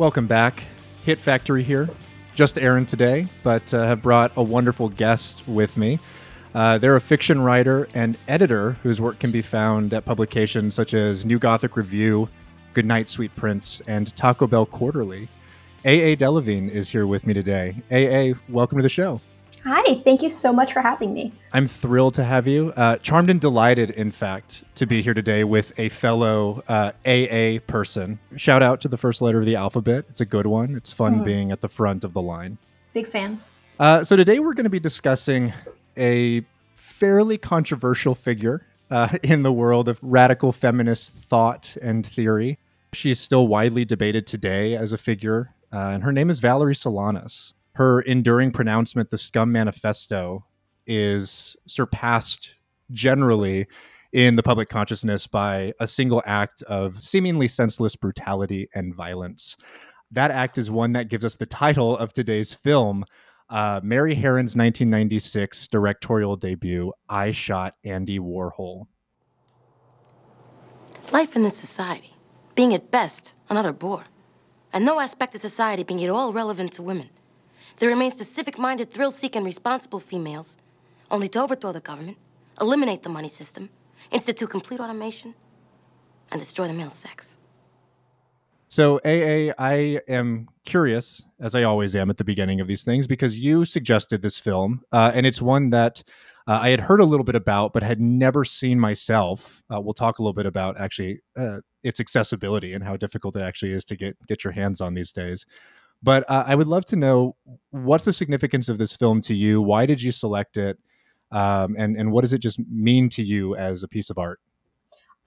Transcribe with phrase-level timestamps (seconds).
[0.00, 0.64] Welcome back.
[1.04, 1.86] Hit Factory here.
[2.34, 5.98] Just Aaron today, but uh, have brought a wonderful guest with me.
[6.54, 10.94] Uh, they're a fiction writer and editor whose work can be found at publications such
[10.94, 12.30] as New Gothic Review,
[12.72, 15.28] Goodnight Sweet Prince, and Taco Bell Quarterly.
[15.84, 17.74] AA de Levine is here with me today.
[17.92, 19.20] AA, welcome to the show.
[19.64, 21.32] Hi, thank you so much for having me.
[21.52, 22.72] I'm thrilled to have you.
[22.76, 27.58] Uh, charmed and delighted, in fact, to be here today with a fellow uh, AA
[27.66, 28.20] person.
[28.36, 30.06] Shout out to the first letter of the alphabet.
[30.08, 30.74] It's a good one.
[30.74, 31.24] It's fun mm.
[31.24, 32.56] being at the front of the line.
[32.94, 33.38] Big fan.
[33.78, 35.52] Uh, so today we're going to be discussing
[35.96, 36.42] a
[36.74, 42.58] fairly controversial figure uh, in the world of radical feminist thought and theory.
[42.94, 47.52] She's still widely debated today as a figure, uh, and her name is Valerie Solanas
[47.80, 50.44] her enduring pronouncement, the Scum Manifesto,
[50.86, 52.52] is surpassed
[52.90, 53.66] generally
[54.12, 59.56] in the public consciousness by a single act of seemingly senseless brutality and violence.
[60.10, 63.06] That act is one that gives us the title of today's film,
[63.48, 68.88] uh, Mary Harron's 1996 directorial debut, I Shot Andy Warhol.
[71.12, 72.12] Life in this society,
[72.54, 74.04] being at best another bore,
[74.70, 77.08] and no aspect of society being at all relevant to women.
[77.80, 80.58] There remains the civic minded, thrill seeking, responsible females,
[81.10, 82.18] only to overthrow the government,
[82.60, 83.70] eliminate the money system,
[84.10, 85.34] institute complete automation,
[86.30, 87.38] and destroy the male sex.
[88.68, 93.06] So, AA, I am curious, as I always am at the beginning of these things,
[93.06, 96.02] because you suggested this film, uh, and it's one that
[96.46, 99.62] uh, I had heard a little bit about, but had never seen myself.
[99.74, 103.42] Uh, we'll talk a little bit about actually uh, its accessibility and how difficult it
[103.42, 105.46] actually is to get get your hands on these days.
[106.02, 107.36] But uh, I would love to know
[107.70, 109.60] what's the significance of this film to you?
[109.60, 110.78] Why did you select it?
[111.32, 114.40] Um, and and what does it just mean to you as a piece of art?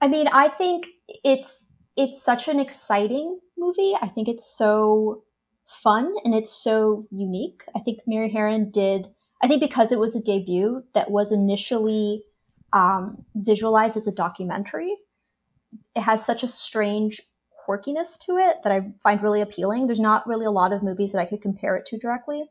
[0.00, 0.86] I mean, I think
[1.22, 3.94] it's it's such an exciting movie.
[4.00, 5.22] I think it's so
[5.66, 7.62] fun and it's so unique.
[7.74, 9.06] I think Mary Harron did.
[9.42, 12.22] I think because it was a debut that was initially
[12.72, 14.94] um, visualized as a documentary,
[15.94, 17.20] it has such a strange
[17.66, 19.86] quirkiness to it that I find really appealing.
[19.86, 22.44] There's not really a lot of movies that I could compare it to directly.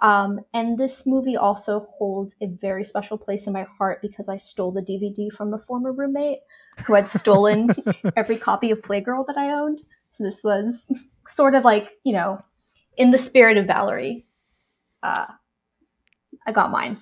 [0.00, 4.36] Um, and this movie also holds a very special place in my heart because I
[4.36, 6.40] stole the DVD from a former roommate
[6.84, 7.70] who had stolen
[8.16, 9.82] every copy of Playgirl that I owned.
[10.08, 10.86] So this was
[11.26, 12.42] sort of like, you know,
[12.96, 14.26] in the spirit of Valerie.
[15.04, 15.26] Uh,
[16.46, 16.96] I got mine.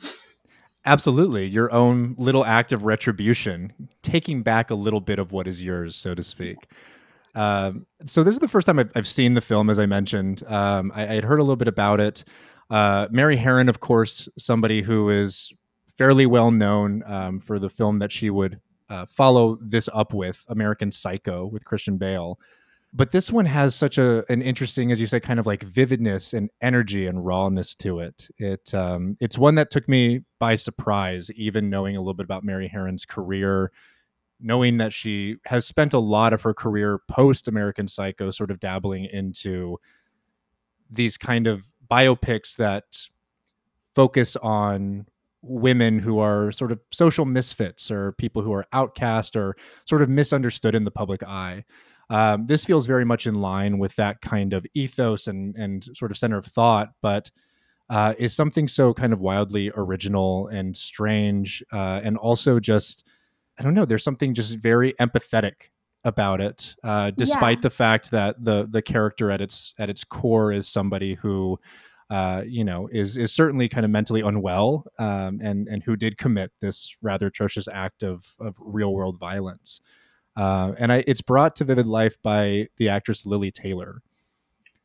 [0.84, 1.46] Absolutely.
[1.46, 3.72] Your own little act of retribution,
[4.02, 6.56] taking back a little bit of what is yours, so to speak.
[6.62, 6.90] Yes.
[7.34, 10.42] Um, so this is the first time I've, I've seen the film, as I mentioned.
[10.46, 12.24] Um, I, had heard a little bit about it.
[12.70, 15.52] Uh, Mary Harron, of course, somebody who is
[15.96, 20.44] fairly well known um, for the film that she would uh, follow this up with,
[20.48, 22.38] American Psycho, with Christian Bale.
[22.92, 26.34] But this one has such a an interesting, as you said, kind of like vividness
[26.34, 28.28] and energy and rawness to it.
[28.36, 32.42] It um, it's one that took me by surprise, even knowing a little bit about
[32.42, 33.70] Mary Harron's career
[34.40, 38.60] knowing that she has spent a lot of her career post American Psycho sort of
[38.60, 39.78] dabbling into
[40.90, 42.84] these kind of biopics that
[43.94, 45.06] focus on
[45.42, 50.08] women who are sort of social misfits or people who are outcast or sort of
[50.08, 51.64] misunderstood in the public eye.
[52.10, 56.10] Um, this feels very much in line with that kind of ethos and and sort
[56.10, 57.30] of center of thought, but
[57.88, 63.04] uh, is something so kind of wildly original and strange, uh, and also just
[63.60, 63.84] I don't know.
[63.84, 65.68] There's something just very empathetic
[66.02, 67.62] about it, uh, despite yeah.
[67.62, 71.60] the fact that the the character at its at its core is somebody who,
[72.08, 76.16] uh, you know, is is certainly kind of mentally unwell, um, and and who did
[76.16, 79.82] commit this rather atrocious act of of real world violence.
[80.36, 84.00] Uh, and I, it's brought to vivid life by the actress Lili Taylor,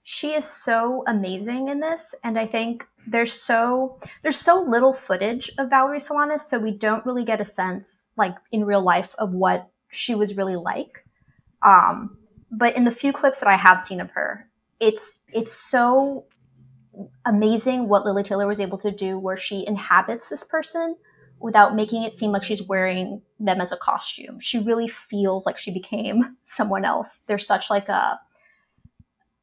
[0.08, 5.52] she is so amazing in this and i think there's so there's so little footage
[5.58, 9.32] of valerie solanas so we don't really get a sense like in real life of
[9.32, 11.06] what she was really like.
[11.62, 12.18] Um,
[12.52, 14.50] but in the few clips that i have seen of her
[14.80, 16.26] it's it's so
[17.26, 20.96] amazing what Lili taylor was able to do where she inhabits this person
[21.40, 24.40] without making it seem like she's wearing them as a costume.
[24.40, 27.22] She really feels like she became someone else.
[27.28, 28.20] There's such like a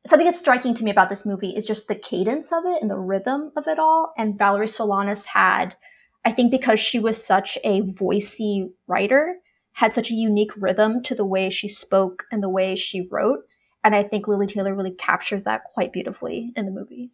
[0.07, 2.91] something that's striking to me about this movie is just the cadence of it and
[2.91, 4.13] the rhythm of it all.
[4.17, 5.77] And Valerie Solanas had,
[6.25, 9.37] I think, because she was such a voicey writer,
[9.73, 13.41] had such a unique rhythm to the way she spoke and the way she wrote.
[13.85, 17.11] And I think Lili Taylor really captures that quite beautifully in the movie.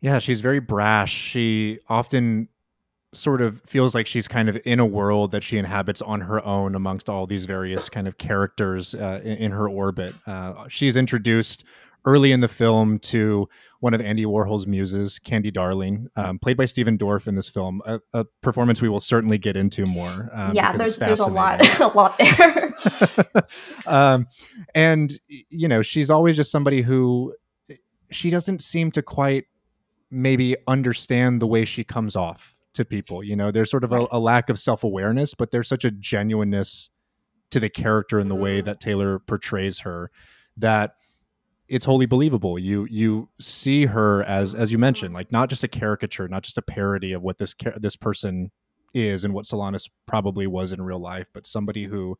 [0.00, 1.12] Yeah, she's very brash.
[1.12, 2.48] She often
[3.12, 6.44] sort of feels like she's kind of in a world that she inhabits on her
[6.44, 10.14] own amongst all these various kind of characters uh, in, in, her orbit.
[10.26, 11.64] Uh, she's introduced
[12.04, 13.48] early in the film to
[13.80, 17.80] one of Andy Warhol's muses, Candy Darling, um, played by Stephen Dorff in this film,
[17.84, 20.28] a, a, performance we will certainly get into more.
[20.32, 22.72] Um, yeah, there's there's a lot a lot there.
[23.86, 24.26] um,
[24.74, 27.34] and you know, she's always just somebody who
[28.10, 29.44] she doesn't seem to quite
[30.10, 33.22] maybe understand the way she comes off to people.
[33.22, 35.90] You know, there's sort of a, a lack of self awareness, but there's such a
[35.90, 36.90] genuineness
[37.50, 40.10] to the character and the way that Taylor portrays her
[40.56, 40.94] that
[41.68, 42.58] it's wholly believable.
[42.58, 46.58] You you see her as as you mentioned, like not just a caricature, not just
[46.58, 48.50] a parody of what this this person
[48.94, 52.18] is and what Solanas probably was in real life, but somebody who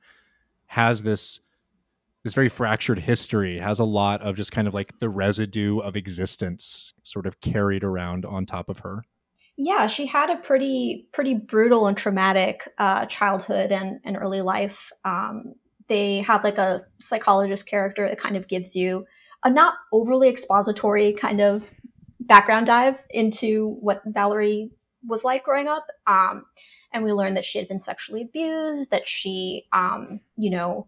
[0.66, 1.40] has this
[2.24, 5.96] this very fractured history, has a lot of just kind of like the residue of
[5.96, 9.04] existence sort of carried around on top of her.
[9.56, 14.92] Yeah, she had a pretty pretty brutal and traumatic uh, childhood and, and early life.
[15.04, 15.54] Um,
[15.88, 19.06] they have like a psychologist character that kind of gives you
[19.44, 21.70] a not overly expository kind of
[22.20, 24.70] background dive into what Valerie
[25.06, 25.87] was like growing up.
[26.06, 26.44] Um,
[26.93, 30.87] and we learned that she had been sexually abused, that she, um, you know,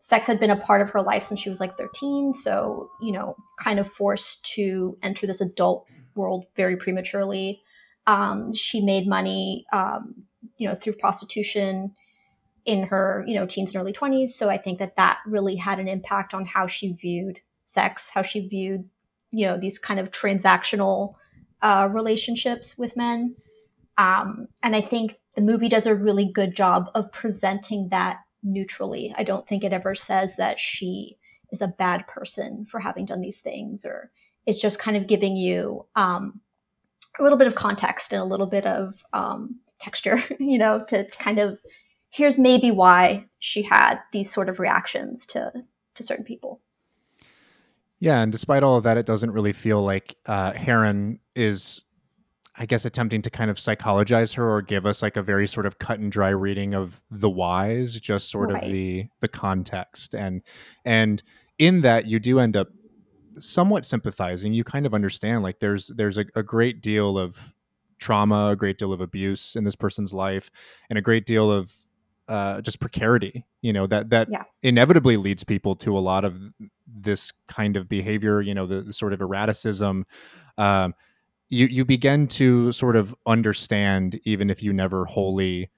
[0.00, 2.34] sex had been a part of her life since she was like 13.
[2.34, 7.62] So, you know, kind of forced to enter this adult world very prematurely.
[8.06, 10.24] Um, she made money, um,
[10.56, 11.94] you know, through prostitution
[12.64, 14.30] in her, you know, teens and early 20s.
[14.30, 17.40] So I think that that really had an impact on how she viewed
[17.70, 18.88] sex, how she viewed,
[19.30, 21.14] you know, these kind of transactional
[21.62, 23.36] uh, relationships with men.
[23.98, 29.14] Um, and I think the movie does a really good job of presenting that neutrally.
[29.16, 31.18] I don't think it ever says that she
[31.52, 34.10] is a bad person for having done these things, or
[34.46, 36.40] it's just kind of giving you um,
[37.18, 41.08] a little bit of context and a little bit of um, texture, you know, to,
[41.08, 41.58] to kind of
[42.10, 45.52] here's maybe why she had these sort of reactions to
[45.94, 46.60] to certain people.
[48.00, 51.82] Yeah, and despite all of that, it doesn't really feel like uh, Harron is,
[52.56, 55.66] I guess, attempting to kind of psychologize her or give us like a very sort
[55.66, 58.64] of cut and dry reading of the whys, just sort right.
[58.64, 60.42] of the the context, and
[60.84, 61.22] and
[61.58, 62.68] in that you do end up
[63.38, 64.54] somewhat sympathizing.
[64.54, 67.38] You kind of understand like there's there's a, a great deal of
[67.98, 70.50] trauma, a great deal of abuse in this person's life,
[70.88, 71.74] and a great deal of
[72.28, 74.44] uh, just precarity you know that that yeah.
[74.62, 76.36] inevitably leads people to a lot of
[76.94, 80.06] this kind of behavior you know the, the sort of erraticism
[80.58, 80.94] um,
[81.48, 85.70] you you begin to sort of understand even if you never wholly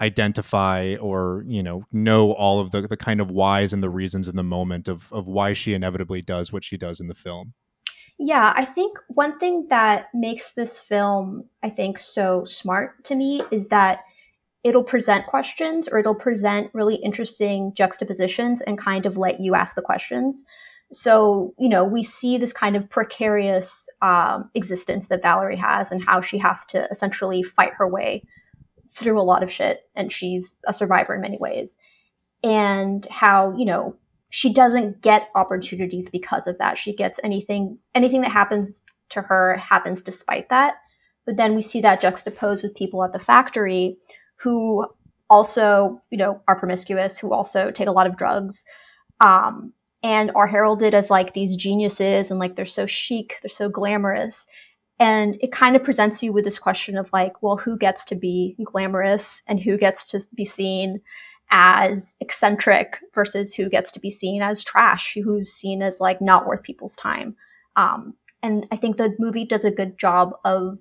[0.00, 4.28] identify or you know know all of the, the kind of whys and the reasons
[4.28, 7.54] in the moment of of why she inevitably does what she does in the film.
[8.18, 13.42] Yeah i think one thing that makes this film i think so smart to me
[13.50, 14.00] is that
[14.64, 19.74] it'll present questions or it'll present really interesting juxtapositions and kind of let you ask
[19.74, 20.44] the questions.
[20.92, 26.04] So, you know, we see this kind of precarious um, existence that Valerie has and
[26.04, 28.24] how she has to essentially fight her way
[28.90, 29.80] through a lot of shit.
[29.96, 31.78] And she's a survivor in many ways.
[32.44, 33.96] And how, you know,
[34.28, 36.78] she doesn't get opportunities because of that.
[36.78, 40.74] She gets anything, anything that happens to her happens despite that.
[41.24, 43.96] But then we see that juxtaposed with people at the factory
[44.42, 44.86] who
[45.30, 48.64] also, you know, are promiscuous, who also take a lot of drugs,
[49.20, 49.72] um,
[50.02, 54.46] and are heralded as like these geniuses and like they're so chic, they're so glamorous.
[54.98, 58.14] And it kind of presents you with this question of like, well, who gets to
[58.14, 61.00] be glamorous and who gets to be seen
[61.50, 66.46] as eccentric versus who gets to be seen as trash, who's seen as like not
[66.46, 67.36] worth people's time.
[67.76, 70.78] Um, and I think the movie does a good job of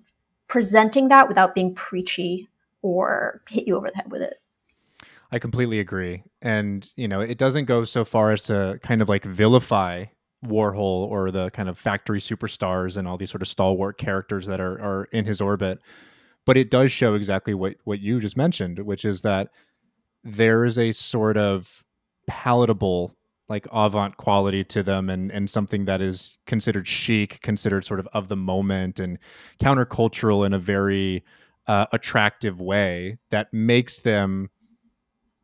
[0.48, 2.50] presenting that without being preachy
[2.82, 4.36] or hit you over the head with it.
[5.32, 6.24] I completely agree.
[6.42, 10.06] And, you know, it doesn't go so far as to kind of like vilify
[10.46, 14.60] Warhol or the kind of factory superstars and all these sort of stalwart characters that
[14.60, 15.80] are, are in his orbit.
[16.46, 19.50] But it does show exactly what, what you just mentioned, which is that
[20.24, 21.86] there is a sort of
[22.28, 23.16] palatable
[23.48, 28.08] like avant quality to them and and something that is considered chic considered sort of
[28.14, 29.20] of the moment and
[29.60, 31.22] countercultural in a very
[31.68, 34.50] uh, attractive way that makes them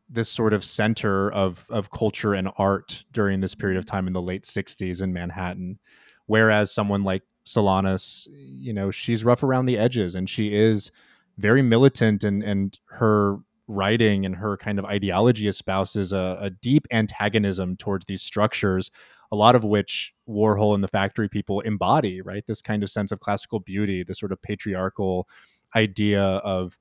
[0.08, 4.12] this sort of center of of culture and art during this period of time in
[4.12, 5.78] the late 60s in Manhattan.
[6.26, 10.90] Whereas someone like Solanas you know she's rough around the edges and she is
[11.36, 16.86] very militant and and her writing and her kind of ideology espouses a, a deep
[16.90, 18.90] antagonism towards these structures
[19.30, 22.44] a lot of which Warhol and the factory people embody right?
[22.46, 25.28] This kind of sense of classical beauty the sort of patriarchal
[25.76, 26.78] idea of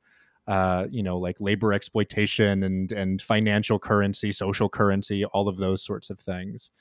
[0.47, 5.83] uh, you know like labor exploitation and and financial currency social currency all of those
[5.83, 6.71] sorts of things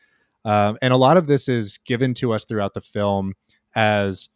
[0.45, 3.35] Um, and a lot of this is given to us throughout the film
[3.75, 4.29] as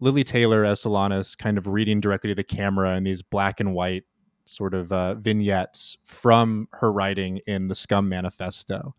[0.00, 3.74] Lili Taylor as Solanas kind of reading directly to the camera in these black and
[3.74, 4.04] white
[4.44, 8.94] sort of uh, vignettes from her writing in the Scum Manifesto.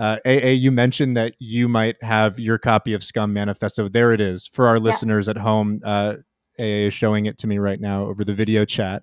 [0.00, 3.88] Uh, AA, you mentioned that you might have your copy of Scum Manifesto.
[3.88, 5.32] There it is for our listeners yeah.
[5.32, 5.80] at home.
[5.84, 6.16] Uh,
[6.58, 9.02] AA is showing it to me right now over the video chat.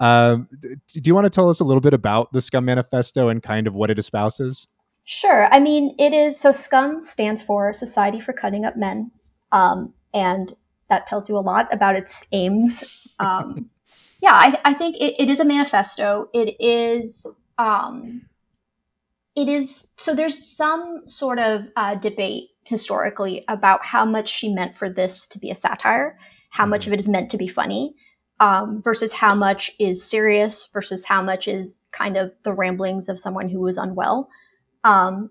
[0.00, 3.42] Um, do you want to tell us a little bit about the Scum Manifesto and
[3.42, 4.66] kind of what it espouses?
[5.04, 5.52] Sure.
[5.52, 9.10] I mean, it is so SCUM stands for Society for Cutting Up Men.
[9.52, 10.54] Um, and
[10.88, 13.06] that tells you a lot about its aims.
[13.18, 13.70] Um,
[14.22, 16.28] yeah, I, I think it, it is a manifesto.
[16.32, 17.26] It is.
[17.58, 18.22] Um,
[19.36, 20.14] it is so.
[20.14, 25.38] There's some sort of uh, debate historically about how much she meant for this to
[25.38, 26.18] be a satire,
[26.54, 26.90] how much mm-hmm.
[26.90, 27.94] of it is meant to be funny,
[28.38, 33.18] um, versus how much is serious, versus how much is kind of the ramblings of
[33.18, 34.28] someone who was unwell.
[34.84, 35.30] Um,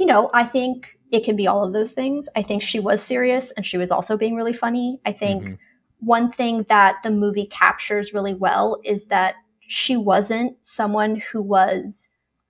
[0.00, 2.28] you know, I think it can be all of those things.
[2.34, 5.00] I think she was serious and she was also being really funny.
[5.06, 5.54] I think mm-hmm.
[6.00, 12.08] one thing that the movie captures really well is that she wasn't someone who was,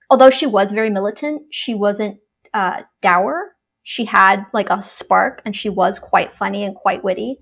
[0.09, 2.17] although she was very militant, she wasn't
[2.55, 3.55] uh, dour.
[3.83, 7.39] She had like a spark and she was quite funny and quite witty.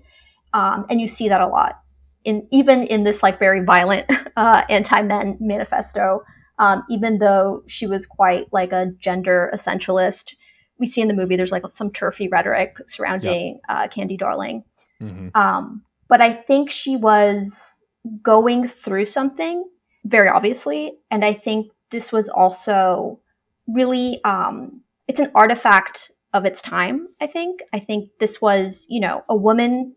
[0.54, 1.82] Um, and you see that a lot
[2.24, 6.22] in even in this like very violent uh, anti-men manifesto.
[6.58, 10.34] Um, even though she was quite like a gender essentialist,
[10.78, 13.62] we see in the movie there's like some turfy rhetoric surrounding yep.
[13.68, 14.64] uh, Candy Darling.
[15.00, 15.28] Mm-hmm.
[15.34, 17.82] Um, but I think she was
[18.22, 19.64] going through something
[20.04, 23.20] very obviously, and I think this was also
[23.68, 27.08] really um, it's an artifact of its time.
[27.20, 29.94] I think I think this was you know a woman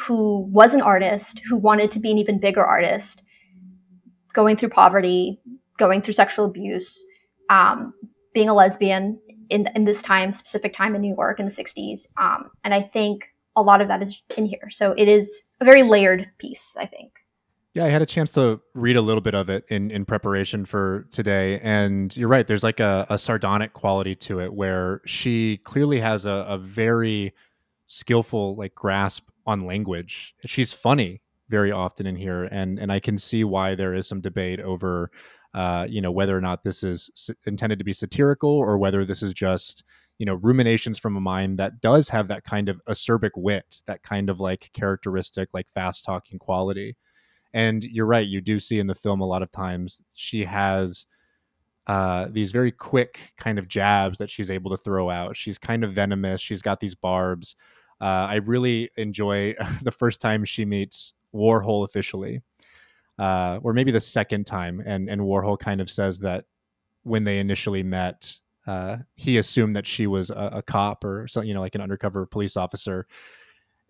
[0.00, 3.22] who was an artist who wanted to be an even bigger artist,
[4.32, 5.40] going through poverty,
[5.78, 7.04] going through sexual abuse,
[7.48, 7.92] um,
[8.32, 12.06] being a lesbian in in this time, specific time in New York in the '60s.
[12.16, 14.70] Um, and I think a lot of that is in here.
[14.70, 16.76] So it is a very layered piece.
[16.78, 17.12] I think.
[17.72, 20.64] Yeah, I had a chance to read a little bit of it in, in preparation
[20.64, 21.60] for today.
[21.60, 26.26] And you're right, there's like a, a sardonic quality to it where she clearly has
[26.26, 27.32] a, a very
[27.86, 30.34] skillful like grasp on language.
[30.46, 32.44] She's funny very often in here.
[32.44, 35.10] And and I can see why there is some debate over
[35.54, 39.22] uh, you know, whether or not this is intended to be satirical or whether this
[39.22, 39.82] is just,
[40.18, 44.02] you know, ruminations from a mind that does have that kind of acerbic wit, that
[44.02, 46.96] kind of like characteristic, like fast talking quality.
[47.52, 51.06] And you're right, you do see in the film a lot of times she has
[51.88, 55.36] uh, these very quick kind of jabs that she's able to throw out.
[55.36, 56.40] She's kind of venomous.
[56.40, 57.56] She's got these barbs.
[58.00, 62.42] Uh, I really enjoy the first time she meets Warhol officially
[63.20, 66.46] uh, or maybe the second time, and and Warhol kind of says that
[67.02, 68.34] when they initially met,
[68.66, 71.82] uh, he assumed that she was a, a cop or something, you know, like an
[71.82, 73.06] undercover police officer,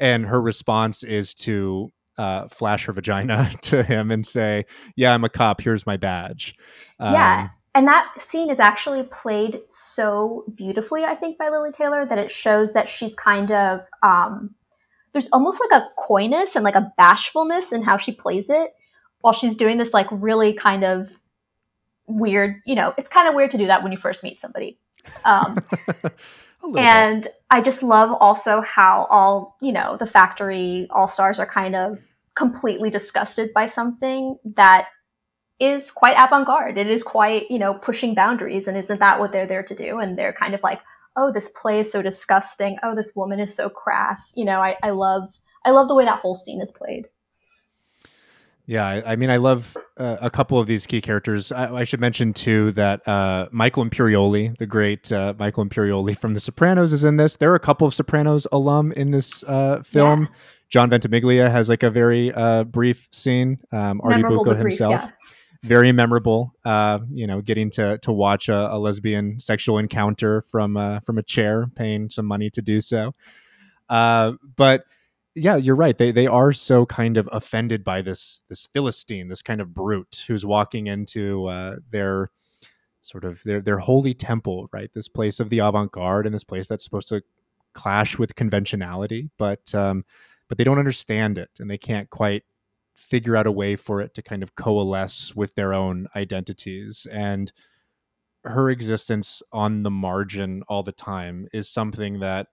[0.01, 5.23] and her response is to uh, flash her vagina to him and say, "Yeah, I'm
[5.23, 5.61] a cop.
[5.61, 6.57] Here's my badge."
[6.99, 12.05] Um, yeah, and that scene is actually played so beautifully, I think, by Lili Taylor
[12.05, 14.55] that it shows that she's kind of um,
[15.13, 18.71] there's almost like a coyness and like a bashfulness in how she plays it
[19.21, 21.21] while she's doing this like really kind of
[22.07, 24.79] weird, you know, it's kind of weird to do that when you first meet somebody.
[25.25, 25.59] Um,
[26.77, 27.35] and bit.
[27.51, 31.99] I just love also how all, you know, the factory all stars are kind of
[32.35, 34.89] completely disgusted by something that
[35.61, 36.79] is quite avant-garde.
[36.79, 39.99] It is quite, you know, pushing boundaries and isn't that what they're there to do?
[39.99, 40.81] And they're kind of like,
[41.17, 42.79] oh, this play is so disgusting.
[42.83, 44.33] Oh, this woman is so crass.
[44.35, 45.29] You know, I, I love
[45.65, 47.07] I love the way that whole scene is played.
[48.67, 51.51] Yeah, I, I, mean, I love uh, a couple of these key characters.
[51.51, 56.35] I, I should mention too that uh, Michael Imperioli, the great uh, Michael Imperioli from
[56.35, 57.35] The Sopranos, is in this.
[57.35, 60.23] There are a couple of Sopranos alum in this uh, film.
[60.23, 60.29] Yeah.
[60.69, 63.59] John Ventimiglia has like a very uh, brief scene.
[63.73, 65.29] Um, Artie Bucco himself, brief, yeah.
[65.63, 66.55] Very memorable.
[66.65, 71.23] Uh, you know, getting to to watch a, a lesbian sexual encounter from from a
[71.23, 73.15] chair, paying some money to do so.
[73.89, 74.85] but
[75.35, 75.97] yeah, you're right.
[75.97, 80.25] They they are so kind of offended by this this philistine, this kind of brute
[80.27, 82.31] who's walking into uh, their
[83.03, 84.91] sort of their their holy temple, right?
[84.93, 87.23] This place of the avant-garde and this place that's supposed to
[87.75, 90.05] clash with conventionality, but um,
[90.49, 92.45] but they don't understand it and they can't quite
[93.01, 97.51] figure out a way for it to kind of coalesce with their own identities and
[98.45, 102.47] her existence on the margin all the time is something that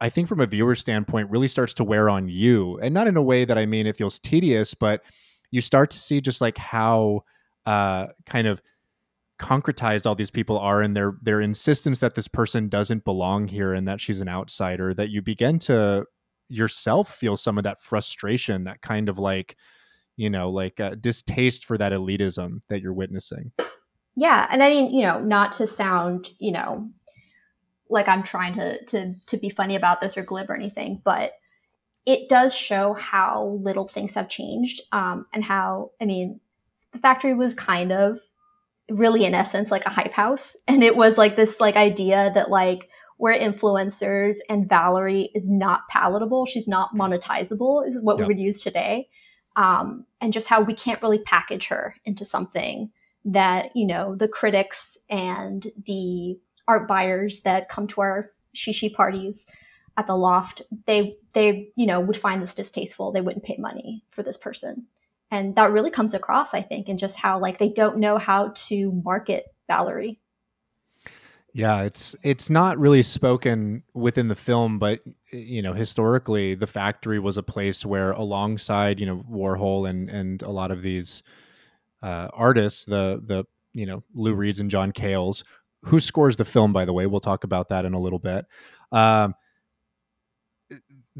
[0.00, 2.78] I think from a viewer standpoint really starts to wear on you.
[2.78, 5.02] And not in a way that I mean it feels tedious, but
[5.50, 7.22] you start to see just like how
[7.66, 8.62] uh, kind of
[9.38, 13.72] concretized all these people are and their their insistence that this person doesn't belong here
[13.72, 16.04] and that she's an outsider that you begin to
[16.50, 19.56] yourself feel some of that frustration that kind of like
[20.16, 23.52] you know like uh, distaste for that elitism that you're witnessing?
[24.16, 26.90] Yeah and i mean you know not to sound you know
[27.88, 31.32] like i'm trying to to to be funny about this or glib or anything but
[32.06, 36.40] it does show how little things have changed um, and how i mean
[36.92, 38.18] the factory was kind of
[38.90, 42.50] really in essence like a hype house and it was like this like idea that
[42.50, 42.89] like
[43.20, 48.26] we're influencers and valerie is not palatable she's not monetizable is what yep.
[48.26, 49.08] we would use today.
[49.56, 52.90] Um, and just how we can't really package her into something
[53.24, 59.46] that you know the critics and the art buyers that come to our shishi parties
[59.98, 63.12] at the loft they they you know would find this distasteful.
[63.12, 64.86] They wouldn't pay money for this person.
[65.32, 68.52] And that really comes across i think in just how like they don't know how
[68.54, 70.18] to market valerie
[71.52, 75.00] yeah it's it's not really spoken within the film but
[75.32, 80.42] you know historically the factory was a place where alongside you know warhol and and
[80.42, 81.22] a lot of these
[82.02, 85.44] uh, artists the the you know lou reeds and john cales
[85.84, 88.46] who scores the film by the way we'll talk about that in a little bit
[88.92, 89.34] um,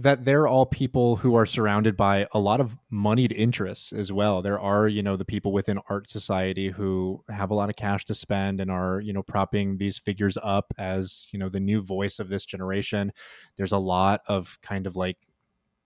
[0.00, 4.40] that they're all people who are surrounded by a lot of moneyed interests as well.
[4.40, 8.06] There are, you know, the people within art society who have a lot of cash
[8.06, 11.82] to spend and are, you know, propping these figures up as, you know, the new
[11.82, 13.12] voice of this generation.
[13.56, 15.18] There's a lot of kind of like,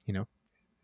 [0.06, 0.28] you know,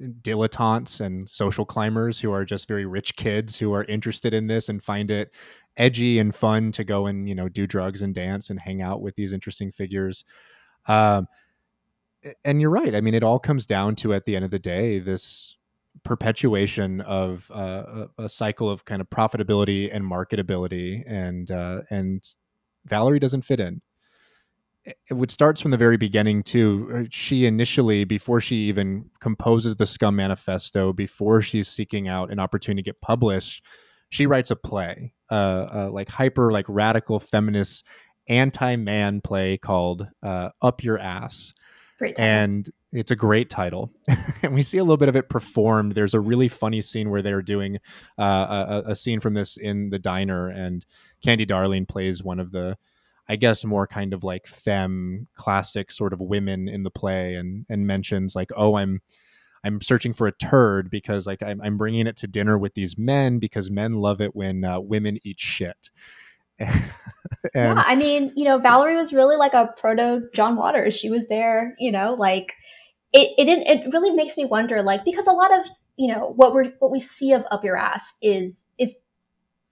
[0.02, 4.68] dilettantes and social climbers who are just very rich kids who are interested in this
[4.68, 5.32] and find it
[5.76, 9.00] edgy and fun to go and, you know, do drugs and dance and hang out
[9.00, 10.24] with these interesting figures.
[10.88, 11.28] Um,
[12.44, 12.94] and you're right.
[12.94, 15.56] I mean, it all comes down to at the end of the day this
[16.04, 22.24] perpetuation of uh, a, a, cycle of kind of profitability and marketability, and uh, and
[22.86, 23.82] Valerie doesn't fit in.
[24.84, 26.90] It, it starts from the very beginning too.
[26.94, 32.38] Uh, she initially, before she even composes the Scum Manifesto, before she's seeking out an
[32.38, 33.64] opportunity to get published,
[34.10, 37.84] she writes a play, uh, uh like hyper, like radical feminist
[38.28, 41.54] anti-man play called uh, "Up Your Ass."
[42.00, 43.92] Great and it's a great title.
[44.42, 45.94] and we see a little bit of it performed.
[45.94, 47.76] There's a really funny scene where they're doing
[48.18, 50.86] uh, a, a, scene from this in the diner, and
[51.22, 52.78] Candy Darling plays one of the,
[53.28, 57.66] I guess, more kind of like femme classic sort of women in the play, and
[57.68, 59.02] and mentions like, oh, I'm.
[59.62, 62.96] I'm searching for a turd because like I'm, I'm bringing it to dinner with these
[62.96, 65.90] men because men love it when uh, women eat shit.
[67.54, 70.94] yeah, I mean, you know, Valerie was really like a proto John Waters.
[70.94, 72.54] She was there, you know, like
[73.12, 76.32] it, it didn't, it really makes me wonder, like, because a lot of, you know,
[76.36, 78.94] what we're, what we see of Up Your Ass is, is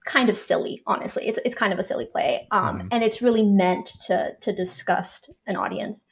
[0.05, 1.27] kind of silly, honestly.
[1.27, 2.47] It's, it's kind of a silly play.
[2.51, 2.87] Um, mm-hmm.
[2.91, 6.05] and it's really meant to, to disgust an audience.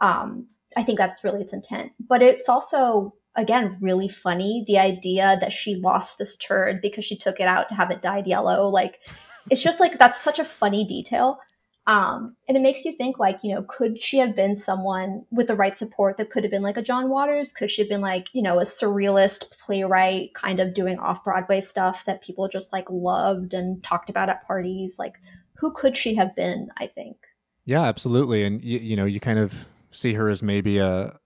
[0.00, 4.64] Um, I think that's really its intent, but it's also, again, really funny.
[4.66, 8.02] The idea that she lost this turd because she took it out to have it
[8.02, 8.68] dyed yellow.
[8.68, 9.00] Like,
[9.48, 11.40] it's just like that's such a funny detail.
[11.86, 15.48] Um, and it makes you think like, you know, could she have been someone with
[15.48, 17.52] the right support that could have been like a John Waters?
[17.52, 21.60] Could she have been like, you know, a surrealist playwright kind of doing off Broadway
[21.60, 24.98] stuff that people just like loved and talked about at parties?
[24.98, 25.14] Like,
[25.54, 26.68] who could she have been?
[26.76, 27.16] I think.
[27.64, 28.44] Yeah, absolutely.
[28.44, 31.18] And you, you know, you kind of see her as maybe a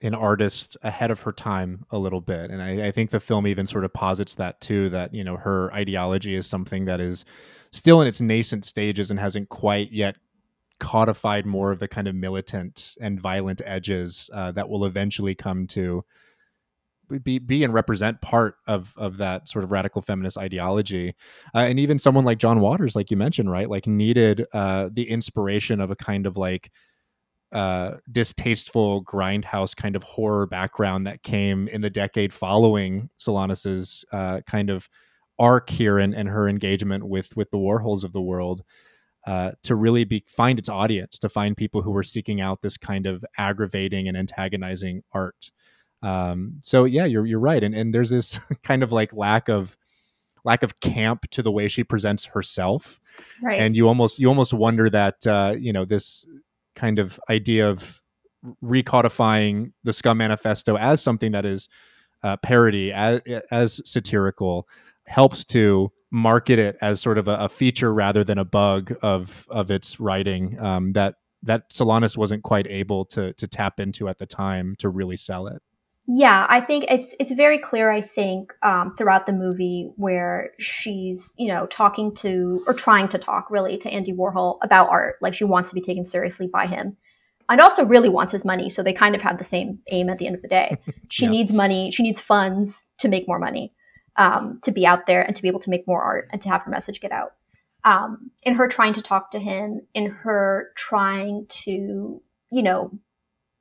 [0.00, 3.48] an artist ahead of her time a little bit, and I, I think the film
[3.48, 4.88] even sort of posits that too.
[4.90, 7.24] That you know, her ideology is something that is
[7.72, 10.16] still in its nascent stages and hasn't quite yet
[10.80, 15.66] codified more of the kind of militant and violent edges uh, that will eventually come
[15.66, 16.04] to
[17.24, 21.14] be, be and represent part of of that sort of radical feminist ideology.
[21.54, 25.08] Uh, and even someone like john waters like you mentioned right like needed uh, the
[25.08, 26.70] inspiration of a kind of like
[27.52, 34.42] uh, distasteful grindhouse kind of horror background that came in the decade following Solanas's uh,
[34.46, 34.88] kind of
[35.38, 38.62] arc here and, and her engagement with with the Warhols of the world
[39.26, 42.76] uh, to really be find its audience, to find people who were seeking out this
[42.76, 45.50] kind of aggravating and antagonizing art.
[46.02, 49.76] Um, so yeah, you're you're right, and and there's this kind of like lack of
[50.44, 53.00] lack of camp to the way she presents herself,
[53.42, 53.60] right?
[53.60, 56.26] And you almost you almost wonder that uh, you know this
[56.74, 58.00] kind of idea of
[58.64, 61.68] recodifying the Scum Manifesto as something that is
[62.22, 63.20] uh, parody, as,
[63.50, 64.68] as satirical,
[65.08, 69.46] helps to market it as sort of a, a, feature rather than a bug of
[69.50, 74.18] of its writing um, that that Solanas wasn't quite able to to tap into at
[74.18, 75.62] the time to really sell it.
[76.10, 77.90] Yeah, I think it's it's very clear.
[77.90, 83.18] I think um, throughout the movie where she's you know talking to or trying to
[83.18, 86.66] talk really to Andy Warhol about art, like she wants to be taken seriously by
[86.66, 86.96] him,
[87.50, 88.70] and also really wants his money.
[88.70, 90.78] So they kind of have the same aim at the end of the day.
[91.10, 91.30] She yeah.
[91.30, 91.90] needs money.
[91.90, 93.72] She needs funds to make more money,
[94.18, 96.48] um, to be out there and to be able to make more art and to
[96.48, 97.34] have her message get out.
[97.84, 102.90] Um, in her trying to talk to him, in her trying to you know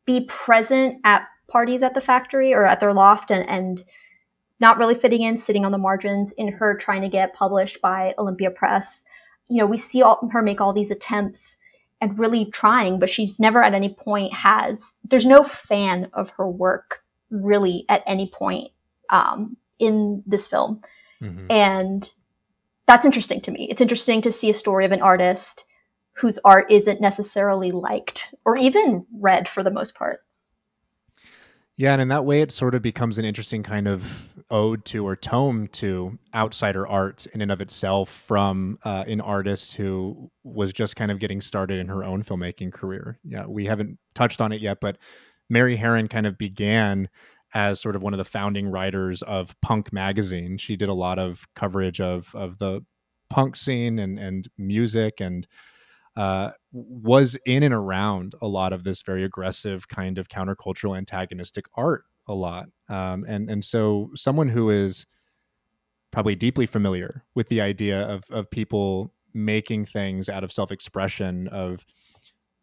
[0.06, 3.84] be present at parties at the factory or at their loft and, and
[4.60, 8.14] not really fitting in, sitting on the margins, in her trying to get published by
[8.18, 9.06] Olympia Press.
[9.50, 11.58] You know, we see all, her make all these attempts
[12.02, 16.48] and really trying, but she's never at any point has, there's no fan of her
[16.48, 18.72] work really at any point
[19.10, 20.82] um, in this film.
[21.22, 21.52] Mm-hmm.
[21.52, 22.12] And
[22.88, 23.68] that's interesting to me.
[23.70, 25.66] It's interesting to see a story of an artist
[26.14, 30.22] whose art isn't necessarily liked or even read for the most part.
[31.76, 34.04] Yeah, and in that way, it sort of becomes an interesting kind of
[34.50, 39.76] ode to or tome to outsider art in and of itself from uh, an artist
[39.76, 43.20] who was just kind of getting started in her own filmmaking career.
[43.24, 44.98] Yeah, we haven't touched on it yet, but
[45.50, 47.10] Mary Harron kind of began
[47.58, 50.60] as sort of one of the founding writers of Punk magazine.
[50.60, 52.86] She did a lot of coverage of of the
[53.32, 55.48] punk scene and and music and
[56.16, 61.66] uh, was in and around a lot of this very aggressive kind of countercultural antagonistic
[61.76, 65.08] art a lot um, and and so someone who is
[66.12, 71.86] probably deeply familiar with the idea of of people making things out of self-expression of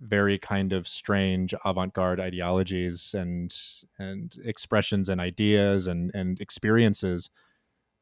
[0.00, 3.54] very kind of strange avant-garde ideologies and
[3.98, 7.30] and expressions and ideas and and experiences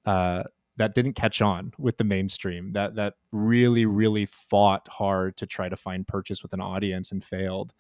[0.07, 0.43] uh,
[0.77, 5.69] that didn't catch on with the mainstream that that really really fought hard to try
[5.69, 7.73] to find purchase with an audience and failed.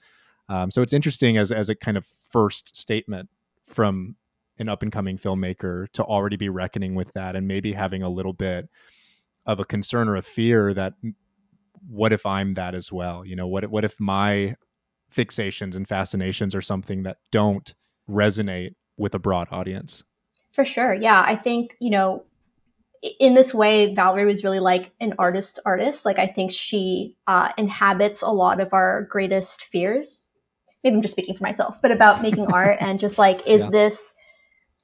[0.48, 3.28] Um, so it's interesting as as a kind of first statement
[3.66, 4.16] from
[4.58, 8.08] an up and coming filmmaker to already be reckoning with that and maybe having a
[8.08, 8.68] little bit
[9.46, 10.94] of a concern or a fear that
[11.88, 14.56] what if I'm that as well you know what what if my
[15.14, 17.74] fixations and fascinations are something that don't
[18.08, 20.04] resonate with a broad audience
[20.52, 22.24] for sure yeah i think you know
[23.18, 26.04] in this way, Valerie was really like an artist's artist.
[26.04, 30.30] Like I think she uh, inhabits a lot of our greatest fears.
[30.84, 33.70] Maybe I'm just speaking for myself, but about making art and just like, is yeah.
[33.70, 34.14] this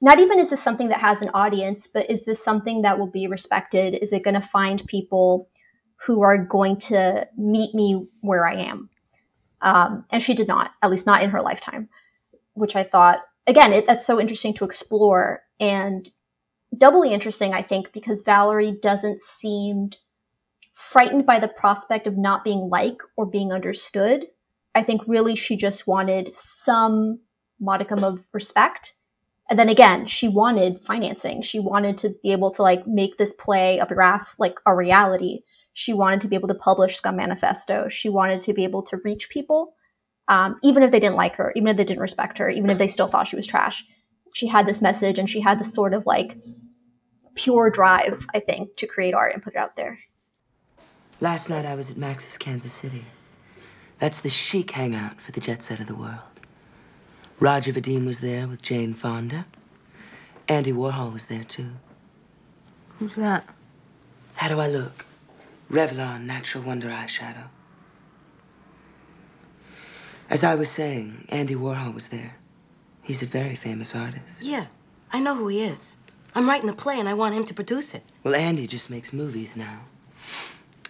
[0.01, 3.11] not even is this something that has an audience, but is this something that will
[3.11, 3.95] be respected?
[4.01, 5.49] Is it going to find people
[6.05, 8.89] who are going to meet me where I am?
[9.61, 11.89] Um, and she did not, at least not in her lifetime,
[12.53, 16.09] which I thought again it, that's so interesting to explore and
[16.77, 19.89] doubly interesting, I think, because Valerie doesn't seem
[20.71, 24.27] frightened by the prospect of not being liked or being understood.
[24.75, 27.19] I think really she just wanted some
[27.59, 28.93] modicum of respect.
[29.49, 31.41] And then again, she wanted financing.
[31.41, 34.75] She wanted to be able to like make this play up your ass like a
[34.75, 35.41] reality.
[35.73, 37.87] She wanted to be able to publish Scum Manifesto.
[37.87, 39.75] She wanted to be able to reach people,
[40.27, 42.77] um, even if they didn't like her, even if they didn't respect her, even if
[42.77, 43.85] they still thought she was trash
[44.33, 46.37] she had this message and she had this sort of like
[47.35, 49.99] pure drive, I think, to create art and put it out there.
[51.21, 53.05] Last night I was at Max's Kansas City.
[53.99, 56.19] That's the chic hangout for the jet set of the world.
[57.39, 59.45] Roger Vadim was there with Jane Fonda.
[60.47, 61.71] Andy Warhol was there too.
[62.97, 63.47] Who's that?
[64.35, 65.05] How do I look?
[65.71, 67.47] Revlon Natural Wonder Eyeshadow.
[70.27, 72.37] As I was saying, Andy Warhol was there.
[73.03, 74.41] He's a very famous artist.
[74.41, 74.67] Yeah,
[75.11, 75.97] I know who he is.
[76.33, 78.03] I'm writing a play and I want him to produce it.
[78.23, 79.81] Well, Andy just makes movies now.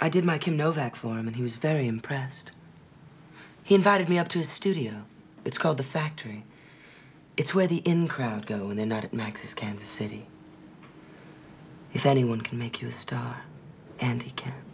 [0.02, 2.52] I did my Kim Novak for him and he was very impressed.
[3.64, 5.04] He invited me up to his studio.
[5.46, 6.46] It's called The Factory.
[7.38, 10.28] It's where the in crowd go when they're not at Max's Kansas City.
[11.94, 13.42] If anyone can make you a star,
[14.00, 14.69] Andy can.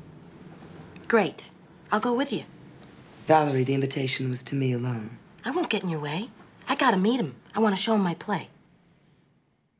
[1.07, 1.49] Great.
[1.91, 2.43] I'll go with you.
[3.27, 5.17] Valerie, the invitation was to me alone.
[5.43, 6.29] I won't get in your way.
[6.67, 7.35] I gotta meet him.
[7.53, 8.49] I want to show him my play.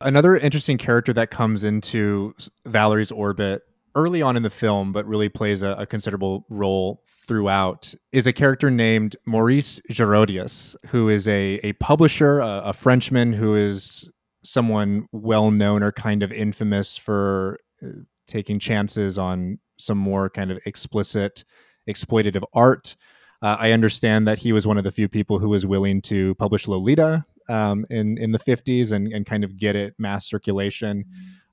[0.02, 2.36] Another interesting character that comes into
[2.66, 3.64] Valerie's orbit
[3.96, 8.34] early on in the film, but really plays a, a considerable role throughout, is a
[8.34, 14.10] character named Maurice Girodias, who is a, a publisher, a, a Frenchman who is
[14.44, 17.88] someone well known or kind of infamous for uh,
[18.28, 21.44] taking chances on some more kind of explicit,
[21.90, 22.96] exploitative art.
[23.42, 26.36] Uh, I understand that he was one of the few people who was willing to
[26.36, 31.06] publish Lolita um, in in the 50s and, and kind of get it mass circulation.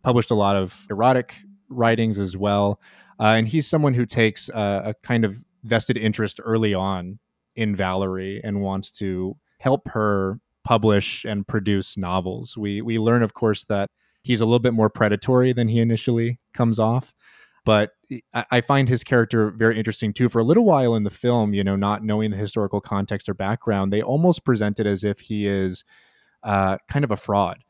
[0.03, 1.37] Published a lot of erotic
[1.69, 2.81] writings as well,
[3.21, 7.19] uh, and he's someone who takes a, a kind of vested interest early on
[7.55, 12.57] in Valerie and wants to help her publish and produce novels.
[12.57, 13.91] We we learn, of course, that
[14.23, 17.15] he's a little bit more predatory than he initially comes off.
[17.64, 17.92] But
[18.35, 20.29] I find his character very interesting too.
[20.29, 23.35] For a little while in the film, you know, not knowing the historical context or
[23.35, 25.85] background, they almost present it as if he is
[26.42, 27.62] uh, kind of a fraud,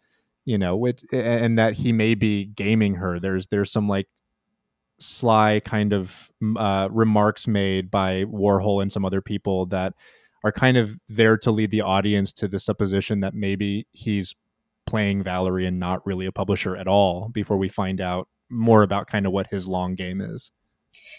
[0.46, 3.20] you know, and that he may be gaming her.
[3.20, 4.09] There's there's some like
[4.98, 9.94] sly kind of uh, remarks made by Warhol and some other people that
[10.44, 14.35] are kind of there to lead the audience to the supposition that maybe he's
[14.87, 19.07] playing Valerie and not really a publisher at all before we find out more about
[19.07, 20.53] kind of what his long game is.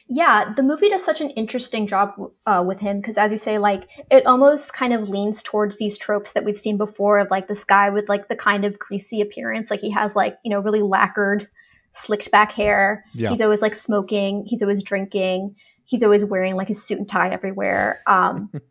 [0.07, 2.13] Yeah, the movie does such an interesting job
[2.45, 5.97] uh, with him because, as you say, like it almost kind of leans towards these
[5.97, 9.21] tropes that we've seen before of like this guy with like the kind of greasy
[9.21, 11.47] appearance, like he has like you know really lacquered,
[11.93, 13.05] slicked back hair.
[13.13, 13.29] Yeah.
[13.29, 14.43] He's always like smoking.
[14.45, 15.55] He's always drinking.
[15.85, 18.01] He's always wearing like his suit and tie everywhere.
[18.05, 18.51] Um,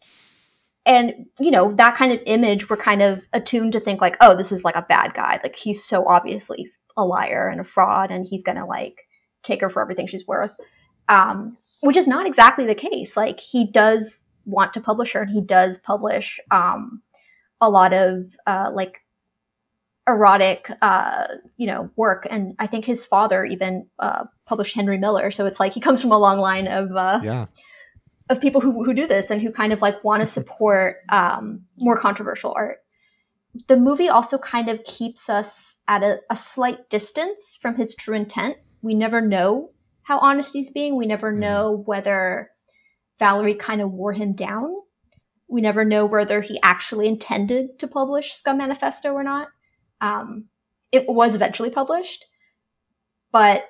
[0.84, 4.36] and you know that kind of image we're kind of attuned to think like oh
[4.36, 8.10] this is like a bad guy like he's so obviously a liar and a fraud
[8.10, 9.06] and he's gonna like
[9.42, 10.56] take her for everything she's worth.
[11.08, 13.16] Um, which is not exactly the case.
[13.16, 17.02] Like he does want to publish her and he does publish um,
[17.60, 19.00] a lot of uh, like
[20.08, 21.26] erotic uh,
[21.56, 22.26] you know work.
[22.30, 25.30] And i think his father even uh, published henry miller.
[25.30, 27.46] So it's like he comes from a long line of uh, yeah.
[28.30, 31.62] of people who, who do this and who kind of like want to support um,
[31.76, 32.78] more controversial art.
[33.68, 38.14] The movie also kind of keeps us at a, a, slight distance from his true
[38.14, 38.56] intent.
[38.80, 39.70] We never know
[40.02, 40.96] how honest he's being.
[40.96, 41.40] We never mm-hmm.
[41.40, 42.50] know whether
[43.18, 44.74] Valerie kind of wore him down.
[45.48, 49.48] We never know whether he actually intended to publish Scum Manifesto or not.
[50.00, 50.46] Um,
[50.90, 52.24] it was eventually published,
[53.32, 53.64] but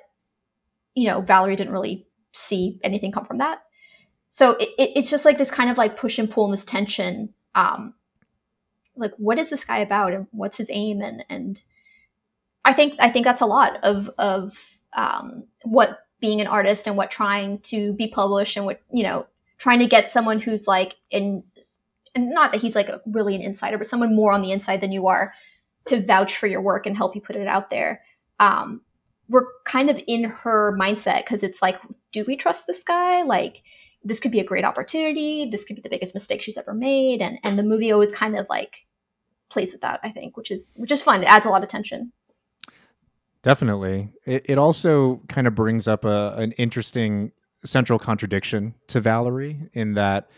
[0.95, 3.59] you know, Valerie didn't really see anything come from that
[4.33, 6.63] so it, it, it's just like this kind of like push and pull and this
[6.63, 7.93] tension um
[8.95, 11.01] like what is this guy about and what's his aim?
[11.01, 11.61] And and
[12.65, 14.57] i think i think that's a lot of of
[14.93, 19.25] um what being an artist and what trying to be published and what you know
[19.57, 21.43] trying to get someone who's like in
[22.15, 24.81] and not that he's like a, really an insider but someone more on the inside
[24.81, 25.33] than you are
[25.85, 28.01] to vouch for your work and help you put it out there.
[28.39, 28.81] Um
[29.29, 31.75] we're kind of in her mindset because it's like
[32.11, 33.23] do we trust this guy?
[33.23, 33.63] Like
[34.03, 35.49] this could be a great opportunity.
[35.49, 37.21] This could be the biggest mistake she's ever made.
[37.21, 38.85] And and the movie always kind of like
[39.49, 41.23] plays with that, I think, which is which is fun.
[41.23, 42.11] It adds a lot of tension.
[43.41, 44.09] Definitely.
[44.25, 47.31] It it also kind of brings up a an interesting
[47.65, 50.29] central contradiction to Valerie in that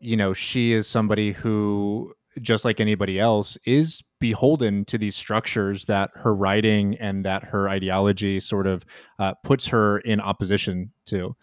[0.00, 5.86] you know, she is somebody who just like anybody else is beholden to these structures
[5.86, 8.84] that her writing and that her ideology sort of
[9.18, 11.34] uh, puts her in opposition to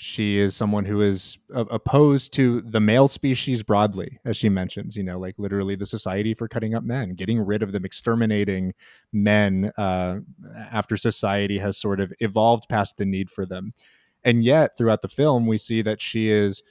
[0.00, 5.02] she is someone who is opposed to the male species broadly as she mentions you
[5.02, 8.72] know like literally the society for cutting up men getting rid of them exterminating
[9.12, 10.18] men uh,
[10.70, 13.72] after society has sort of evolved past the need for them.
[14.24, 16.62] And yet throughout the film we see that she is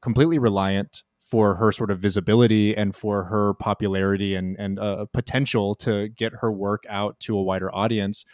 [0.00, 5.74] completely reliant for her sort of visibility and for her popularity and and uh, potential
[5.74, 8.24] to get her work out to a wider audience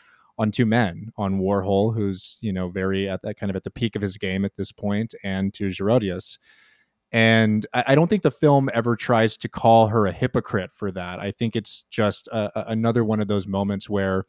[0.43, 3.71] on two men on warhol who's you know very at that kind of at the
[3.71, 6.37] peak of his game at this point and to Girodias.
[7.13, 10.91] and I, I don't think the film ever tries to call her a hypocrite for
[10.91, 14.27] that i think it's just a, a, another one of those moments where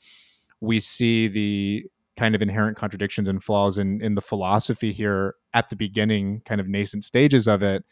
[0.62, 5.70] we see the kind of inherent contradictions and flaws in in the philosophy here at
[5.70, 7.84] the beginning kind of nascent stages of it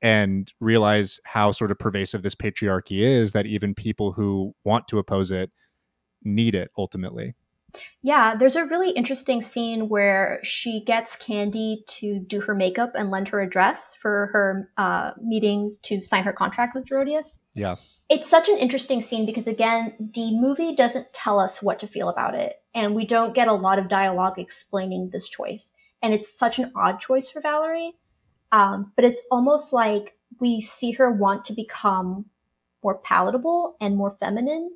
[0.00, 4.98] and realize how sort of pervasive this patriarchy is that even people who want to
[4.98, 5.50] oppose it
[6.24, 7.34] need it ultimately
[8.02, 13.10] yeah, there's a really interesting scene where she gets Candy to do her makeup and
[13.10, 17.40] lend her a dress for her uh, meeting to sign her contract with Girodias.
[17.54, 17.76] Yeah.
[18.08, 22.08] It's such an interesting scene because, again, the movie doesn't tell us what to feel
[22.08, 22.56] about it.
[22.74, 25.72] And we don't get a lot of dialogue explaining this choice.
[26.02, 27.92] And it's such an odd choice for Valerie.
[28.50, 32.26] Um, but it's almost like we see her want to become
[32.82, 34.70] more palatable and more feminine.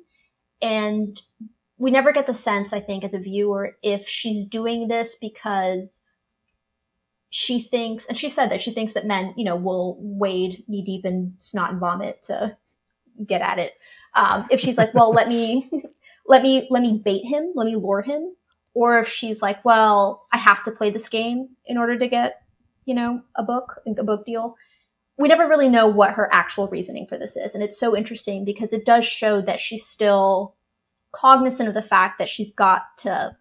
[0.61, 1.19] And
[1.77, 6.01] we never get the sense, I think, as a viewer, if she's doing this because
[7.29, 10.83] she thinks, and she said that she thinks that men, you know, will wade knee
[10.83, 12.57] deep in snot and vomit to
[13.25, 13.73] get at it.
[14.13, 15.69] Um, if she's like, well, let me,
[16.27, 18.33] let me, let me bait him, let me lure him,
[18.73, 22.41] or if she's like, well, I have to play this game in order to get,
[22.85, 24.55] you know, a book, a book deal.
[25.17, 28.45] We never really know what her actual reasoning for this is, and it's so interesting
[28.45, 30.55] because it does show that she's still
[31.15, 33.35] cognizant of the fact that she's got to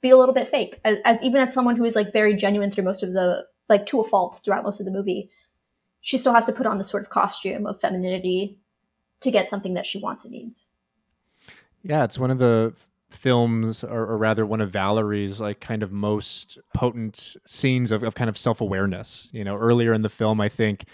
[0.00, 2.70] be a little bit fake as, as, even as someone who is like very genuine
[2.70, 5.30] through most of the like to a fault throughout most of the movie
[6.02, 8.58] she still has to put on this sort of costume of femininity
[9.20, 10.68] to get something that she wants and needs.
[11.82, 12.74] Yeah, it's one of the
[13.08, 18.14] films or, or, rather one of valerie's like kind of most potent scenes of, of
[18.14, 20.86] kind of self-awareness you know earlier in the film i think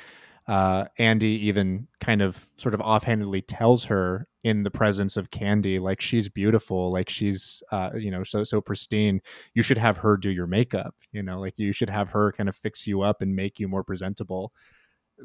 [0.49, 5.79] uh, andy even kind of sort of offhandedly tells her in the presence of candy
[5.79, 9.21] like she's beautiful like she's uh, you know so so pristine.
[9.55, 12.49] You should have her do your makeup you know like you should have her kind
[12.49, 14.53] of fix you up and make you more presentable.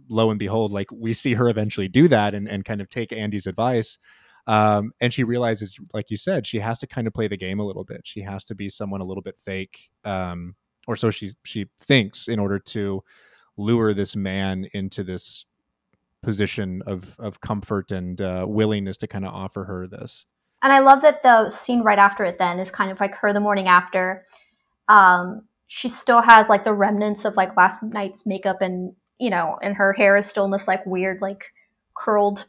[0.10, 3.14] Lo and behold like we see her eventually do that and, and kind of take
[3.14, 3.98] andy's advice.
[4.46, 7.60] Um, and she realizes, like you said, she has to kind of play the game
[7.60, 8.02] a little bit.
[8.04, 10.56] She has to be someone a little bit fake, um,
[10.86, 13.04] or so she she thinks, in order to
[13.58, 15.46] lure this man into this
[16.22, 20.26] position of of comfort and uh, willingness to kind of offer her this.
[20.62, 23.34] And I love that the scene right after it then is kind of like her
[23.34, 24.26] the morning after.
[24.88, 29.58] Um, she still has like the remnants of like last night's makeup and you know,
[29.62, 31.52] and her hair is still in this like weird like
[31.96, 32.46] curled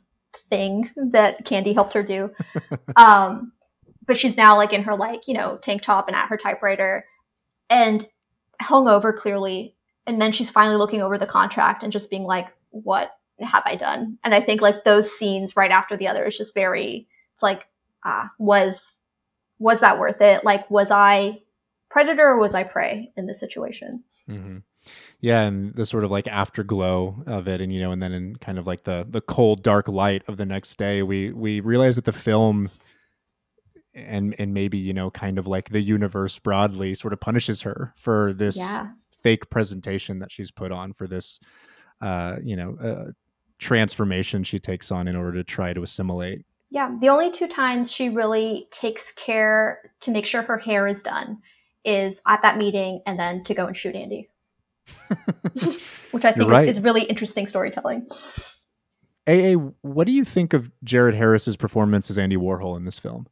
[0.49, 2.31] thing that Candy helped her do.
[2.97, 3.53] um,
[4.07, 7.05] but she's now like in her like you know tank top and at her typewriter,
[7.69, 8.07] and
[8.61, 9.75] hung over clearly.
[10.07, 13.77] And then she's finally looking over the contract and just being like, "What have I
[13.77, 17.43] done?" And I think like those scenes right after the other is just very it's
[17.43, 17.67] like,
[18.05, 18.81] ah, was
[19.59, 20.45] was that worth it?
[20.45, 21.41] Like, was I
[21.91, 24.05] predator or was I prey in this situation?
[24.29, 24.59] Mm-hmm
[25.21, 28.37] yeah and the sort of like afterglow of it and you know and then in
[28.37, 31.97] kind of like the the cold dark light of the next day we we realize
[31.97, 32.71] that the film
[33.95, 37.95] and and maybe you know kind of like the universe broadly sort of punishes her
[37.97, 38.89] for this yeah.
[39.25, 41.41] Fake presentation that she's put on for this
[42.01, 43.11] uh you know uh,
[43.59, 47.91] transformation she takes on in order to try to assimilate yeah the only two times
[47.91, 51.39] she really takes care to make sure her hair is done
[51.85, 54.29] is at that meeting and then to go and shoot andy
[56.11, 56.69] which I think right.
[56.69, 58.07] is, is really interesting storytelling.
[59.27, 63.27] AA, what do you think of Jared Harris's performance as Andy Warhol in this film?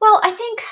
[0.00, 0.62] Well, I think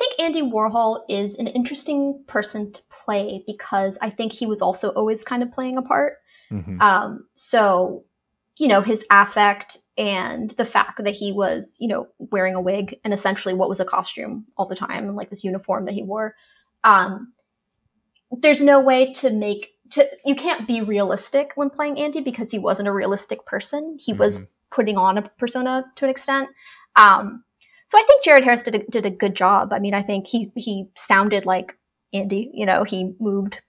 [0.00, 4.88] think Andy Warhol is an interesting person to play because I think he was also
[4.90, 6.14] always kind of playing a part.
[6.50, 6.80] Mm-hmm.
[6.80, 8.04] Um, so,
[8.58, 12.98] you know, his affect and the fact that he was, you know, wearing a wig
[13.04, 16.02] and essentially what was a costume all the time and like this uniform that he
[16.02, 16.34] wore.
[16.82, 17.34] Um,
[18.32, 22.58] there's no way to make to you can't be realistic when playing Andy because he
[22.58, 23.98] wasn't a realistic person.
[24.00, 24.20] He mm-hmm.
[24.20, 26.48] was putting on a persona to an extent.
[26.96, 27.44] Um,
[27.90, 29.72] so I think Jared Harris did a, did a good job.
[29.72, 31.76] I mean, I think he he sounded like
[32.14, 32.48] Andy.
[32.54, 33.60] You know, he moved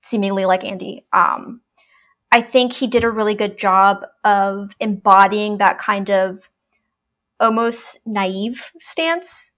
[0.00, 1.04] seemingly like Andy.
[1.12, 1.60] Um,
[2.32, 6.48] I think he did a really good job of embodying that kind of
[7.40, 9.50] almost naive stance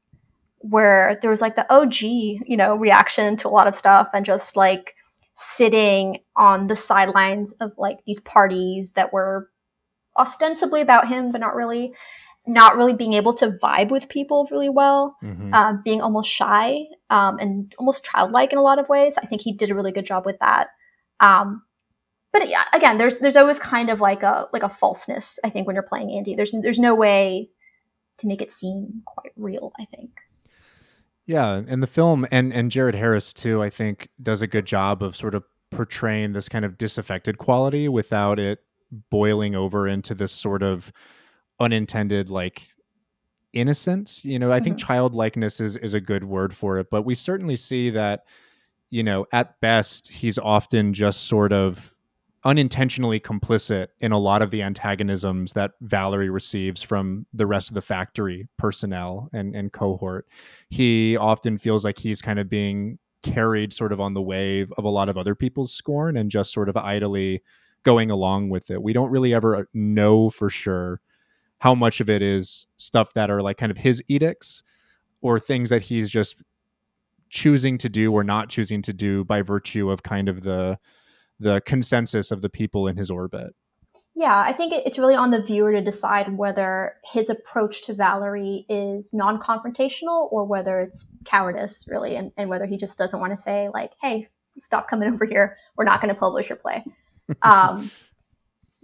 [0.59, 4.27] where there was like the OG, you know, reaction to a lot of stuff and
[4.27, 4.97] just like
[5.37, 9.51] sitting on the sidelines of like these parties that were
[10.19, 11.95] ostensibly about him, but not really,
[12.47, 15.53] not really being able to vibe with people really well, mm-hmm.
[15.53, 19.15] uh, being almost shy um, and almost childlike in a lot of ways.
[19.23, 20.69] I think he did a really good job with that.
[21.21, 21.63] Um,
[22.33, 25.39] but yeah, again, there's there's always kind of like a like a falseness.
[25.45, 27.51] I think when you're playing Andy, there's there's no way
[28.19, 29.73] to make it seem quite real.
[29.79, 30.11] I think.
[31.27, 35.03] Yeah, and the film and and Jared Harris too, I think, does a good job
[35.03, 38.61] of sort of portraying this kind of disaffected quality without it
[39.11, 40.93] boiling over into this sort of
[41.61, 42.69] unintended like
[43.53, 44.25] innocence.
[44.25, 44.65] You know, I mm-hmm.
[44.65, 48.25] think childlikeness is is a good word for it, but we certainly see that,
[48.91, 51.95] you know, at best he's often just sort of
[52.45, 57.75] unintentionally complicit in a lot of the antagonisms that Valerie receives from the rest of
[57.75, 60.29] the factory personnel and, and cohort.
[60.69, 64.85] He often feels like he's kind of being carried sort of on the wave of
[64.85, 67.43] a lot of other people's scorn and just sort of idly
[67.83, 68.83] going along with it.
[68.83, 71.01] We don't really ever know for sure
[71.65, 74.63] how much of it is stuff that are like kind of his edicts
[75.23, 76.37] or things that he's just
[77.31, 80.79] choosing to do or not choosing to do by virtue of kind of the
[81.41, 83.55] the consensus of the people in his orbit.
[84.15, 88.67] Yeah, I think it's really on the viewer to decide whether his approach to Valerie
[88.69, 93.33] is non confrontational or whether it's cowardice, really, and, and whether he just doesn't want
[93.33, 94.27] to say, like, hey,
[94.59, 95.57] stop coming over here.
[95.77, 96.85] We're not going to publish your play.
[97.41, 97.91] Um,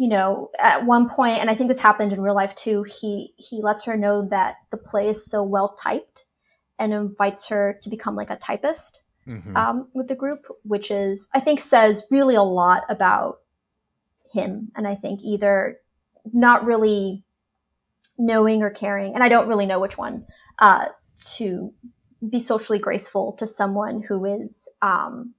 [0.00, 3.34] you know, at one point, and I think this happened in real life too, he,
[3.36, 6.24] he lets her know that the play is so well typed
[6.78, 9.54] and invites her to become like a typist mm-hmm.
[9.54, 13.40] um, with the group, which is, I think, says really a lot about
[14.32, 14.72] him.
[14.74, 15.76] And I think either
[16.32, 17.22] not really
[18.16, 20.24] knowing or caring, and I don't really know which one,
[20.60, 20.86] uh,
[21.34, 21.74] to
[22.26, 25.34] be socially graceful to someone who is um,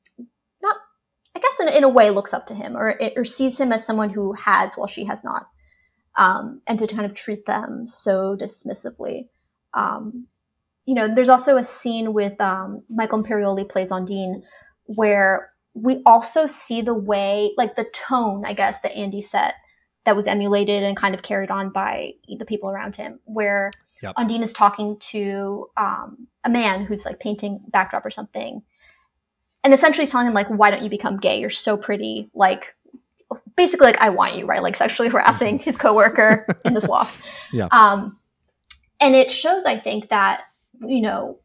[1.42, 4.10] guess in, in a way looks up to him or or sees him as someone
[4.10, 5.48] who has while she has not.
[6.16, 9.30] Um, and to kind of treat them so dismissively.
[9.74, 10.28] Um,
[10.86, 14.42] you know there's also a scene with um, michael imperioli plays Ondine
[14.86, 19.56] where we also see the way like the tone i guess that andy set
[20.06, 23.72] that was emulated and kind of carried on by the people around him where
[24.02, 24.16] yep.
[24.16, 28.64] Ondine is talking to um, a man who's like painting backdrop or something
[29.64, 31.40] and essentially telling him like why don't you become gay?
[31.40, 32.30] You're so pretty.
[32.34, 32.76] Like
[33.56, 34.62] basically like i want you right?
[34.62, 35.64] Like sexually harassing mm-hmm.
[35.64, 37.20] his coworker in this loft
[37.54, 37.68] yeah.
[37.72, 38.18] Um
[39.00, 40.44] and it shows i think that
[40.82, 41.40] you know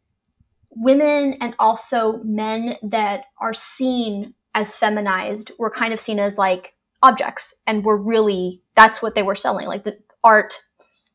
[0.76, 6.74] women and also men that are seen as feminized were kind of seen as like
[7.02, 9.66] objects and were really that's what they were selling.
[9.66, 10.60] Like the art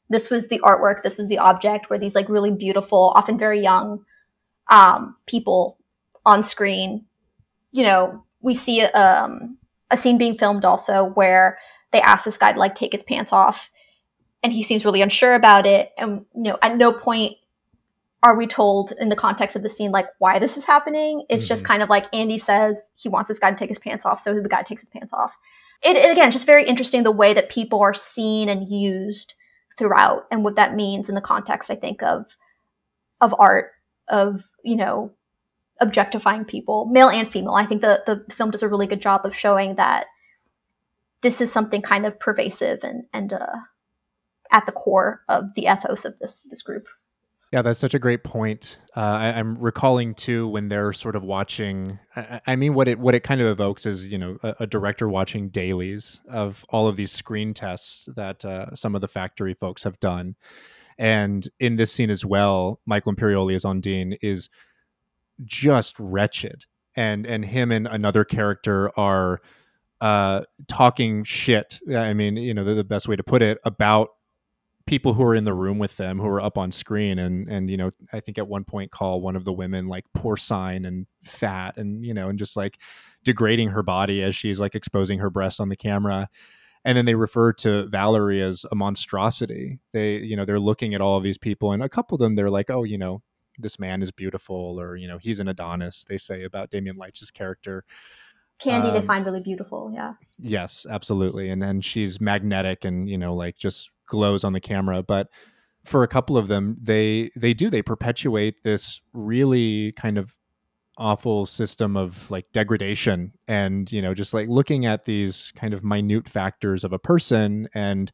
[0.10, 3.62] this was the artwork this was the object where these like really beautiful often very
[3.62, 4.04] young
[4.70, 5.78] um, people
[6.26, 7.06] on screen
[7.72, 9.58] you know we see um,
[9.90, 11.58] a scene being filmed also where
[11.92, 13.70] they ask this guy to like take his pants off
[14.44, 17.34] and he seems really unsure about it and you know at no point
[18.24, 21.46] are we told in the context of the scene like why this is happening it's
[21.46, 21.50] mm-hmm.
[21.50, 24.20] just kind of like andy says he wants this guy to take his pants off
[24.20, 25.38] so the guy takes his pants off
[25.84, 29.34] it, it again just very interesting the way that people are seen and used
[29.78, 32.36] throughout and what that means in the context i think of
[33.20, 33.72] of art
[34.08, 35.12] of you know
[35.82, 39.26] objectifying people male and female i think the, the, film does a really good job
[39.26, 40.06] of showing that
[41.22, 43.58] this is something kind of pervasive and and uh,
[44.52, 46.88] at the core of the ethos of this this group
[47.52, 48.78] yeah, that's such a great point.
[48.96, 52.00] Uh, I, am recalling too when they're sort of watching.
[52.16, 54.68] I, I, mean, what it what it kind of evokes is you know a, a,
[54.68, 59.54] director watching dailies of all of these screen tests that uh, some of the factory
[59.54, 60.38] folks have done,
[60.98, 64.50] and in this scene as well, Michael Imperioli as Ondine is
[65.44, 66.66] just wretched,
[66.96, 69.42] and and him and another character are
[70.02, 71.80] uh, talking shit.
[71.96, 74.10] I mean, you know, the, the best way to put it about
[74.88, 77.20] people who are in the room with them who are up on screen.
[77.20, 80.06] And and you know i think at one point call one of the women like
[80.18, 82.80] porcine and fat and you know and just like
[83.24, 86.30] degrading her body as she's like exposing her breast on the camera.
[86.84, 89.80] And then they refer to valerie as a monstrosity.
[89.94, 92.36] They you know they're looking at all of these people and a couple of them
[92.36, 93.22] they're like oh you know
[93.62, 97.32] this man is beautiful or you know he's an adonis they say about damien leitch's
[97.32, 97.84] character
[98.60, 100.14] candy um, they find really beautiful yeah.
[100.40, 105.02] Yes absolutely and then she's magnetic and you know like just glows on the camera
[105.02, 105.30] but
[105.84, 110.38] for a couple of them they they do they perpetuate this really kind of
[110.98, 115.84] awful system of like degradation and you know just like looking at these kind of
[115.84, 118.12] minute factors of a person and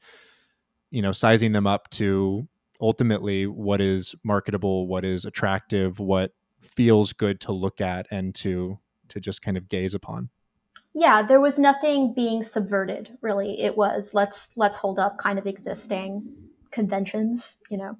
[0.91, 2.47] you know sizing them up to
[2.81, 8.79] ultimately what is marketable what is attractive what feels good to look at and to
[9.09, 10.29] to just kind of gaze upon.
[10.93, 13.61] Yeah there was nothing being subverted really.
[13.61, 16.33] It was let's let's hold up kind of existing
[16.71, 17.97] conventions you know?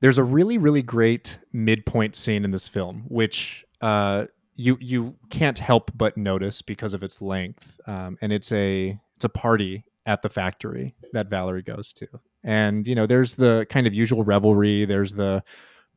[0.00, 5.58] There's a really really great midpoint scene in this film which uh you you can't
[5.58, 10.22] help but notice because of its length um, and it's a it's a party at
[10.22, 12.06] the factory that valerie goes to
[12.44, 15.42] and you know there's the kind of usual revelry there's the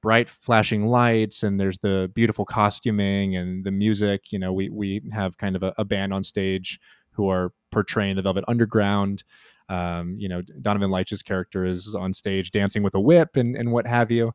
[0.02, 5.02] bright flashing lights and there's the beautiful costuming and the music you know we we
[5.12, 6.80] have kind of a, a band on stage
[7.16, 9.24] who are portraying the velvet underground.
[9.68, 13.72] Um, you know donovan leitch's character is on stage dancing with a whip and and
[13.72, 14.34] what have you.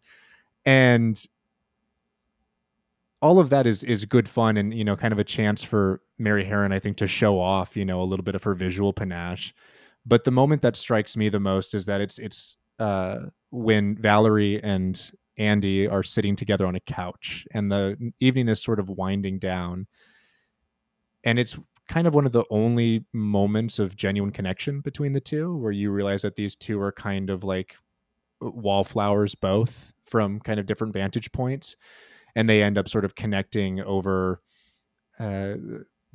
[0.66, 1.24] And
[3.22, 6.00] all of that is is good fun and you know kind of a chance for
[6.18, 8.92] mary harron i think to show off you know a little bit of her visual
[8.92, 9.54] panache
[10.06, 14.62] but the moment that strikes me the most is that it's it's uh, when Valerie
[14.62, 19.38] and Andy are sitting together on a couch and the evening is sort of winding
[19.38, 19.86] down.
[21.24, 25.56] And it's kind of one of the only moments of genuine connection between the two
[25.56, 27.76] where you realize that these two are kind of like
[28.40, 31.76] wallflowers both from kind of different vantage points
[32.36, 34.40] and they end up sort of connecting over
[35.18, 35.54] uh,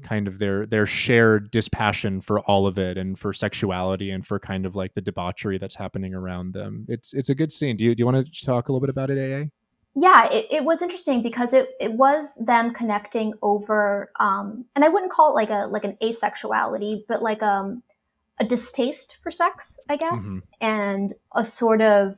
[0.03, 4.39] kind of their their shared dispassion for all of it and for sexuality and for
[4.39, 6.85] kind of like the debauchery that's happening around them.
[6.89, 7.77] It's it's a good scene.
[7.77, 9.49] Do you do you want to talk a little bit about it, AA?
[9.97, 14.89] Yeah, it, it was interesting because it, it was them connecting over um and I
[14.89, 17.81] wouldn't call it like a like an asexuality, but like um
[18.39, 20.37] a distaste for sex, I guess, mm-hmm.
[20.61, 22.17] and a sort of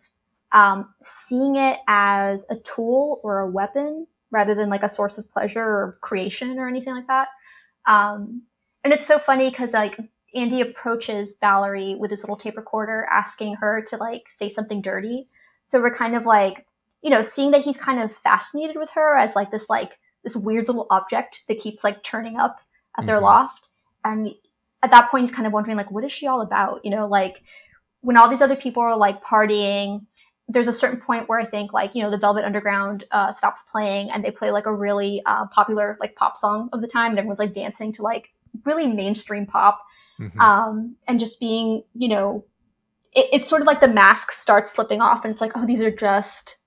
[0.52, 5.30] um, seeing it as a tool or a weapon rather than like a source of
[5.30, 7.30] pleasure or creation or anything like that.
[7.88, 8.44] Um,
[8.84, 9.98] and it's so funny because like
[10.36, 15.30] Andy approaches Valerie with his little tape recorder, asking her to like say something dirty.
[15.64, 16.66] So we're kind of like,
[17.02, 20.36] you know, seeing that he's kind of fascinated with her as like this like this
[20.36, 22.60] weird little object that keeps like turning up
[22.98, 23.22] at their Mhm.
[23.24, 23.70] loft,
[24.04, 24.28] and
[24.84, 26.84] at that point he's kind of wondering like, what is she all about?
[26.84, 27.44] You know, like
[28.02, 30.06] when all these other people are like partying.
[30.50, 33.64] There's a certain point where I think like you know the Velvet Underground uh, stops
[33.64, 37.12] playing and they play like a really uh, popular like pop song of the time
[37.12, 38.30] and everyone's like dancing to like
[38.66, 39.84] really mainstream pop
[40.20, 40.40] Mhm.
[40.40, 42.44] um, and just being, you know,
[43.14, 45.82] it, it's sort of like the mask starts slipping off, and it's like, oh, these
[45.82, 46.58] are just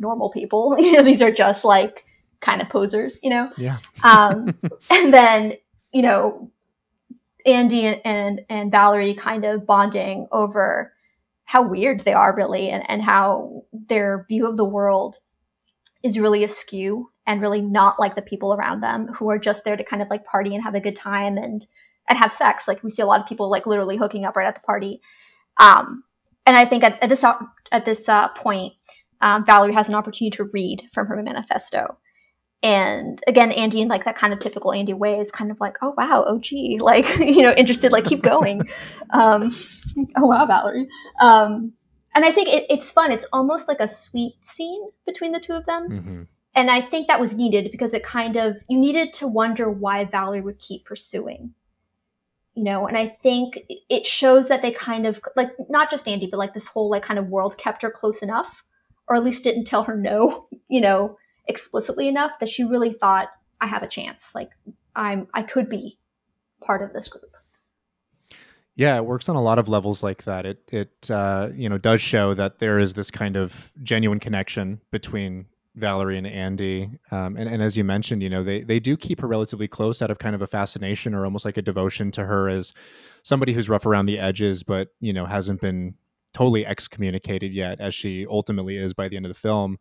[0.00, 0.74] normal people.
[0.80, 2.04] you know, these are just like
[2.40, 3.48] kind of posers, you know.
[3.56, 3.78] yeah.
[4.02, 4.48] Um,
[4.90, 5.52] and then,
[5.92, 6.50] you know,
[7.44, 10.92] Andy and, and and Valerie kind of bonding over
[11.46, 15.16] how weird they are, really, and and how their view of the world
[16.04, 19.76] is really askew and really not like the people around them who are just there
[19.76, 21.66] to kind of like party and have a good time and
[22.08, 22.68] and have sex.
[22.68, 25.00] Like we see a lot of people like literally hooking up right at the party.
[25.58, 26.04] Um,
[26.44, 28.74] and I think at, at this at this uh, point,
[29.20, 31.96] um, Valerie has an opportunity to read from her manifesto.
[32.62, 35.76] And again, Andy, in like that kind of typical Andy way, is kind of like,
[35.82, 38.62] "Oh wow, oh gee," like you know, interested, like keep going.
[39.10, 39.50] um,
[40.16, 40.88] oh wow, Valerie.
[41.20, 41.72] Um,
[42.14, 43.12] and I think it, it's fun.
[43.12, 46.22] It's almost like a sweet scene between the two of them hmm
[46.56, 50.06] and I think that was needed because it kind of you needed to wonder why
[50.06, 51.52] Valerie would keep pursuing.
[52.54, 56.28] You know, and I think it shows that they kind of like not just Andy,
[56.30, 58.64] but like this whole like kind of world kept her close enough,
[59.06, 61.18] or at least didn't tell her no, you know,
[61.48, 63.28] explicitly enough that she really thought
[63.60, 64.34] I have a chance.
[64.34, 64.50] Like
[64.94, 65.98] I'm I could be
[66.60, 67.36] part of this group.
[68.74, 70.44] Yeah, it works on a lot of levels like that.
[70.44, 74.80] It it uh, you know does show that there is this kind of genuine connection
[74.90, 78.96] between Valerie and Andy, um, and and as you mentioned, you know they they do
[78.96, 82.10] keep her relatively close out of kind of a fascination or almost like a devotion
[82.12, 82.74] to her as
[83.22, 85.94] somebody who's rough around the edges, but you know hasn't been
[86.34, 89.78] totally excommunicated yet, as she ultimately is by the end of the film.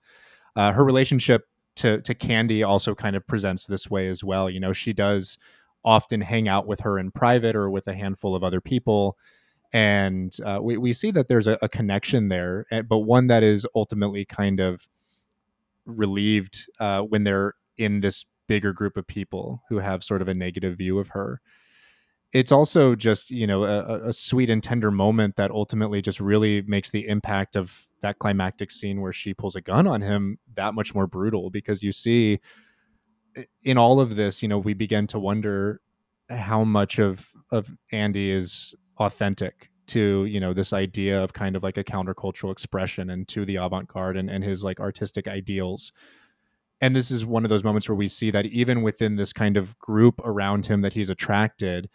[0.55, 1.43] Uh, her relationship
[1.75, 4.49] to to Candy also kind of presents this way as well.
[4.49, 5.37] You know, she does
[5.83, 9.17] often hang out with her in private or with a handful of other people.
[9.71, 13.43] And uh, we, we see that there's a, a connection there, eh, but one that
[13.43, 14.87] is ultimately kind of
[15.85, 20.33] relieved uh, when they're in this bigger group of people who have sort of a
[20.33, 21.39] negative view of her.
[22.33, 26.61] It's also just, you know, a, a sweet and tender moment that ultimately just really
[26.63, 30.75] makes the impact of that climactic scene where she pulls a gun on him that
[30.75, 32.39] much more brutal because you see
[33.63, 35.81] in all of this, you know, we begin to wonder
[36.29, 41.63] how much of of Andy is authentic to you know this idea of kind of
[41.63, 45.91] like a countercultural expression and to the avant-garde and, and his like artistic ideals.
[46.81, 49.57] And this is one of those moments where we see that even within this kind
[49.57, 51.89] of group around him that he's attracted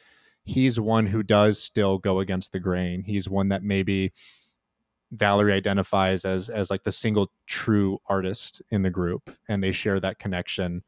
[0.44, 3.04] he's one who does still go against the grain.
[3.04, 4.12] He's one that maybe
[5.12, 9.98] valerie identifies as as like the single true artist in the group and they share
[9.98, 10.82] that connection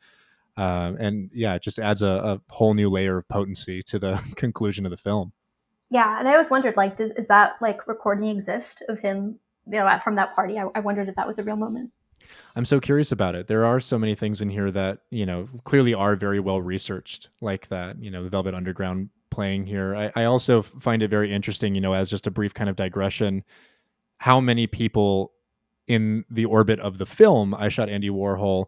[0.57, 4.23] um, and yeah, it just adds a, a, whole new layer of potency to the
[4.37, 5.33] conclusion of the film.
[5.91, 9.79] Yeah, and I always wondered, like, does, is that like recording exist of him, you
[9.79, 10.59] know, from that party?
[10.59, 11.91] I, I wondered if that was a real moment.
[12.55, 13.47] I'm so curious about it.
[13.47, 17.29] There are so many things in here that you know clearly are very well researched,
[17.41, 18.03] like that.
[18.03, 19.95] You know, the Velvet Underground playing here.
[19.95, 21.75] I, I also find it very interesting.
[21.75, 23.45] You know, as just a brief kind of digression,
[24.23, 25.33] how many people
[25.89, 28.67] in the orbit of the film I shot Andy Warhol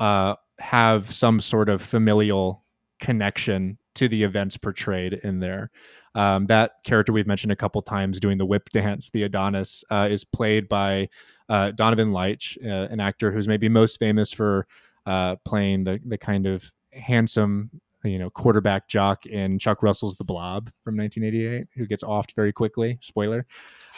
[0.00, 2.64] uh, have some sort of familial
[2.98, 5.70] connection to the events portrayed in there.
[6.16, 10.08] Um, that character we've mentioned a couple times doing the whip dance, the Adonis, uh,
[10.10, 11.08] is played by
[11.48, 14.66] uh, Donovan Leitch, uh, an actor who's maybe most famous for
[15.06, 17.70] uh, playing the the kind of handsome,
[18.06, 22.52] you know, quarterback jock in Chuck Russell's The Blob from 1988, who gets offed very
[22.52, 22.98] quickly.
[23.02, 23.46] Spoiler,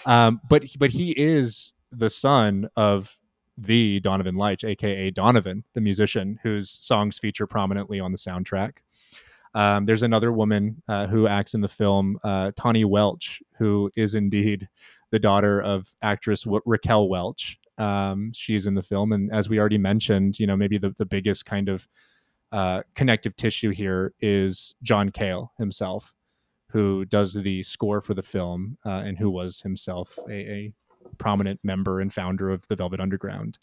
[0.06, 3.18] um, but but he is the son of
[3.56, 8.78] the Donovan Leitch, aka Donovan, the musician, whose songs feature prominently on the soundtrack.
[9.54, 14.14] Um, there's another woman uh, who acts in the film, uh, Tahnee Welch, who is
[14.14, 14.68] indeed
[15.10, 17.58] the daughter of actress Raquel Welch.
[17.78, 21.06] Um, she's in the film, and as we already mentioned, you know, maybe the, the
[21.06, 21.88] biggest kind of
[22.52, 26.14] uh, connective tissue here is John Cale himself,
[26.70, 30.72] who does the score for the film uh, and who was himself a, a
[31.18, 33.58] prominent member and founder of the Velvet Underground.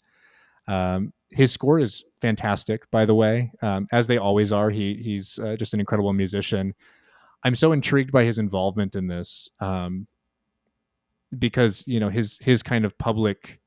[0.68, 4.70] Um, his score is fantastic, by the way, um, as they always are.
[4.70, 6.74] He he's uh, just an incredible musician.
[7.42, 10.06] I'm so intrigued by his involvement in this um,
[11.38, 13.60] because you know his his kind of public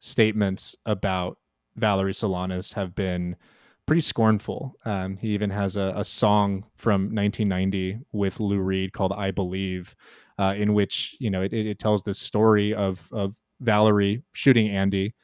[0.00, 1.38] statements about
[1.76, 3.36] Valerie Solanas have been
[3.86, 4.76] pretty scornful.
[4.84, 9.94] Um, he even has a, a, song from 1990 with Lou Reed called "I Believe,"
[10.38, 15.14] uh, in which you know it, it tells this story of of Valerie shooting Andy,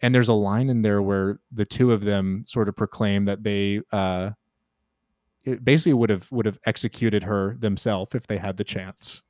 [0.00, 3.42] and there's a line in there where the two of them sort of proclaim that
[3.42, 4.30] they uh,
[5.62, 9.22] basically would have would have executed her themselves if they had the chance.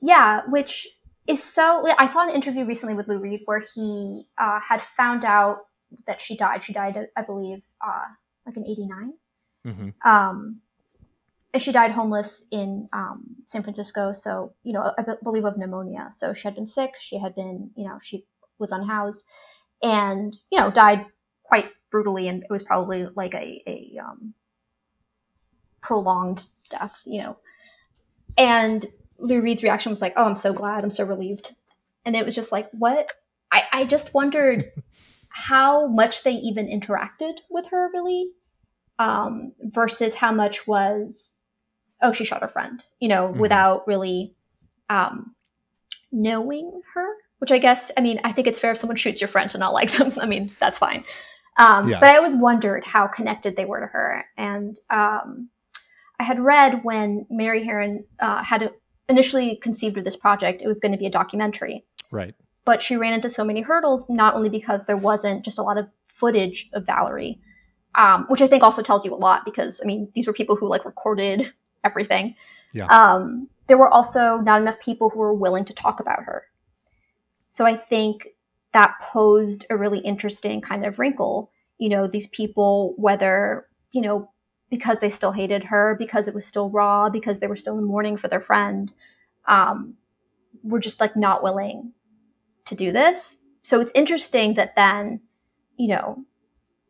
[0.00, 0.86] Yeah, which
[1.26, 1.84] is so.
[1.98, 5.66] I saw an interview recently with Lou Reed where he uh, had found out
[6.06, 6.62] that she died.
[6.64, 8.04] She died, I believe, uh,
[8.46, 9.12] like in '89.
[9.66, 10.08] Mm-hmm.
[10.08, 10.60] Um,
[11.54, 14.12] and she died homeless in um, San Francisco.
[14.12, 16.08] So, you know, I b- believe of pneumonia.
[16.10, 16.94] So she had been sick.
[16.98, 18.26] She had been, you know, she
[18.58, 19.22] was unhoused
[19.80, 21.06] and, you know, died
[21.44, 22.26] quite brutally.
[22.26, 24.34] And it was probably like a, a um,
[25.80, 27.36] prolonged death, you know.
[28.36, 28.84] And
[29.18, 30.82] Lou Reed's reaction was like, oh, I'm so glad.
[30.82, 31.54] I'm so relieved.
[32.04, 33.12] And it was just like, what?
[33.52, 34.72] I, I just wondered
[35.34, 38.30] how much they even interacted with her, really,
[39.00, 41.34] um, versus how much was
[42.02, 43.40] oh, she shot her friend, you know, mm-hmm.
[43.40, 44.34] without really
[44.90, 45.34] um,
[46.12, 47.06] knowing her.
[47.38, 49.58] Which I guess, I mean, I think it's fair if someone shoots your friend to
[49.58, 50.12] not like them.
[50.20, 51.04] I mean, that's fine.
[51.58, 52.00] Um, yeah.
[52.00, 54.24] But I always wondered how connected they were to her.
[54.36, 55.48] And um,
[56.20, 58.70] I had read when Mary Harron uh, had
[59.08, 61.84] initially conceived of this project, it was going to be a documentary.
[62.10, 62.34] Right.
[62.64, 65.76] But she ran into so many hurdles, not only because there wasn't just a lot
[65.76, 67.40] of footage of Valerie,
[67.94, 70.56] um, which I think also tells you a lot because, I mean, these were people
[70.56, 71.52] who like recorded
[71.84, 72.34] everything.
[72.72, 72.86] Yeah.
[72.86, 76.44] Um, there were also not enough people who were willing to talk about her.
[77.46, 78.28] So I think
[78.72, 81.50] that posed a really interesting kind of wrinkle.
[81.78, 84.30] You know, these people, whether, you know,
[84.70, 87.84] because they still hated her, because it was still raw, because they were still in
[87.84, 88.92] mourning for their friend,
[89.46, 89.94] um,
[90.62, 91.92] were just like not willing
[92.66, 93.36] to do this.
[93.62, 95.20] So it's interesting that then,
[95.76, 96.24] you know,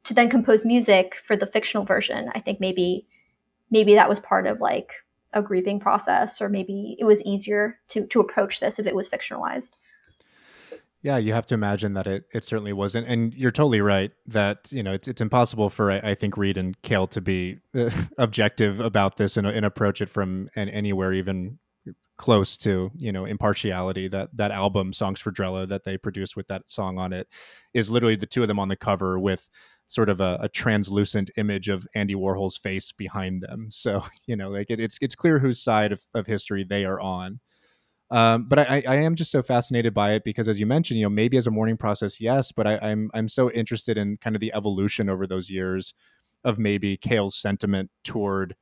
[0.05, 3.07] to then compose music for the fictional version, I think maybe
[3.71, 4.93] maybe that was part of like
[5.33, 9.09] a grieving process or maybe it was easier to to approach this if it was
[9.09, 9.73] fictionalized
[11.03, 14.71] yeah you have to imagine that it it certainly wasn't and you're totally right that
[14.71, 17.91] you know it's it's impossible for i, I think reed and cale to be uh,
[18.19, 21.59] objective about this and, and approach it from an, anywhere even
[22.17, 26.47] close to you know impartiality that that album songs for drella that they produced with
[26.47, 27.27] that song on it
[27.73, 29.49] is literally the two of them on the cover with
[29.89, 33.69] sort of a, a, translucent image of Andy Warhol's face behind them.
[33.71, 37.01] So you know, like it, it's it's clear whose side of, of history they are
[37.01, 37.41] on.
[38.11, 41.07] Um, but I, I am just so fascinated by it because, as you mentioned, you
[41.07, 44.37] know, maybe as a mourning process, yes, but I, I'm I'm so interested in kind
[44.37, 45.95] of the evolution over those years
[46.45, 48.55] of maybe Cale's sentiment toward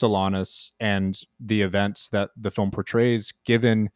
[0.00, 3.90] Solanas and the events that the film portrays, given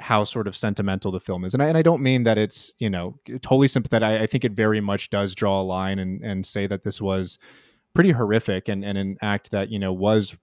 [0.00, 1.54] how sort of sentimental the film is.
[1.54, 4.06] And I, and I don't mean that it's, you know, totally sympathetic.
[4.06, 7.00] I, I, think it very much does draw a line and, and say that this
[7.00, 7.38] was
[7.94, 10.36] pretty horrific and, and an act that, you know, was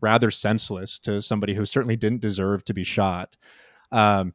[0.00, 3.36] rather senseless to somebody who certainly didn't deserve to be shot.
[3.92, 4.32] Um,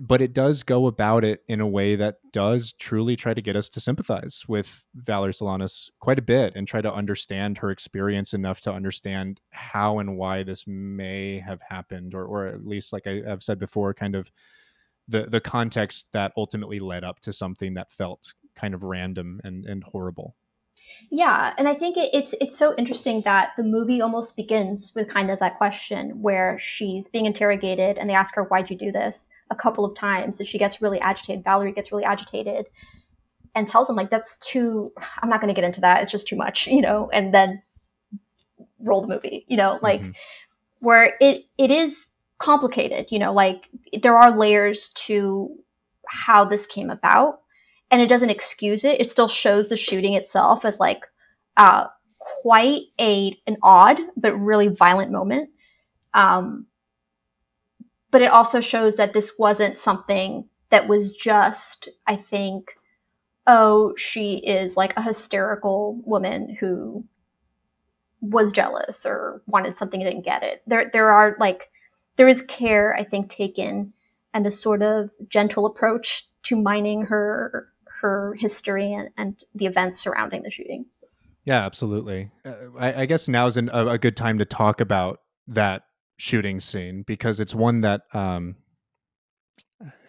[0.00, 3.56] but it does go about it in a way that does truly try to get
[3.56, 8.32] us to sympathize with Valerie Solanas quite a bit and try to understand her experience
[8.32, 13.06] enough to understand how and why this may have happened, or or at least, like
[13.06, 14.30] I, have said before, kind of
[15.08, 19.66] the the context that ultimately led up to something that felt kind of random and
[19.66, 20.36] and horrible.
[21.10, 25.08] Yeah, and I think it, it's it's so interesting that the movie almost begins with
[25.08, 28.90] kind of that question where she's being interrogated and they ask her why'd you do
[28.90, 31.44] this a couple of times and she gets really agitated.
[31.44, 32.66] Valerie gets really agitated
[33.54, 36.02] and tells him like that's too I'm not going to get into that.
[36.02, 37.62] It's just too much, you know, and then
[38.80, 40.12] roll the movie, you know, like mm-hmm.
[40.80, 42.08] where it it is
[42.38, 43.68] complicated, you know, like
[44.02, 45.54] there are layers to
[46.08, 47.41] how this came about
[47.92, 49.00] and it doesn't excuse it.
[49.00, 51.06] It still shows the shooting itself as like
[51.58, 51.88] uh,
[52.18, 55.50] quite a an odd but really violent moment.
[56.14, 56.66] Um,
[58.10, 62.72] but it also shows that this wasn't something that was just, I think,
[63.46, 67.04] oh, she is like a hysterical woman who
[68.20, 70.62] was jealous or wanted something and didn't get it.
[70.66, 71.70] There, there are like,
[72.16, 73.92] there is care, I think, taken
[74.32, 77.71] and a sort of gentle approach to mining her
[78.02, 80.84] her history and, and the events surrounding the shooting.
[81.44, 82.30] Yeah, absolutely.
[82.44, 85.82] Uh, I, I, guess now is an, a, a, good time to talk about that
[86.16, 88.56] shooting scene because it's one that um,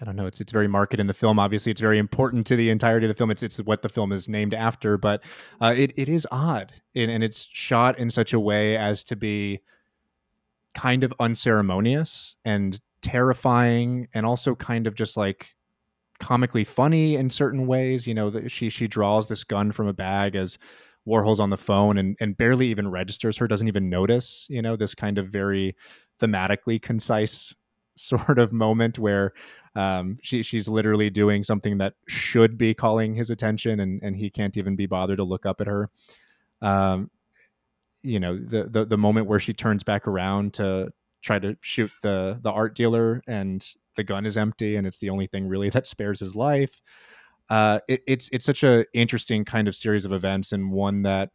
[0.01, 0.27] I don't know.
[0.27, 1.39] It's it's very marked in the film.
[1.39, 3.31] Obviously, it's very important to the entirety of the film.
[3.31, 5.23] It's it's what the film is named after, but
[5.61, 9.15] uh, it it is odd and, and it's shot in such a way as to
[9.15, 9.61] be
[10.75, 15.55] kind of unceremonious and terrifying, and also kind of just like
[16.19, 18.07] comically funny in certain ways.
[18.07, 20.57] You know, that she she draws this gun from a bag as
[21.07, 24.47] Warhol's on the phone and and barely even registers her, doesn't even notice.
[24.49, 25.75] You know, this kind of very
[26.19, 27.55] thematically concise
[27.95, 29.33] sort of moment where
[29.75, 34.29] um, she she's literally doing something that should be calling his attention, and and he
[34.29, 35.89] can't even be bothered to look up at her.
[36.61, 37.09] Um,
[38.03, 40.91] you know the, the the moment where she turns back around to
[41.21, 43.65] try to shoot the the art dealer and
[43.95, 46.81] the gun is empty and it's the only thing really that spares his life.
[47.49, 51.29] Uh it, it's it's such a interesting kind of series of events and one that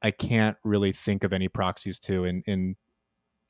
[0.00, 2.76] i can't really think of any proxies to in in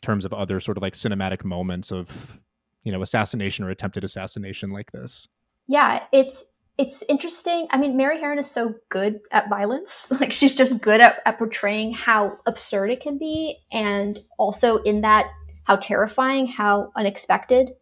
[0.02, 2.40] terms of other sort of like cinematic moments of
[2.84, 5.28] you know assassination or attempted assassination like this.
[5.66, 6.44] Yeah it's
[6.78, 7.66] it's interesting.
[7.70, 10.06] I mean mary harron is so good at violence.
[10.20, 15.02] Like she's just good at, at portraying how absurd it can be and also in
[15.02, 15.26] that
[15.64, 17.72] how terrifying how unexpected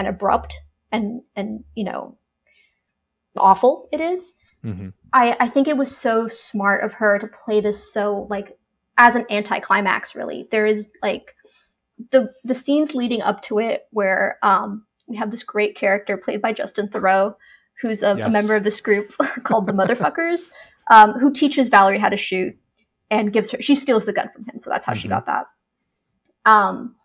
[0.00, 0.58] and abrupt
[0.90, 2.16] and and you know
[3.36, 4.34] awful it is.
[4.64, 4.88] Mm-hmm.
[5.12, 8.58] I, I think it was so smart of her to play this so like
[8.98, 11.34] as an anticlimax really there is like
[12.10, 16.40] the the scenes leading up to it where um, we have this great character played
[16.40, 17.34] by Justin Theroux,
[17.82, 18.28] who's a, yes.
[18.28, 20.50] a member of this group called the Motherfuckers,
[20.90, 22.56] um, who teaches Valerie how to shoot
[23.10, 25.00] and gives her she steals the gun from him, so that's how mm-hmm.
[25.00, 25.46] she got that.
[26.46, 26.96] Um,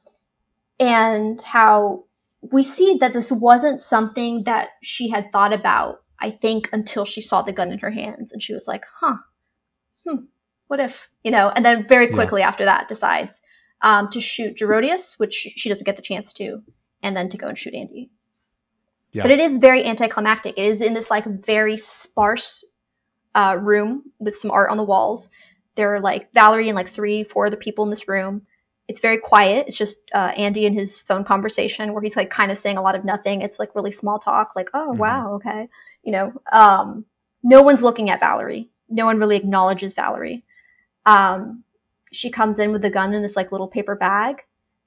[0.80, 2.05] and how
[2.52, 7.22] we see that this wasn't something that she had thought about, I think, until she
[7.22, 9.18] saw the gun in her hands and she was like, huh,
[10.06, 10.26] hmm,
[10.68, 12.48] what if, you know, and then very quickly yeah.
[12.48, 13.42] after that decides
[13.82, 16.62] um, to shoot Girodias, which she doesn't get the chance to,
[17.04, 18.10] and then to go and shoot Andy.
[19.12, 19.24] Yeah.
[19.24, 20.58] But it is very anticlimactic.
[20.58, 22.66] It is in this like very sparse
[23.34, 25.30] uh, room with some art on the walls.
[25.76, 28.42] There are like Valerie and like three, four other people in this room
[28.88, 29.68] it's very quiet.
[29.68, 32.82] It's just uh, Andy and his phone conversation where he's like kind of saying a
[32.82, 33.42] lot of nothing.
[33.42, 35.00] It's like really small talk, like, oh, mm-hmm.
[35.00, 35.68] wow, okay.
[36.04, 37.06] You know, um,
[37.44, 38.70] no one's looking at Valerie.
[38.90, 40.44] No one really acknowledges Valerie.
[41.06, 41.64] Um,
[42.12, 44.38] she comes in with the gun in this like little paper bag.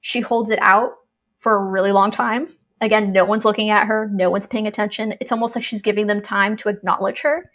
[0.01, 0.93] She holds it out
[1.37, 2.47] for a really long time.
[2.81, 4.09] Again, no one's looking at her.
[4.13, 5.15] No one's paying attention.
[5.19, 7.51] It's almost like she's giving them time to acknowledge her,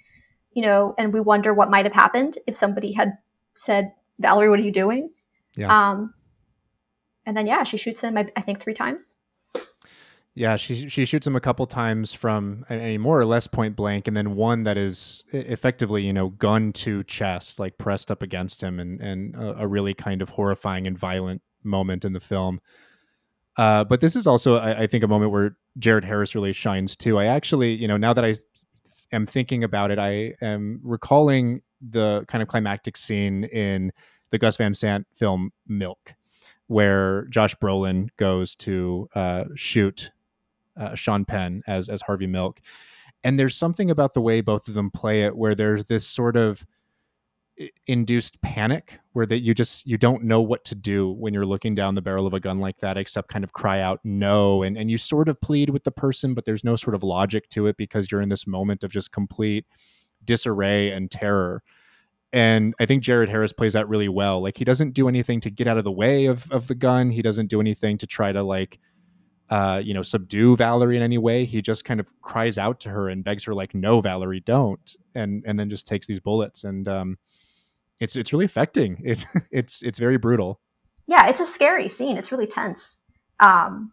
[0.53, 3.17] you know, and we wonder what might have happened if somebody had
[3.55, 5.11] said, Valerie, what are you doing?
[5.57, 5.91] Yeah.
[5.91, 6.13] Um,
[7.27, 8.17] and then yeah, she shoots him.
[8.17, 9.19] I, I think three times.
[10.37, 14.09] Yeah, she she shoots him a couple times from a, more or less point blank,
[14.09, 18.61] and then one that is effectively, you know, gun to chest, like pressed up against
[18.61, 22.61] him, and and a, a really kind of horrifying and violent moment in the film.
[23.57, 26.97] Uh, but this is also, I, I, think, a moment where Jared Harris really shines
[26.97, 27.19] too.
[27.21, 28.35] I actually, you know, now that I
[29.13, 33.93] am thinking about it, I am recalling the kind of climactic scene in
[34.31, 36.15] the Gus Van Sant film Milk
[36.67, 40.11] where Josh Brolin goes to uh, shoot
[40.77, 42.61] uh, Sean Penn as as Harvey Milk,
[43.23, 46.37] and there's something about the way both of them play it where there's this sort
[46.37, 46.65] of
[47.87, 51.75] induced panic where that you just you don't know what to do when you're looking
[51.75, 54.63] down the barrel of a gun like that except kind of cry out no.
[54.63, 57.49] And and you sort of plead with the person but there's no sort of logic
[57.51, 59.67] to it because you're in this moment of just complete
[60.25, 61.63] disarray and terror
[62.35, 64.43] and I think Jared Harris plays that really well.
[64.43, 67.11] Like he doesn't do anything to get out of the way of of the gun.
[67.11, 68.81] He doesn't do anything to try to like
[69.51, 71.45] uh, you know, subdue Valerie in any way.
[71.45, 74.97] He just kind of cries out to her and begs her like, "No, Valerie, don't."
[75.15, 77.19] And and then just takes these bullets and um
[78.01, 79.01] it's it's really affecting.
[79.05, 80.61] It's it's it's very brutal.
[81.07, 82.17] Yeah, it's a scary scene.
[82.17, 82.99] It's really tense.
[83.39, 83.93] Um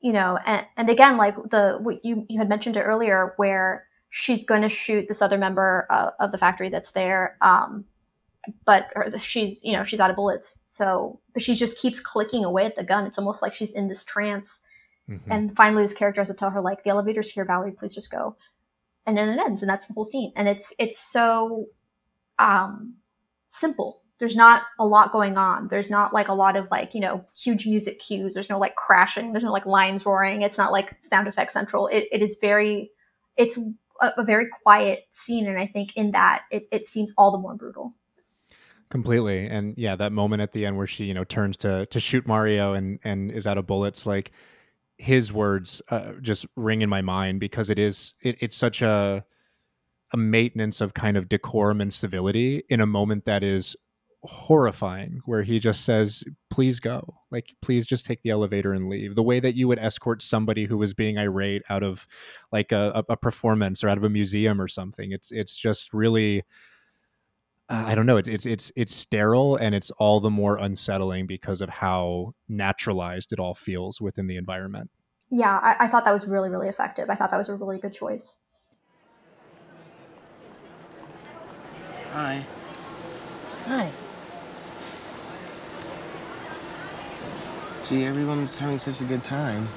[0.00, 3.86] you know, and and again like the what you you had mentioned it earlier where
[4.18, 7.36] she's going to shoot this other member uh, of the factory that's there.
[7.42, 7.84] Um,
[8.64, 8.86] but
[9.20, 10.58] she's, you know, she's out of bullets.
[10.68, 13.06] So, but she just keeps clicking away at the gun.
[13.06, 14.62] It's almost like she's in this trance.
[15.06, 15.30] Mm-hmm.
[15.30, 18.10] And finally, this character has to tell her, like, the elevator's here, Valerie, please just
[18.10, 18.36] go.
[19.04, 20.32] And then it ends, and that's the whole scene.
[20.34, 21.66] And it's it's so
[22.38, 22.94] um,
[23.48, 24.00] simple.
[24.18, 25.68] There's not a lot going on.
[25.68, 28.32] There's not like a lot of like you know huge music cues.
[28.32, 29.32] There's no like crashing.
[29.32, 30.40] There's no like lines roaring.
[30.40, 31.86] It's not like sound effect central.
[31.88, 32.90] It, it is very.
[33.36, 33.58] It's
[34.00, 37.38] a, a very quiet scene, and I think in that it, it seems all the
[37.38, 37.92] more brutal.
[38.88, 39.46] Completely.
[39.48, 42.26] And yeah that moment at the end where she you know turns to to shoot
[42.26, 44.30] mario and and is out of bullets like
[44.98, 49.24] his words uh, just ring in my mind because it is it, it's such a
[50.12, 53.76] a maintenance of kind of decorum and civility in a moment that is
[54.26, 57.02] horrifying where he just says please go.
[57.30, 59.14] Like please just take the elevator and leave.
[59.14, 62.06] The way that you would escort somebody who was being irate out of
[62.52, 66.42] like a, a performance or out of a museum or something it's it's just really
[67.68, 71.26] uh, i don't know it's it's it's it's sterile and it's all the more unsettling
[71.26, 74.90] because of how naturalized it all feels within the environment.
[75.30, 77.10] Yeah I, I thought that was really really effective.
[77.10, 78.38] I thought that was a really good choice.
[82.12, 82.46] Hi.
[83.66, 83.90] Hi
[87.88, 89.68] Gee, everyone's having such a good time.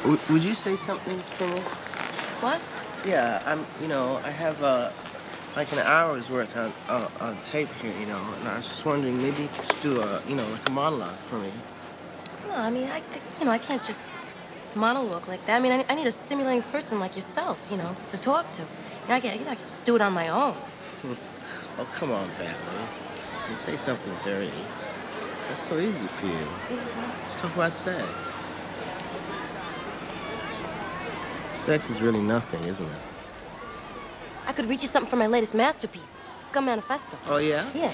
[0.00, 1.60] W- would you say something for me?
[2.40, 2.58] What?
[3.06, 3.66] Yeah, I'm.
[3.82, 4.94] You know, I have a,
[5.56, 8.18] like an hour's worth on, uh, on tape here, you know.
[8.40, 10.72] And I was just wondering, maybe you could just do a, you know, like a
[10.72, 11.50] monologue for me.
[12.48, 13.02] No, I mean, I, I
[13.40, 14.10] you know, I can't just
[14.74, 15.56] monologue like that.
[15.56, 18.62] I mean, I, I need a stimulating person like yourself, you know, to talk to.
[18.62, 20.54] You know, I can, you know, I can just do it on my own.
[21.80, 23.07] Oh, come on, Valerie.
[23.50, 24.52] You say something dirty.
[25.48, 26.48] That's so easy for you.
[27.22, 28.06] Let's talk about sex.
[31.54, 33.02] Sex is really nothing, isn't it?
[34.46, 37.16] I could read you something from my latest masterpiece, Scum Manifesto.
[37.26, 37.68] Oh, yeah?
[37.74, 37.92] Yeah.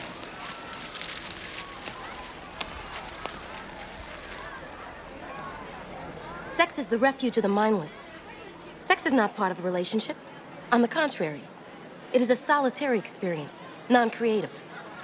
[6.48, 8.10] Sex is the refuge of the mindless.
[8.80, 10.16] Sex is not part of a relationship.
[10.72, 11.42] On the contrary,
[12.12, 14.52] it is a solitary experience, non creative,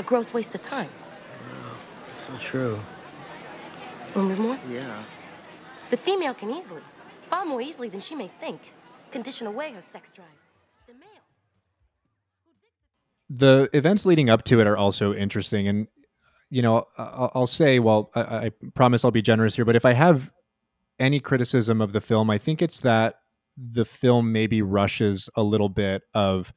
[0.00, 0.88] a gross waste of time.
[2.14, 2.80] So true.
[4.16, 4.58] Want more?
[4.68, 5.02] Yeah.
[5.90, 6.82] The female can easily,
[7.28, 8.60] far more easily than she may think,
[9.10, 10.26] condition away her sex drive.
[10.86, 11.24] The male.
[13.28, 15.86] the events leading up to it are also interesting and
[16.48, 19.84] you know i'll, I'll say well I, I promise i'll be generous here but if
[19.84, 20.32] i have
[20.98, 23.20] any criticism of the film i think it's that
[23.56, 26.52] the film maybe rushes a little bit of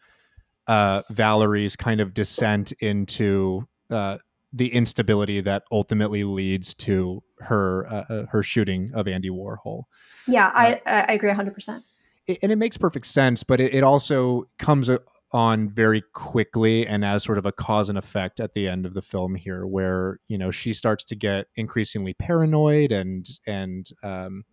[0.68, 4.18] uh, valerie's kind of descent into uh,
[4.51, 9.84] the instability that ultimately leads to her uh, uh, her shooting of andy warhol
[10.28, 11.84] Yeah, I I agree 100%.
[12.28, 14.89] it, and it makes perfect sense, but it, it also comes
[15.34, 18.93] on very quickly and as sort of a cause and effect at the end of
[18.93, 24.43] the film here, where you know she starts to get increasingly paranoid and and um,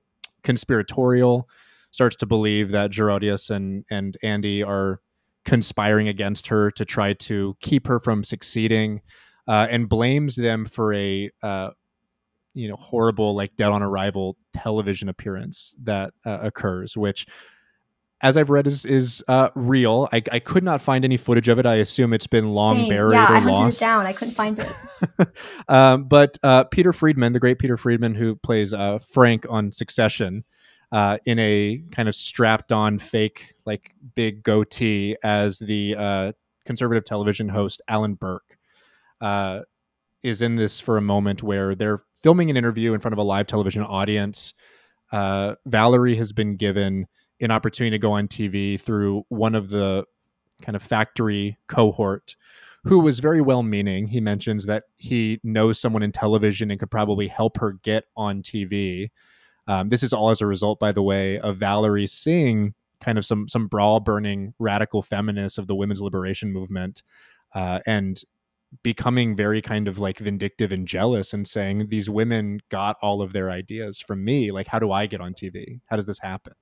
[0.43, 1.49] conspiratorial,
[1.91, 5.01] starts to believe that Girodias and and Andy are
[5.45, 9.01] conspiring against her to try to keep her from succeeding,
[9.49, 11.70] uh, and blames them for a uh,
[12.55, 17.26] you know horrible like dead on arrival television appearance that uh, occurs which
[18.22, 21.59] as i've read is is uh, real I, I could not find any footage of
[21.59, 22.88] it i assume it's been long Same.
[22.88, 24.07] buried Yeah, or I hunted lost it down.
[24.07, 25.28] I couldn't find it.
[25.68, 30.45] um, but uh, peter friedman the great peter friedman who plays uh, frank on succession
[30.93, 36.32] uh, in a kind of strapped on fake like big goatee as the uh,
[36.64, 38.59] conservative television host alan burke
[39.20, 39.61] uh,
[40.22, 43.22] is in this for a moment where they're filming an interview in front of a
[43.22, 44.55] live television audience.
[45.12, 47.07] Uh, Valerie has been given
[47.41, 50.05] an opportunity to go on TV through one of the
[50.62, 52.36] kind of factory cohort
[52.84, 54.07] who was very well meaning.
[54.07, 58.43] He mentions that he knows someone in television and could probably help her get on
[58.43, 59.11] TV.
[59.71, 63.25] Um, this is all as a result, by the way, of Valerie seeing kind of
[63.25, 67.03] some some brawl burning radical feminists of the women's liberation movement
[67.55, 68.23] uh, and
[68.83, 73.33] becoming very kind of like vindictive and jealous and saying these women got all of
[73.33, 76.53] their ideas from me like how do i get on tv how does this happen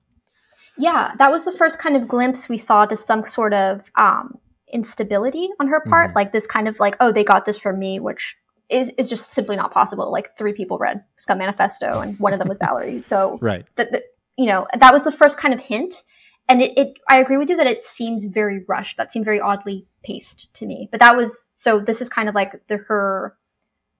[0.77, 4.37] Yeah, that was the first kind of glimpse we saw to some sort of um,
[4.71, 6.11] instability on her part.
[6.11, 6.15] Mhm.
[6.15, 8.37] Like this kind of like, oh, they got this from me, which
[8.69, 10.11] is, is just simply not possible.
[10.11, 13.01] Like three people read Scum Manifesto, and one of them was Valerie.
[13.01, 14.03] So right that,
[14.37, 16.03] you know that was the first kind of hint.
[16.47, 18.97] And it, it, I agree with you that it seems very rushed.
[18.97, 20.89] That seemed very oddly paced to me.
[20.91, 21.79] But that was so.
[21.79, 23.35] This is kind of like the her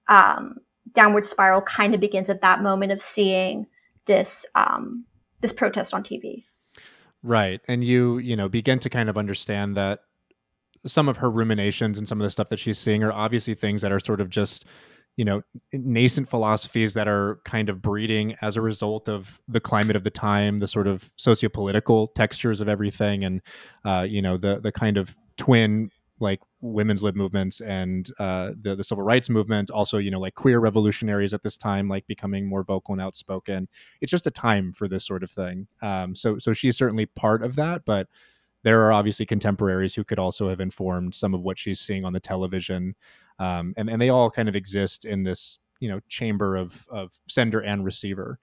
[0.08, 0.56] um,
[0.92, 3.66] downward spiral kind of begins at that moment of seeing
[4.06, 5.04] this um,
[5.40, 6.44] this protest on TV.
[7.22, 10.00] right and you you know begin to kind of understand that
[10.86, 13.82] some of her ruminations and some of the stuff that she's seeing are obviously things
[13.82, 14.64] that are sort of just
[15.16, 19.96] you know nascent philosophies that are kind of breeding as a result of the climate
[19.96, 23.42] of the time the sort of sociopolitical textures of everything and
[23.84, 28.76] uh, you know the the kind of twin like women's lib movements and uh, the
[28.76, 32.46] the civil rights movement also you know like queer revolutionaries at this time like becoming
[32.46, 33.68] more vocal and outspoken.
[34.00, 35.66] It's just a time for this sort of thing.
[35.82, 38.06] Um, so so she's certainly part of that but
[38.62, 42.12] there are obviously contemporaries who could also have informed some of what she's seeing on
[42.12, 42.94] the television
[43.40, 47.18] um, and and they all kind of exist in this you know chamber of of
[47.26, 48.38] sender and receiver.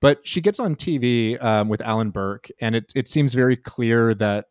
[0.00, 4.14] But she gets on TV um, with Alan Burke, and it it seems very clear
[4.14, 4.46] that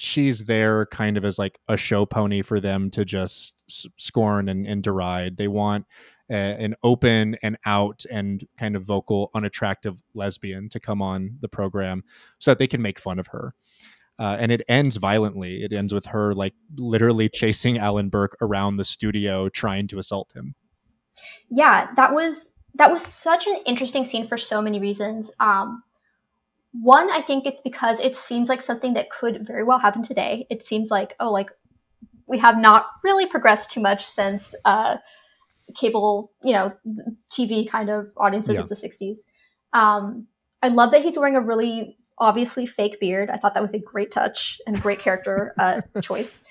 [0.00, 4.66] she's there kind of as like a show pony for them to just scorn and,
[4.66, 5.36] and deride.
[5.36, 5.86] They want
[6.30, 11.48] a, an open and out and kind of vocal, unattractive lesbian to come on the
[11.48, 12.02] program
[12.38, 13.54] so that they can make fun of her.
[14.18, 15.62] Uh, and it ends violently.
[15.64, 20.32] It ends with her like literally chasing Alan Burke around the studio, trying to assault
[20.34, 20.54] him.
[21.48, 25.82] yeah that was that was such an interesting scene for so many reasons um
[26.72, 30.46] one i think it's because it seems like something that could very well happen today
[30.50, 31.50] it seems like oh like
[32.26, 34.96] we have not really progressed too much since uh
[35.74, 36.72] cable you know
[37.30, 38.60] tv kind of audiences Yeah.
[38.60, 39.18] of the 60s
[39.72, 40.26] um
[40.62, 43.30] i love that he's wearing a really obviously fake beard.
[43.30, 46.44] I thought that was a great touch and great character uh, choice.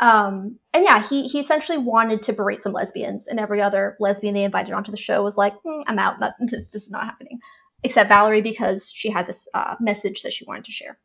[0.00, 4.34] Um, and yeah, he he essentially wanted to berate some lesbians, and every other lesbian
[4.34, 6.18] they invited onto the show was like, mm, "I'm out.
[6.18, 7.40] That's, this is not happening."
[7.84, 10.98] Except Valerie because she had this uh, message that she wanted to share.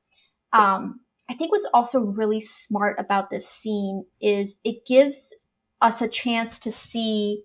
[0.53, 0.99] Um,
[1.29, 5.33] I think what's also really smart about this scene is it gives
[5.81, 7.43] us a chance to see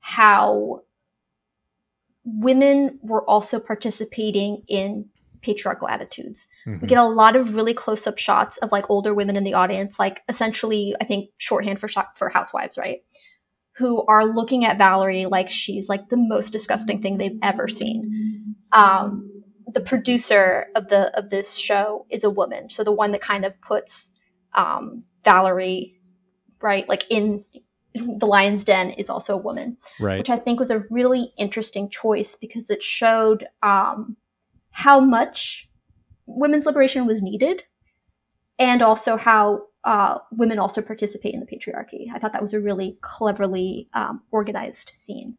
[0.00, 0.82] how
[2.24, 5.08] women were also participating in
[5.42, 6.46] patriarchal attitudes.
[6.66, 6.80] Mm-hmm.
[6.80, 9.54] We get a lot of really close up shots of like older women in the
[9.54, 13.04] audience, like essentially, I think shorthand for for housewives, right?
[13.76, 18.47] Who are looking at Valerie like she's like the most disgusting thing they've ever seen.
[18.72, 19.42] Um,
[19.72, 23.44] the producer of the of this show is a woman, so the one that kind
[23.44, 24.12] of puts
[24.54, 25.94] um, Valerie
[26.60, 27.42] right like in
[27.94, 30.18] the lion's den is also a woman right.
[30.18, 34.16] which i think was a really interesting choice because it showed um,
[34.70, 35.68] how much
[36.26, 37.64] women's liberation was needed
[38.58, 42.06] and also how uh, women also participate in the patriarchy.
[42.14, 45.36] I thought that was a really cleverly um, organized scene.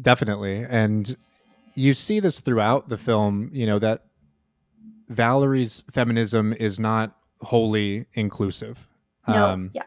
[0.00, 0.64] Definitely.
[0.68, 1.16] And
[1.78, 4.04] you see this throughout the film you know that
[5.08, 8.86] valerie's feminism is not wholly inclusive.
[9.26, 9.82] No, um, yeah.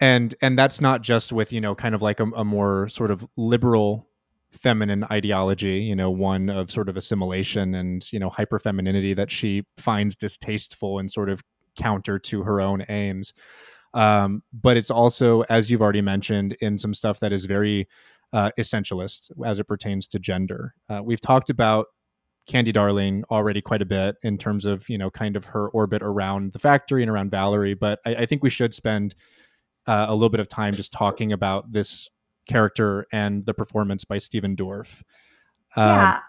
[0.00, 3.10] and and that's not just with you know kind of like a, a, more sort
[3.10, 4.08] of liberal
[4.50, 9.30] feminine ideology you know one of sort of assimilation and you know hyper femininity that
[9.30, 11.42] she finds distasteful and sort of
[11.76, 13.32] counter to her own aims.
[13.94, 17.88] Um, but it's also as you've already mentioned in some stuff that is very
[18.32, 21.86] uh, essentialist as it pertains to gender uh, we've talked about
[22.46, 26.02] candy darling already quite a bit in terms of you know kind of her orbit
[26.02, 29.14] around the factory and around valerie but I, I think we should spend
[29.88, 32.08] uh, a little bit of time just talking about this
[32.46, 35.02] character and the performance by Stephen Dorff.
[35.76, 36.20] Um, yeah.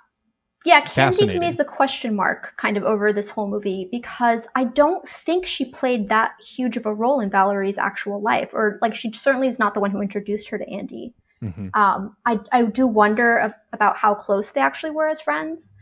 [0.66, 4.46] Yeah, Candy to me is the question mark kind of over this whole movie because
[4.56, 8.78] I don't think she played that huge of a role in Valerie's actual life, or
[8.82, 11.14] like she certainly is not the one who introduced her to Andy.
[11.44, 11.70] Mm-hmm.
[11.74, 15.74] Um, I, I do wonder of, about how close they actually were as friends.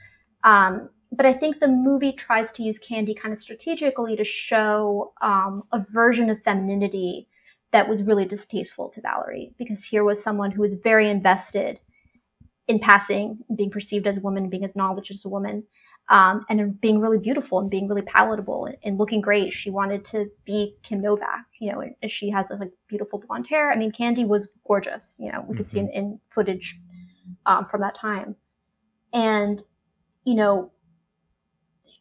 [0.44, 5.14] Um, but I think the movie tries to use Candy kind of strategically to show
[5.22, 7.28] um, a version of femininity
[7.72, 11.80] that was really distasteful to Valerie because here was someone who was very invested
[12.68, 15.64] in passing being perceived as a woman, being acknowledged as a woman,
[16.10, 19.54] um, and being really beautiful and being really palatable and looking great.
[19.54, 23.72] She wanted to be Kim Novak, you know, and she has like beautiful blonde hair.
[23.72, 25.58] I mean, Candy was gorgeous, you know, we mm-hmm.
[25.58, 25.98] could see in, mm-hmm.
[25.98, 26.80] in footage
[27.46, 28.36] um, from that time.
[29.14, 29.62] And,
[30.24, 30.72] you know,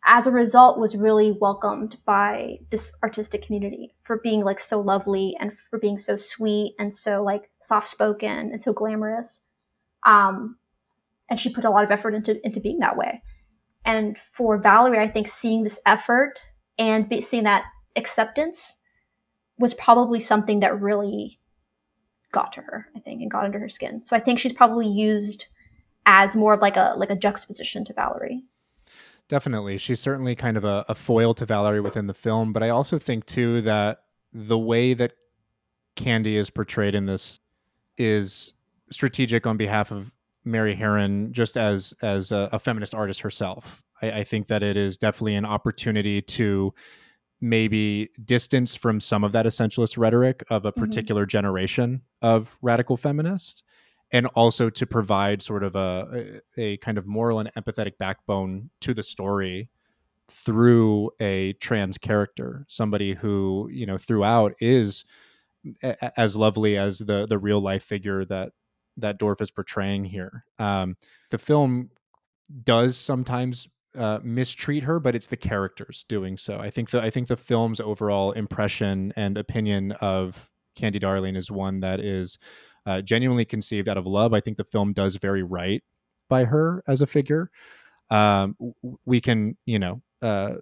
[0.07, 5.37] as a result was really welcomed by this artistic community for being like so lovely
[5.41, 9.43] and for being so sweet and so like soft spoken and so glamorous
[10.05, 10.57] um,
[11.29, 13.21] and she put a lot of effort into into being that way
[13.87, 16.43] and for valerie i think seeing this effort
[16.79, 17.65] and be, seeing that
[17.97, 18.77] acceptance
[19.59, 21.41] was probably something that really
[22.33, 24.87] got to her i think and got under her skin so i think she's probably
[24.87, 25.47] used
[26.05, 28.43] as more of like a like a juxtaposition to valerie
[29.29, 29.79] Definitely.
[29.79, 32.53] She's certainly kind of a, a, foil to Valerie within the film.
[32.53, 35.15] But I also think, too, that the way that
[35.97, 37.41] Candy is portrayed in this
[37.99, 38.55] is
[38.91, 40.15] strategic on behalf of
[40.47, 43.83] Mary Harron, just as as a, a feminist artist herself.
[44.01, 46.73] I, I, think that it is definitely an opportunity to
[47.41, 50.81] maybe distance from some of that essentialist rhetoric of a mm-hmm.
[50.81, 51.31] particular mm-hmm.
[51.31, 53.63] generation of radical feminists
[54.13, 58.95] and also to provide sort of a, a kind of moral and empathetic backbone to
[58.95, 59.69] the story
[60.29, 65.05] through a trans character somebody who you know throughout is
[65.83, 68.53] a, as lovely as the the real life figure that
[68.97, 70.97] that Dorff is portraying here um,
[71.31, 71.91] the film
[72.65, 76.59] does sometimes uh, mistreat her, but it's the characters doing so.
[76.59, 81.51] I think the I think the film's overall impression and opinion of Candy Darling is
[81.51, 82.39] one that is
[82.85, 84.35] uh, genuinely conceived out of love.
[84.35, 85.83] I think the film does very right
[86.29, 87.51] by her as a figure.
[88.11, 88.57] Um,
[89.05, 90.57] we can, you know, uh,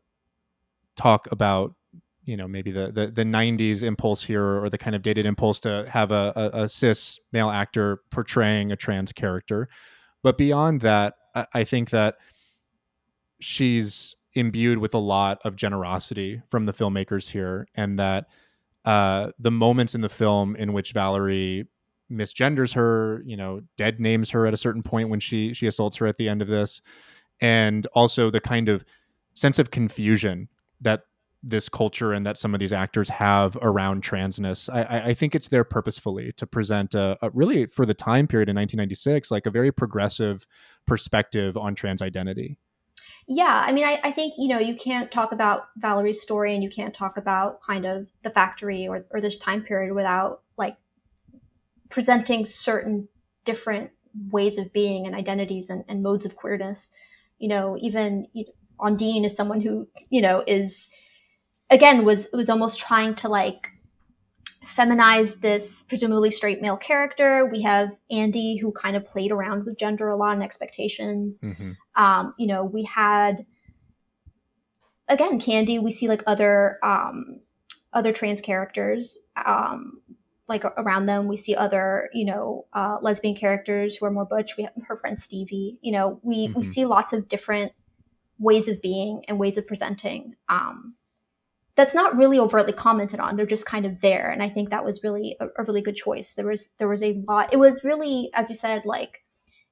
[0.97, 1.74] talk about,
[2.25, 5.61] you know, maybe the, the, the '90s impulse here, or the kind of dated impulse
[5.61, 9.68] to have a, a, a cis male actor portraying a trans character.
[10.22, 12.16] But beyond that, I, I think that
[13.41, 18.27] she's imbued with a lot of generosity from the filmmakers here, and that
[18.85, 21.66] uh, the moments in the film in which Valerie
[22.11, 25.97] misgenders her, you know, dead names her at a certain point when she she assaults
[25.97, 26.81] her at the end of this,
[27.41, 28.85] and also the kind of
[29.35, 30.49] sense of confusion
[30.81, 31.03] that
[31.45, 34.72] this culture and that some of these actors have around transness.
[34.72, 38.49] I, I think it's there purposefully to present a, a, really for the time period
[38.49, 40.47] in 1996, like a very progressive
[40.86, 42.57] perspective on trans identity.
[43.26, 46.62] Yeah, I mean, I, I think you know you can't talk about Valerie's story and
[46.62, 50.76] you can't talk about kind of the factory or or this time period without like
[51.90, 53.09] presenting certain
[53.45, 53.90] different
[54.30, 56.90] ways of being and identities and, and modes of queerness.
[57.38, 60.88] You know, even you know, Ondine is someone who you know is
[61.75, 63.68] again was was almost trying to like
[64.64, 67.49] feminize this presumably straight male character.
[67.51, 71.41] We have Andy who kind of played around with gender a lot and expectations.
[71.41, 71.72] Mm-hmm.
[72.03, 73.45] Um, you know, we had
[75.09, 75.79] again Candy.
[75.79, 77.41] We see like other um,
[77.93, 80.01] other trans characters um,
[80.49, 81.27] like around them.
[81.29, 84.57] We see other you know uh, lesbian characters who are more butch.
[84.57, 85.79] We have her friend Stevie.
[85.83, 86.59] You know, we Mm-hmm.
[86.59, 87.72] we see lots of different
[88.39, 90.37] ways of being and ways of presenting.
[90.49, 90.95] Um,
[91.77, 93.37] that's not really overtly commented on.
[93.37, 95.97] They're just kind of there, and I think that was really a, a really good
[95.97, 96.35] choice.
[96.35, 97.53] There was there was a lot.
[97.53, 99.25] It was really, as you said, like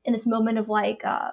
[0.04, 1.32] in this moment of like uh,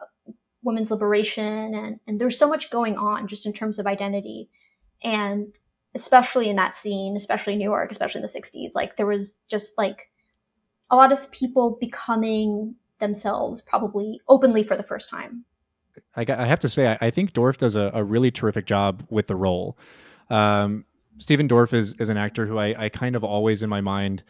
[0.64, 4.50] women's liberation, and and there's so much going on just in terms of identity,
[5.04, 5.58] and
[5.96, 9.78] especially in that scene, especially New York, especially in the '60s, like there was just
[9.78, 10.10] like
[10.92, 15.46] a lot of people becoming themselves, probably openly for the first time.
[16.16, 19.06] I, I have to say, I, I think Dorff does a, a really terrific job
[19.10, 19.78] with the role.
[20.30, 20.86] Um,
[21.18, 24.24] Stephen Dorff is is an actor who I, I kind of always in my mind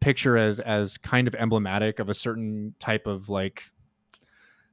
[0.00, 3.70] picture as as kind of emblematic of a certain type of like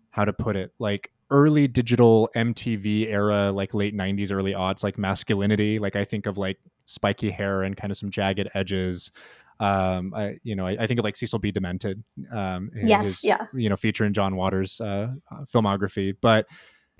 [0.10, 4.98] how to put it like early digital MTV era, like late '90s, early aughts, like
[4.98, 5.80] masculinity.
[5.80, 9.12] Like I think of like spiky hair and kind of some jagged edges.
[9.60, 11.52] Um, I you know I, I think of like Cecil B.
[11.52, 12.04] Demented.
[12.32, 13.46] Um, Yes, his, yeah.
[13.54, 16.48] you know featuring John Waters' uh, uh, filmography, but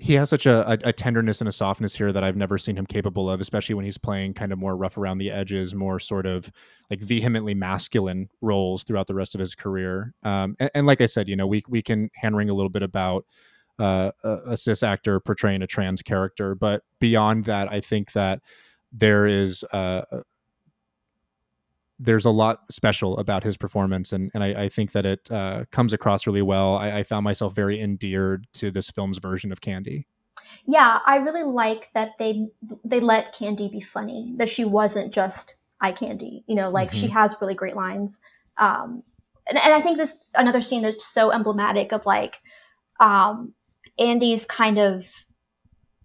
[0.00, 2.76] he has such a, a, a tenderness and a softness here that I've never seen
[2.76, 5.98] him capable of, especially when he's playing kind of more rough around the edges, more
[5.98, 6.52] sort of
[6.88, 10.14] like vehemently masculine roles throughout the rest of his career.
[10.22, 12.70] Um, and, and like I said, you know, we we can hand wring a little
[12.70, 13.26] bit about
[13.80, 18.40] uh, a, a cis actor portraying a trans character, but beyond that, I think that
[18.92, 20.02] there is uh,
[21.98, 25.64] there's a lot special about his performance, and and I, I think that it uh,
[25.70, 26.76] comes across really well.
[26.76, 30.06] I, I found myself very endeared to this film's version of Candy.
[30.64, 32.48] Yeah, I really like that they
[32.84, 34.34] they let Candy be funny.
[34.36, 36.44] That she wasn't just eye candy.
[36.46, 38.20] You know, like she has really great lines.
[38.56, 39.02] Um,
[39.48, 42.38] and, and I think this another scene that's so emblematic of like
[43.00, 43.54] um,
[43.98, 45.06] Andy's kind of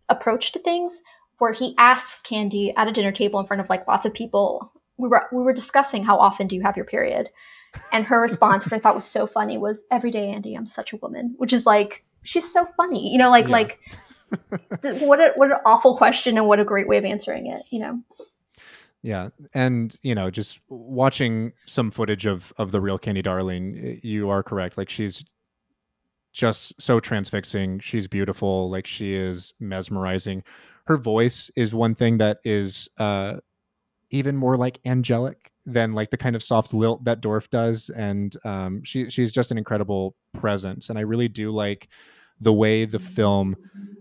[0.09, 1.01] approach to things,
[1.39, 4.67] where he asks Candy at a dinner table in front of like lots of people.
[4.97, 7.29] We were we were discussing how often do you have your period,
[7.91, 10.55] and her response, which I thought was so funny, was "Every day, Andy.
[10.55, 13.11] I'm such a woman," which is like she's so funny.
[13.11, 13.51] You know, like Yeah.
[13.51, 13.79] like
[14.81, 17.63] th- what a what an awful question and what a great way of answering it.
[17.71, 18.01] You know.
[19.01, 24.29] Yeah, and you know, just watching some footage of of the real Candy Darling, you
[24.29, 24.77] are correct.
[24.77, 25.25] Like she's
[26.31, 27.79] just so transfixing.
[27.79, 28.69] She's beautiful.
[28.69, 30.43] Like she is mesmerizing.
[30.85, 33.37] Her voice is one thing that is uh
[34.13, 38.35] even more like angelic than like the kind of soft lilt that Dorff does, and
[38.45, 40.89] um, she she's just an incredible presence.
[40.89, 41.89] And I really do like
[42.39, 43.55] the way the film,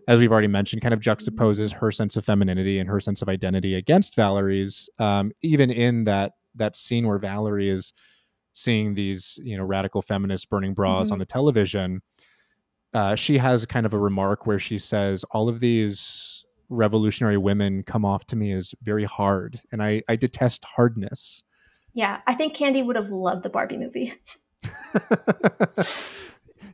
[0.09, 3.28] as we've already mentioned, kind of juxtaposes her sense of femininity and her sense of
[3.28, 4.89] identity against Valerie's.
[4.98, 7.93] Um, even in that that scene where Valerie is
[8.52, 11.12] seeing these you know radical feminists burning bras Mhm.
[11.12, 12.02] on the television,
[12.94, 17.82] uh, she has kind of a remark where she says, "All of these." Revolutionary women
[17.82, 21.42] come off to me as very hard and I, I detest hardness
[21.92, 24.14] Yeah, I think Candy would have loved the Barbie movie.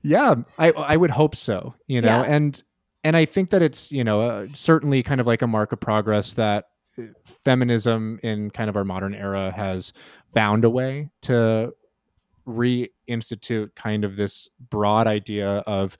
[0.02, 2.22] yeah i i would hope so you know Yeah.
[2.22, 2.62] and
[3.02, 5.80] and i think that it's you know uh, certainly kind of like a mark of
[5.80, 6.66] progress that
[6.98, 7.02] uh,
[7.44, 9.92] feminism in kind of our modern era has
[10.32, 11.72] found a way to
[12.46, 15.98] reinstitute kind of this broad idea of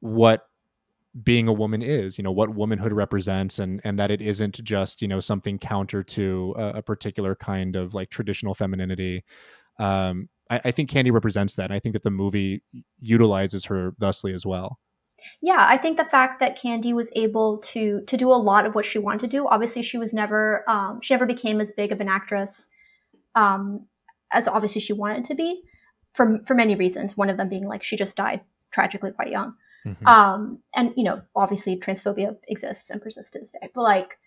[0.00, 0.46] what
[1.22, 5.00] being a woman is you know what womanhood represents and and that it isn't just
[5.00, 9.24] you know something counter to a, a particular kind of like traditional femininity
[9.78, 12.62] um I, I think candy represents that and i think that the movie
[13.00, 14.78] utilizes her thusly as well
[15.40, 18.74] Yeah, I think the fact that Candy was able to to do a lot of
[18.74, 19.48] what she wanted to do.
[19.48, 22.68] Obviously, she was never um, she never became as big of an actress
[23.34, 23.86] um,
[24.30, 25.62] as obviously she wanted to be
[26.12, 27.16] for for many reasons.
[27.16, 29.54] One of them being like she just died tragically quite young.
[29.86, 30.06] Mhm.
[30.08, 33.70] Um, and you know, obviously, transphobia exists and persists to this day.
[33.74, 34.18] But like,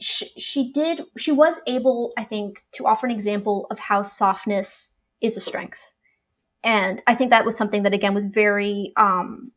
[0.00, 4.92] she, she did, she was able, I think, to offer an example of how softness
[5.20, 5.78] is a strength.
[6.64, 9.52] And I think that was something that again was very um,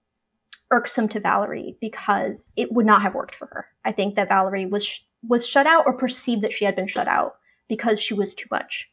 [0.71, 3.67] irksome to Valerie because it would not have worked for her.
[3.85, 6.87] I think that Valerie was sh- was shut out or perceived that she had been
[6.87, 7.35] shut out
[7.69, 8.89] because she was too much.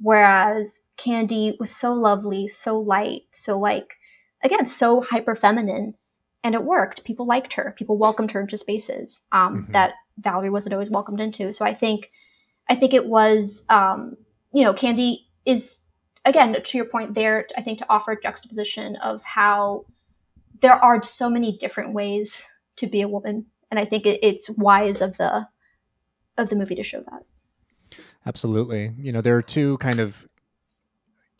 [0.00, 3.94] Whereas Candy was so lovely, so light, so like
[4.42, 5.94] again, so hyper feminine
[6.42, 7.04] and it worked.
[7.04, 7.74] People liked her.
[7.76, 9.72] People welcomed her into spaces um, mm-hmm.
[9.72, 11.52] that Valerie wasn't always welcomed into.
[11.52, 12.10] So I think,
[12.68, 14.16] I think it was, um,
[14.52, 15.80] you know, Candy is
[16.24, 17.46] again to your point there.
[17.56, 19.86] I think to offer juxtaposition of how
[20.60, 24.50] there are so many different ways to be a woman, and I think it, it's
[24.50, 25.46] wise of the
[26.36, 27.98] of the movie to show that.
[28.26, 28.92] Absolutely.
[28.98, 30.26] You know, there are two kind of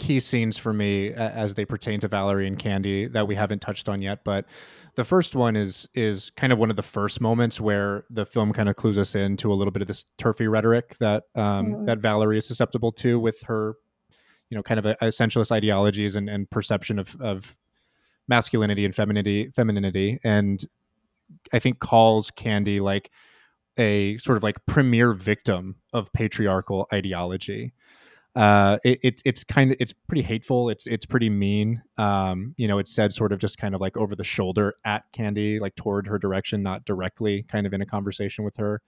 [0.00, 3.88] key scenes for me as they pertain to Valerie and Candy that we haven't touched
[3.88, 4.46] on yet, but
[4.96, 8.52] the first one is is kind of one of the first moments where the film
[8.52, 11.84] kind of clues us into a little bit of this turfy rhetoric that um, mm-hmm.
[11.84, 13.76] that Valerie is susceptible to with her,
[14.48, 17.56] you know, kind of a, essentialist ideologies and, and perception of, of
[18.26, 20.64] masculinity and femininity, femininity, and
[21.52, 23.10] I think calls Candy like
[23.78, 27.72] a sort of like premier victim of patriarchal ideology
[28.36, 30.70] uh it, it, it's kind of it's pretty hateful.
[30.70, 31.82] It's it's pretty mean.
[31.98, 35.04] Um you know it's said sort of just kind of like over the shoulder at
[35.12, 38.82] candy like toward her direction not directly kind of in a conversation with her.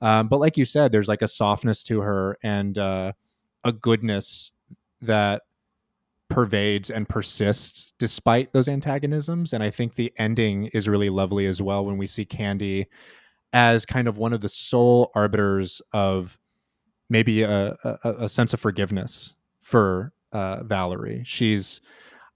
[0.00, 3.12] Um but like you said there's like a softness to her and uh
[3.64, 4.52] a goodness
[5.02, 5.42] that
[6.28, 9.52] pervades and persists despite those antagonisms.
[9.52, 12.86] And i think the ending is really lovely as well when we see candy
[13.52, 16.38] as kind of one of the sole arbiters of
[17.08, 21.22] maybe a, a, a sense of forgiveness for uh, Valerie.
[21.24, 21.80] She's,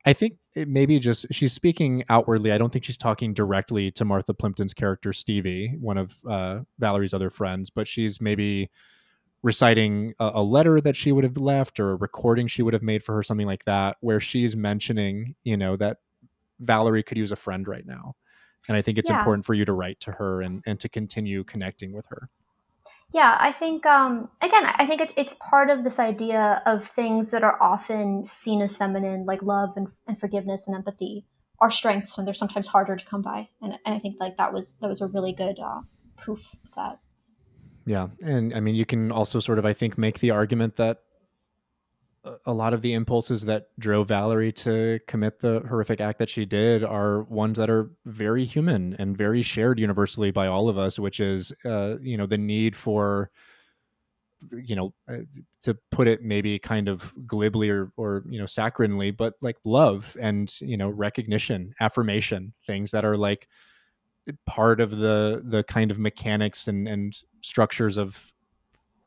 [0.04, 2.52] I think, maybe just she's speaking outwardly.
[2.52, 7.14] I don't think she's talking directly to Martha Plimpton's character Stevie, one of uh, Valerie's
[7.14, 8.70] other friends, but she's maybe
[9.42, 12.82] reciting a, a, letter that she would have left or a recording she would have
[12.82, 15.98] made for her, something like that, where she's mentioning, you know, that
[16.58, 18.14] Valerie could use a friend right now.
[18.68, 19.18] And I think it's yeah.
[19.18, 22.28] important for you to write to her and, and to continue connecting with her.
[23.12, 27.32] Yeah, I think um, again, I think it, it's part of this idea of things
[27.32, 31.26] that are often seen as feminine, like love and, and forgiveness and empathy,
[31.60, 33.48] are strengths, and they're sometimes harder to come by.
[33.60, 35.80] And, and I think like that was that was a really good uh,
[36.16, 36.98] proof of that.
[37.84, 41.00] Yeah, and I mean, you can also sort of, I think, make the argument that
[42.44, 46.44] a lot of the impulses that drove Valerie to commit the horrific act that she
[46.44, 50.98] did are ones that are very human and very shared universally by all of us,
[50.98, 53.30] which is, uh, you know, the need for,
[54.52, 55.18] you know, uh,
[55.62, 60.14] to put it maybe kind of glibly or, or, you know, saccharinely, but like love
[60.20, 63.48] and, you know, recognition, affirmation, things that are like
[64.44, 68.30] part of the, the kind of mechanics and, and structures of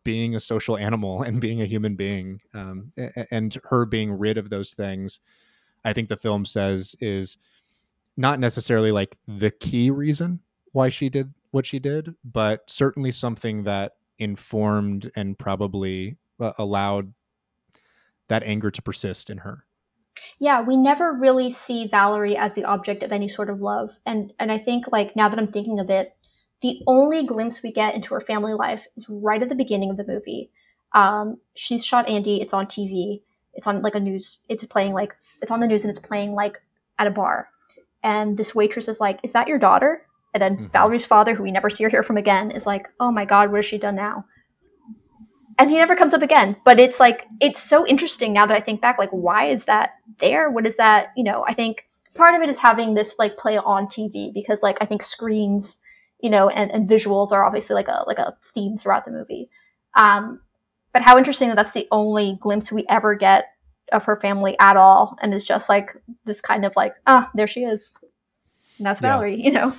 [0.03, 2.91] being a social animal and being a human being um,
[3.31, 5.19] and her being rid of those things
[5.85, 7.37] i think the film says is
[8.15, 10.39] not necessarily like the key reason
[10.71, 17.13] why she did what she did but certainly something that informed and probably uh, allowed
[18.27, 19.65] that anger to persist in her.
[20.39, 24.31] Yeah we never really see valerie as the object of any sort of love and
[24.39, 26.15] and i think like now that i'm thinking of it
[26.63, 29.97] the only glimpse we get into her family life is right at the beginning of
[29.97, 30.49] the movie.
[30.93, 32.41] Um, she's shot Andy.
[32.41, 33.21] It's on TV.
[33.53, 34.39] It's on like a news.
[34.47, 36.61] It's playing like it's on the news and it's playing like
[36.97, 37.49] at a bar.
[38.01, 40.67] And this waitress is like, "Is that your daughter?" And then mm-hmm.
[40.67, 43.51] Valerie's father, who we never see or hear from again, is like, "Oh my God,
[43.51, 44.23] what has she done now?"
[45.59, 46.55] And he never comes up again.
[46.63, 48.97] But it's like it's so interesting now that I think back.
[48.97, 50.49] Like, why is that there?
[50.49, 51.07] What is that?
[51.17, 54.63] You know, I think part of it is having this like play on TV because
[54.63, 55.79] like I think screens
[56.23, 59.49] you know, and, and visuals are obviously like a like a theme throughout the movie.
[59.95, 60.39] Um,
[60.93, 63.45] but how interesting that that's the only glimpse we ever get
[63.91, 65.89] of her family at all, and it's just like
[66.25, 67.93] this kind of like, ah, there she is.
[68.77, 69.43] And that's Valerie, yeah.
[69.43, 69.73] you know.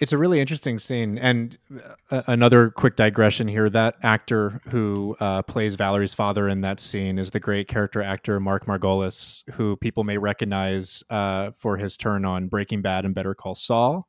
[0.00, 1.58] It's a really interesting scene, and
[2.10, 3.68] uh, another quick digression here.
[3.68, 8.40] That actor who uh, plays Valerie's father in that scene is the great character actor
[8.40, 13.34] Mark Margolis, who people may recognize uh, for his turn on Breaking Bad and Better
[13.34, 14.08] Call Saul.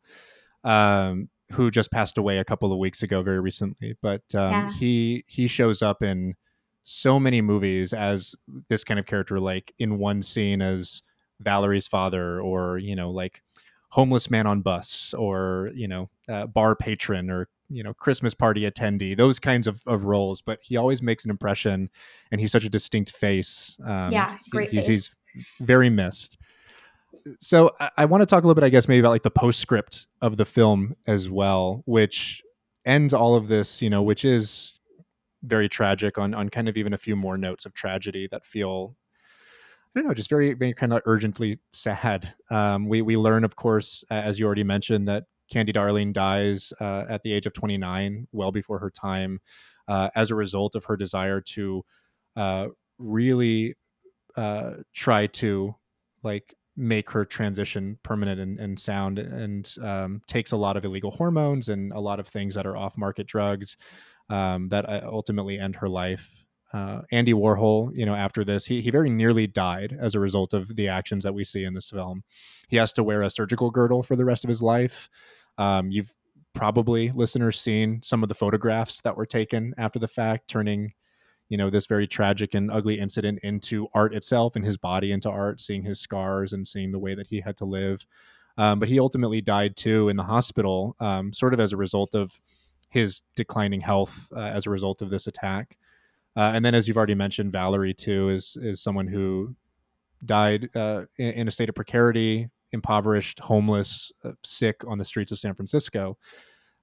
[0.64, 3.96] Um, who just passed away a couple of weeks ago, very recently.
[4.02, 4.72] But um, yeah.
[4.72, 6.36] he he shows up in
[6.84, 8.36] so many movies as
[8.70, 11.02] this kind of character, like in one scene as
[11.40, 13.42] Valerie's father, or you know, like
[13.90, 18.70] homeless man on bus, or you know, uh, bar patron, or you know, Christmas party
[18.70, 19.16] attendee.
[19.16, 20.42] Those kinds of, of roles.
[20.42, 21.90] But he always makes an impression,
[22.32, 23.78] and he's such a distinct face.
[23.86, 24.70] Um, yeah, great.
[24.70, 25.16] He, he's, he's
[25.60, 26.38] very missed
[27.40, 29.32] so I, I want to talk a little bit, I guess, maybe about like the
[29.32, 32.42] postscript of the film as well, which
[32.86, 34.74] ends all of this, you know, which is
[35.44, 38.96] very tragic on on kind of even a few more notes of tragedy that feel
[39.96, 42.34] I don't know, just very, very kind of urgently sad.
[42.50, 47.06] Um, we we learn, of course, as you already mentioned, that Candy Darling dies uh,
[47.08, 49.40] at the age of 29, well before her time,
[49.88, 51.86] uh, as a result of her desire to
[52.36, 52.68] uh,
[52.98, 53.76] really
[54.36, 55.76] uh, try to
[56.24, 61.12] like make her transition permanent and, and sound and um, takes a lot of illegal
[61.12, 63.78] hormones and a lot of things that are off market drugs
[64.30, 66.32] um, that uh, ultimately end her life.
[66.74, 70.54] Uh, Andy Warhol, you know, after this, he, he very nearly died as a result
[70.54, 72.24] of the actions that we see in this film.
[72.68, 75.08] He has to wear a surgical girdle for the rest of his life.
[75.60, 76.16] Um, you've
[76.54, 80.94] probably, listeners, seen some of the photographs that were taken after the fact, turning
[81.54, 85.30] you know this very tragic and ugly incident into art itself and his body into
[85.30, 88.08] art seeing his scars and seeing the way that he had to live.
[88.58, 92.16] Um, but he ultimately died too in the hospital um, sort of as a result
[92.16, 92.40] of
[92.90, 95.78] his declining health uh, as a result of this attack.
[96.36, 99.56] Uh, and then as you've already mentioned valerie too is is someone who
[100.26, 105.38] died uh, in, a state of precarity impoverished homeless uh, sick on the streets of
[105.38, 106.18] san francisco.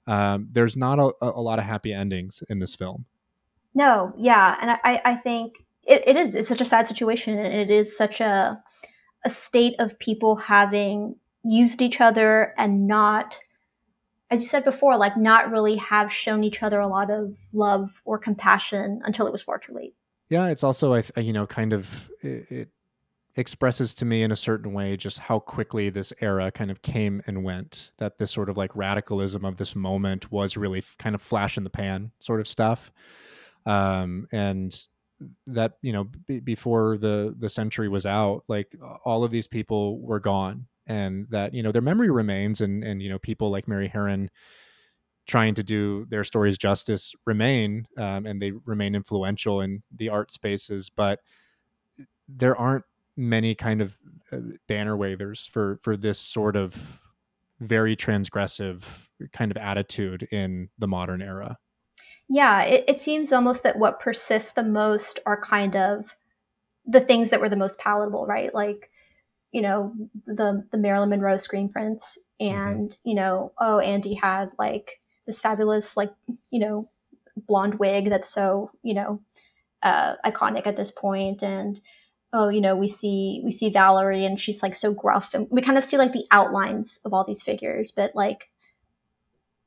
[0.06, 3.06] Um, there's not a, a lot of happy endings in this film
[3.74, 6.34] no, yeah, and I, I think it, it is.
[6.34, 8.62] It's such a sad situation, and it is such a
[9.24, 11.14] a state of people having
[11.44, 13.38] used each other and not,
[14.30, 18.00] as you said before, like not really have shown each other a lot of love
[18.04, 19.94] or compassion until it was far too late.
[20.28, 22.68] Yeah, it's also I you know kind of it, it
[23.36, 27.22] expresses to me in a certain way just how quickly this era kind of came
[27.26, 27.92] and went.
[27.98, 31.64] That this sort of like radicalism of this moment was really kind of flash in
[31.64, 32.90] the pan sort of stuff
[33.66, 34.86] um, and
[35.46, 38.74] that you know b- before the the century was out like
[39.04, 43.02] all of these people were gone and that you know their memory remains and and
[43.02, 44.28] you know people like mary harron
[45.26, 50.32] trying to do their stories justice remain um, and they remain influential in the art
[50.32, 51.20] spaces but
[52.28, 52.84] there aren't
[53.16, 53.96] many kind of
[54.32, 54.38] uh,
[54.68, 57.00] banner wavers for for this sort of
[57.60, 58.82] very transgressive
[59.34, 61.58] kind of attitude in the modern era
[62.32, 66.14] yeah, it, it seems almost that what persists the most are kind of
[66.86, 68.54] the things that were the most palatable, right?
[68.54, 68.88] Like,
[69.50, 69.92] you know,
[70.26, 72.56] the the Marilyn Monroe screen prints, mm-hmm.
[72.56, 73.08] and mm-hmm.
[73.08, 76.12] you know, oh, Andy had like this fabulous, like,
[76.50, 76.88] you know,
[77.48, 79.20] blonde wig that's so you know
[79.82, 81.80] uh, iconic at this point, and
[82.32, 85.62] oh, you know, we see we see Valerie, and she's like so gruff, and we
[85.62, 88.50] kind of see like the outlines of all these figures, but like,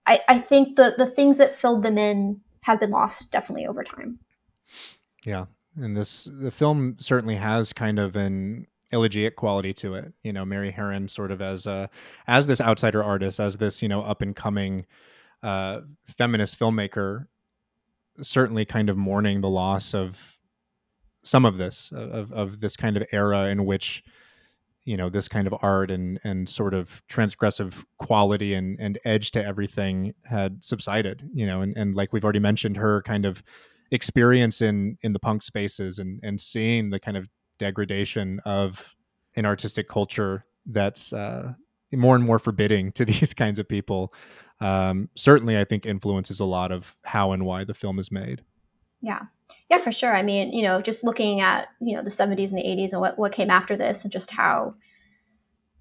[0.07, 3.83] I I think the the things that filled them in have been lost definitely over
[3.83, 4.19] time.
[5.25, 5.45] Yeah.
[5.75, 10.13] And this the film certainly has kind of an elegiac quality to it.
[10.23, 11.89] You know, Mary Harron sort of as a
[12.27, 14.85] as this outsider artist, as this, you know, up and coming
[15.41, 17.27] uh feminist filmmaker,
[18.21, 20.37] certainly kind of mourning the loss of
[21.23, 24.03] some of this, of of this kind of era in which
[24.85, 29.31] you know this kind of art and and sort of transgressive quality and and edge
[29.31, 33.43] to everything had subsided you know and and like we've already mentioned her kind of
[33.91, 38.95] experience in in the punk spaces and and seeing the kind of degradation of
[39.35, 41.53] an artistic culture that's uh,
[41.91, 44.13] more and more forbidding to these kinds of people
[44.59, 48.43] um, certainly i think influences a lot of how and why the film is made.
[49.01, 49.23] Yeah
[49.69, 50.15] yeah, for sure.
[50.15, 53.01] I mean, you know, just looking at, you know, the 70s and the 80s and
[53.01, 54.75] what, what came after this and just how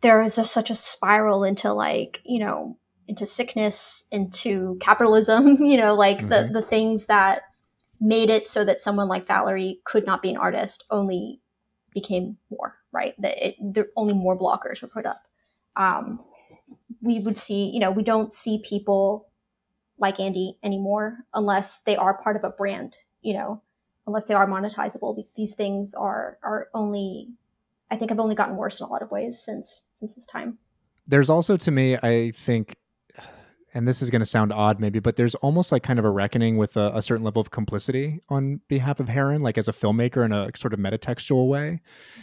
[0.00, 2.76] there was just such a spiral into like, you know,
[3.08, 6.28] into sickness, into capitalism, you know, like mm-hmm.
[6.28, 7.42] the, the things that
[8.00, 11.40] made it so that someone like Valerie could not be an artist only
[11.94, 13.14] became more, right?
[13.20, 15.22] That it, there, only more blockers were put up.
[15.76, 16.20] Um,
[17.00, 19.28] we would see, you know, we don't see people
[19.98, 23.62] like Andy anymore unless they are part of a brand, you know,
[24.06, 25.24] unless they are monetizable.
[25.36, 27.30] These things are are only,
[27.90, 30.58] I think, have only gotten worse in a lot of ways since since this time.
[31.06, 32.76] There's also, to me, I think,
[33.74, 36.10] and this is going to sound odd maybe, but there's almost like kind of a
[36.10, 39.72] reckoning with a, a, certain level of complicity on behalf of Harron, like as a
[39.72, 41.80] filmmaker in a sort of metatextual way.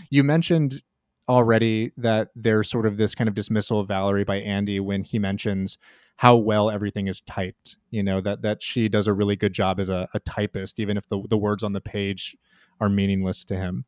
[0.10, 0.82] You mentioned
[1.28, 5.20] already that there's sort of this kind of dismissal of Valerie by Andy when he
[5.20, 5.78] mentions
[6.20, 7.78] how well everything is typed.
[7.92, 10.98] You know that that she does a really good job as a, a typist, even
[10.98, 12.36] if the the words on the page
[12.82, 13.86] are meaningless to him.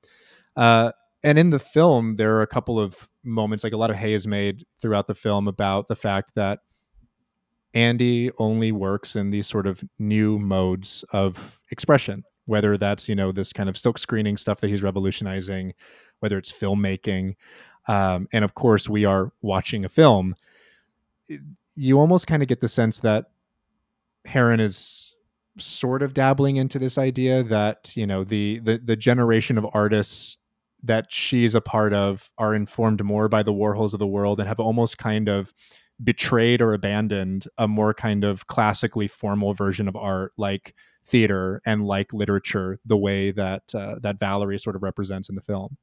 [0.55, 0.93] Uh,
[1.23, 4.13] and in the film, there are a couple of moments, like a lot of hay
[4.13, 6.59] is made throughout the film about the fact that
[7.73, 13.33] Andy only works in these sort of new modes of expression, whether that's you know
[13.33, 15.73] this kind of silk screening stuff that he's revolutionizing,
[16.21, 17.35] whether it's filmmaking,
[17.89, 20.33] um, and of course we are watching a film
[21.75, 23.25] you almost kind of get the sense that
[24.27, 25.15] Harron is
[25.57, 30.37] sort of dabbling into this idea that you know the the the generation of artists
[30.83, 34.47] that she's a part of are informed more by the Warhols of the world and
[34.47, 35.53] have almost kind of
[36.03, 40.73] betrayed or abandoned a more kind of classically formal version of art like
[41.05, 45.41] theater and like literature the way that uh, that Valerie sort of represents in the
[45.41, 45.77] film.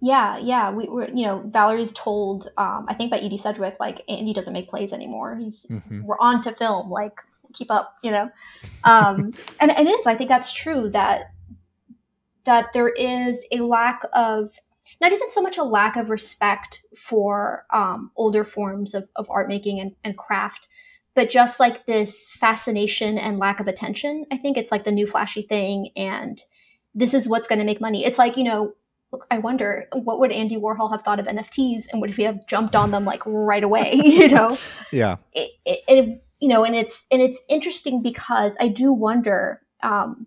[0.00, 0.70] Yeah, yeah.
[0.70, 4.52] We were, you know, Valerie's told, um, I think by Edie Sedgwick, like Andy doesn't
[4.52, 5.36] make plays anymore.
[5.36, 6.04] He's Mhm.
[6.04, 7.20] we're on to film, like
[7.52, 8.30] keep up, you know.
[8.84, 10.06] Um, and, and it is.
[10.06, 11.32] I think that's true that
[12.44, 14.56] that there is a lack of
[15.00, 19.48] not even so much a lack of respect for um, older forms of, of art
[19.48, 20.68] making and, and craft,
[21.14, 24.26] but just like this fascination and lack of attention.
[24.32, 26.42] I think it's like the new flashy thing, and
[26.94, 28.04] this is what's going to make money.
[28.04, 28.72] It's like you know
[29.12, 32.46] look, I wonder what would Andy Warhol have thought of NFTs, and would he have
[32.46, 33.94] jumped on them like right away?
[34.04, 34.58] You know,
[34.92, 35.16] Yeah.
[35.32, 40.26] it, it, it you know, and it's and it's interesting because I do wonder um,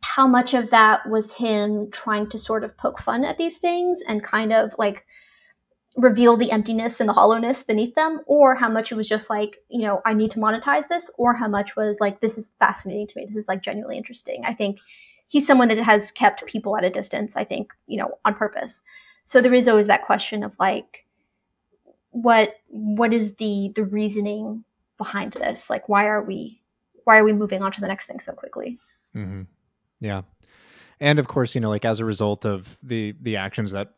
[0.00, 4.02] how much of that was him trying to sort of poke fun at these things
[4.06, 5.04] and kind of like
[5.96, 9.58] reveal the emptiness and the hollowness beneath them, or how much it was just like,
[9.68, 13.06] you know, I need to monetize this, or how much was like, this is fascinating
[13.08, 13.26] to me.
[13.26, 14.44] This is like genuinely interesting.
[14.44, 14.78] I think
[15.32, 18.82] he's someone that has kept people at a distance, I think, you know, on purpose.
[19.24, 21.06] So there is always that question of like,
[22.10, 24.62] what what is the the reasoning
[24.98, 25.70] behind this?
[25.70, 26.60] Like why are we
[27.04, 28.78] why are we moving on to the next thing so quickly?
[29.16, 29.42] Mm-hmm.
[30.00, 30.22] Yeah,
[31.00, 33.94] and of course, you know, like as a result of the the actions that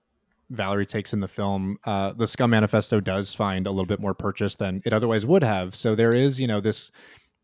[0.51, 4.15] Valerie takes in the film, uh, the Scum Manifesto does find a little bit more
[4.15, 5.75] purchase than it otherwise would have.
[5.75, 6.93] So there is, you know, this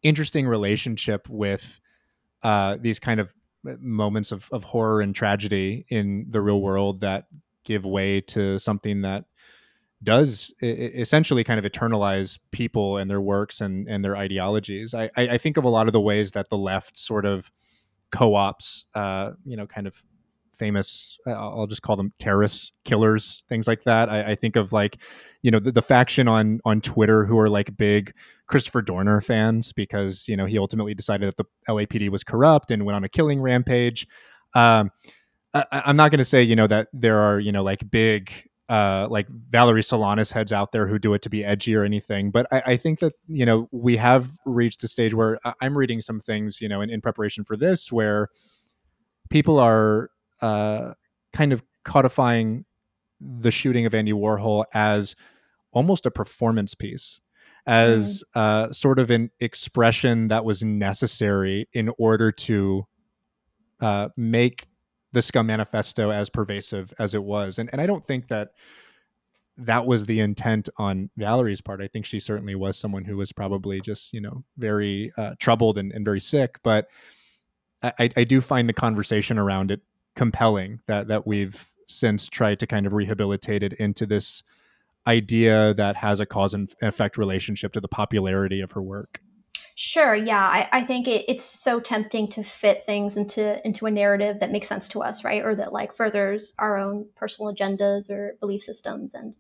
[0.05, 1.81] interesting relationship with
[2.45, 7.27] uh, these kind of moments of, of horror and tragedy in the real world that
[7.65, 9.25] give way to something that
[10.03, 14.95] does essentially kind of eternalize people and their works and, and their ideologies.
[14.95, 17.51] I, I I think of a lot of the ways that the left sort of
[18.11, 20.03] co-ops, uh, you know, kind of
[20.61, 24.09] famous, uh, I'll just call them terrorists, killers, things like that.
[24.09, 24.99] I, I think of like,
[25.43, 28.13] you know, the, the faction on on Twitter who are like big
[28.47, 32.85] Christopher Dorner fans because you know he ultimately decided that the LAPD was corrupt and
[32.85, 34.07] went on a killing rampage.
[34.55, 34.91] Um,
[35.55, 38.31] I, I'm not going to say you know that there are you know like big
[38.69, 42.31] uh, like Valerie Solanas heads out there who do it to be edgy or anything.
[42.31, 45.77] But I, I think that you know we have reached a stage where I- I'm
[45.77, 48.29] reading some things you know in, in preparation for this where
[49.31, 50.11] people are
[50.43, 50.95] uh,
[51.33, 52.65] kind of codifying
[53.21, 55.15] the shooting of Andy Warhol as
[55.73, 57.21] almost a performance piece
[57.67, 62.87] as uh, sort of an expression that was necessary in order to
[63.81, 64.67] uh, make
[65.13, 67.59] the Scum Manifesto as pervasive as it was.
[67.59, 68.51] And, and I don't think that
[69.59, 71.83] that was the intent on Valerie's part.
[71.83, 75.77] I think she certainly was someone who was probably just, you know, very uh, troubled
[75.77, 76.59] and, and very sick.
[76.63, 76.89] But
[77.83, 79.81] I- I do find the conversation around it
[80.17, 84.43] compelling that that we've since tried to kind of rehabilitate it into this
[85.07, 89.21] idea that has a cause and effect relationship to the popularity of her work.
[89.75, 90.47] Sure, yeah.
[90.47, 94.53] I, I think it, it's so tempting to fit things into into a narrative that
[94.53, 95.43] makes sense to us, right?
[95.43, 99.15] Or that like furthers our own personal agendas or belief systems.
[99.15, 99.37] And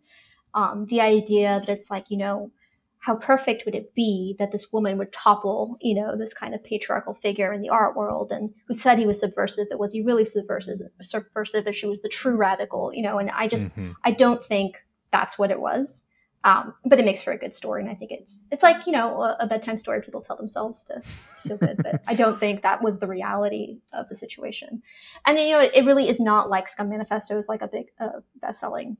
[0.54, 2.50] um, the idea that it's like, you know,
[3.00, 6.62] how perfect would it be that this woman would topple, you know, this kind of
[6.62, 10.02] patriarchal figure in the art world and who said he was subversive, but was he
[10.02, 13.94] really subversive subversive if she was the true radical, you know, and I just Mhm.
[14.04, 16.06] I don't think that's what it was.
[16.42, 18.92] Um, but it makes for a good story, and I think it's it's like you
[18.92, 21.02] know a, a bedtime story people tell themselves to
[21.42, 21.76] feel good.
[21.82, 24.82] but I don't think that was the reality of the situation.
[25.26, 27.86] And you know, it, it really is not like Scum Manifesto is like a big
[27.98, 28.96] uh, best-selling,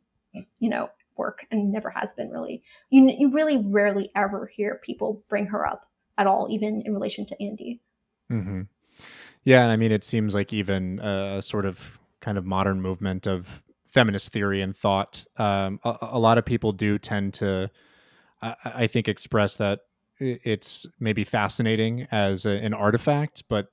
[0.59, 2.63] you know, work, and never has been really.
[2.91, 5.89] You you really rarely ever hear people bring her up
[6.19, 7.81] at all, even in relation to Andy.
[8.29, 8.63] hmm
[9.45, 13.27] Yeah, and I mean, it seems like even a sort of kind of modern movement
[13.27, 15.25] of feminist theory and thought.
[15.37, 17.71] Um, a, a lot of people do tend to,
[18.41, 19.81] I, I think, express that
[20.19, 23.69] it's maybe fascinating as a, an artifact, but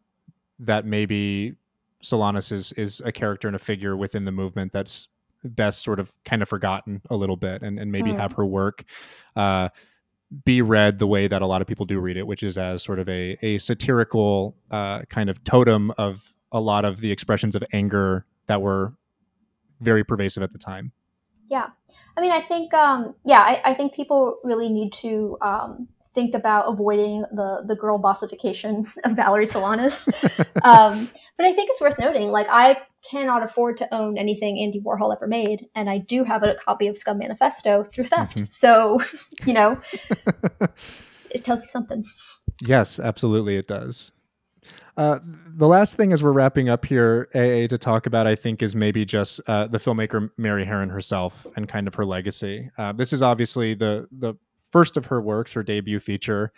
[0.60, 1.56] that maybe
[2.04, 5.08] Solanas is is a character and a figure within the movement that's
[5.44, 8.18] best sort of kind of forgotten a little bit, and and maybe Mm.
[8.18, 8.84] have her work.
[9.36, 9.70] Uh,
[10.44, 12.84] be read the way that a lot of people do read it, which is as
[12.84, 17.56] sort of a, a satirical uh, kind of totem of a lot of the expressions
[17.56, 18.94] of anger that were
[19.80, 20.92] very pervasive at the time.
[21.50, 21.68] Yeah,
[22.18, 26.36] I mean, I think, um, yeah, I, I think people really need to um, think
[26.36, 30.08] about avoiding the the girl bossification of Valerie Solanas.
[30.64, 32.76] um, but I think it's worth noting, like, I
[33.10, 36.88] cannot afford to own anything Andy Warhol ever made, and I do have a copy
[36.88, 38.38] of Scum Manifesto through theft.
[38.38, 38.52] Mhm.
[38.52, 39.00] So,
[39.46, 39.80] you know,
[41.32, 42.04] it tells you something.
[42.62, 44.12] Yes, absolutely, it does.
[44.98, 48.64] Uh, the last thing as we're wrapping up here, AA, to talk about, I think,
[48.64, 52.72] is maybe just uh, the filmmaker Mary Harron herself and kind of her legacy.
[52.80, 54.34] Uh, this is obviously the the
[54.72, 56.52] first of her works, her debut feature.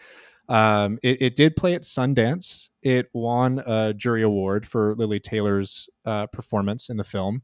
[0.50, 2.70] Um, it, it did play at Sundance.
[2.84, 7.44] It won a jury award for Lili Taylor's uh, performance in the film.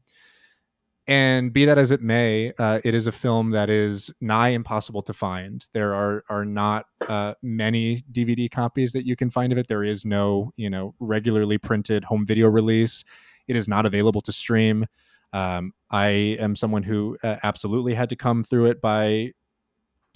[1.08, 5.02] and be that as it may, uh, it is a film that is nigh impossible
[5.02, 5.66] to find.
[5.72, 9.68] There are are not uh, many DVD copies that you can find of it.
[9.68, 13.04] There is no you know regularly printed home video release.
[13.46, 14.86] It is not available to stream.
[15.32, 16.08] Um, I
[16.40, 19.32] am someone who uh, absolutely had to come through it by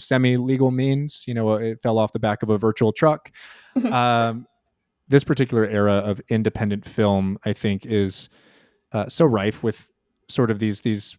[0.00, 1.24] semi legal means.
[1.26, 3.30] You know, it fell off the back of a virtual truck.
[3.90, 4.46] um,
[5.08, 8.28] this particular era of independent film, I think, is
[8.92, 9.88] uh, so rife with
[10.28, 11.16] sort of these these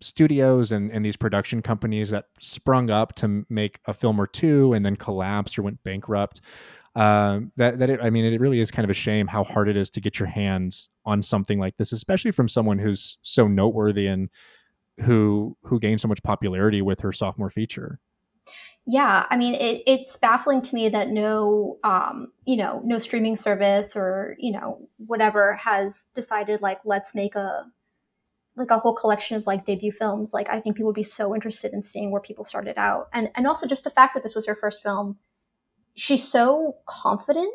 [0.00, 4.72] studios and, and these production companies that sprung up to make a film or two
[4.72, 6.40] and then collapsed or went bankrupt.
[6.94, 9.68] Um, that that it, I mean, it really is kind of a shame how hard
[9.68, 13.48] it is to get your hands on something like this, especially from someone who's so
[13.48, 14.28] noteworthy and
[15.02, 17.98] who who gained so much popularity with her sophomore feature.
[18.84, 23.36] Yeah, I mean, it, it's baffling to me that no, um, you know, no streaming
[23.36, 27.64] service or you know whatever has decided like let's make a
[28.56, 30.32] like a whole collection of like debut films.
[30.34, 33.28] Like I think people would be so interested in seeing where people started out, and
[33.36, 35.16] and also just the fact that this was her first film.
[35.94, 37.52] She's so confident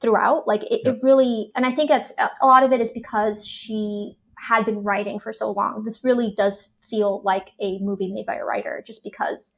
[0.00, 0.46] throughout.
[0.46, 0.96] Like it, yep.
[0.96, 2.12] it really, and I think that's
[2.42, 5.84] a lot of it is because she had been writing for so long.
[5.84, 9.54] This really does feel like a movie made by a writer, just because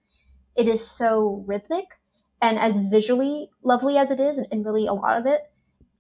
[0.57, 1.99] it is so rhythmic
[2.43, 5.43] and as visually lovely as it is, and, and really a lot of it,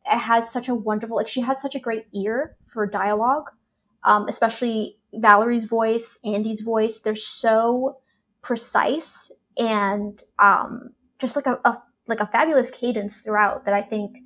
[0.06, 1.16] it has such a wonderful.
[1.16, 3.50] Like she has such a great ear for dialogue
[4.04, 7.00] um, especially Valerie's voice, Andy's voice.
[7.00, 7.98] They're so
[8.42, 14.18] precise and um, just like a, a, like a fabulous cadence throughout that I think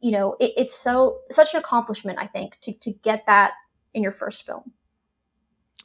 [0.00, 3.52] you know it, it's so such an accomplishment I think to to get that
[3.92, 4.72] in your first film.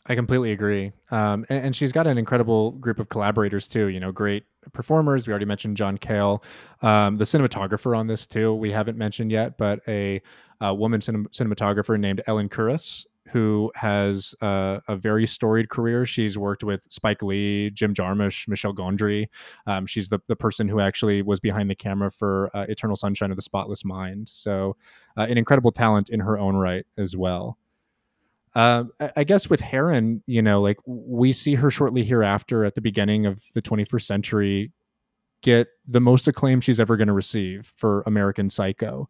[0.08, 0.92] I completely agree.
[1.10, 3.88] Um, and, and, she's got an incredible group of collaborators too.
[3.88, 5.26] You know, great performers.
[5.26, 6.44] We already mentioned John Cale,
[6.82, 8.54] um, the cinematographer on this too.
[8.54, 10.22] We haven't mentioned yet, but a,
[10.62, 16.06] a woman cinem- cinematographer named Ellen Kuras, who has uh, a very storied career.
[16.06, 19.28] She's worked with Spike Lee, Jim Jarmusch, Michel Gondry.
[19.66, 23.32] Um, she's the, the person who actually was behind the camera for uh, Eternal Sunshine
[23.32, 24.30] of the Spotless Mind.
[24.32, 24.78] So,
[25.18, 27.58] uh, an incredible talent in her own right as well.
[28.56, 28.86] Uh,
[29.18, 33.26] I guess with Harron, you know, like we see her shortly hereafter at the beginning
[33.26, 34.72] of the 21st century
[35.41, 39.10] get the most acclaim she's ever going to receive for American Psycho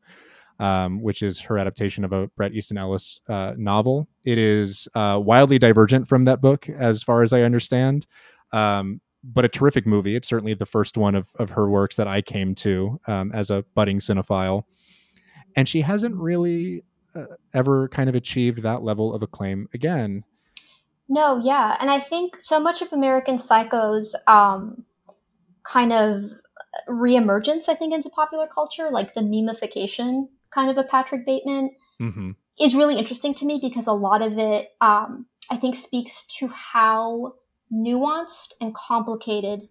[0.59, 4.07] um, which is her adaptation of a Bret Easton Ellis uh, novel.
[4.23, 8.05] It is uh, wildly divergent from that book, as far as I understand,
[8.51, 10.15] um, but a terrific movie.
[10.15, 13.49] It's certainly the first one of, of her works that I came to um, as
[13.49, 14.63] a budding cinephile.
[15.55, 16.83] And she hasn't really
[17.15, 20.23] uh, ever kind of achieved that level of acclaim again.
[21.07, 21.77] No, yeah.
[21.79, 24.83] And I think so much of American Psycho's um,
[25.63, 26.21] kind of
[26.89, 32.31] reemergence, I think, into popular culture, like the memification kind of a Patrick Bateman mm-hmm.
[32.59, 36.47] is really interesting to me because a lot of it, um, I think, speaks to
[36.47, 37.35] how
[37.71, 39.67] nuanced and complicated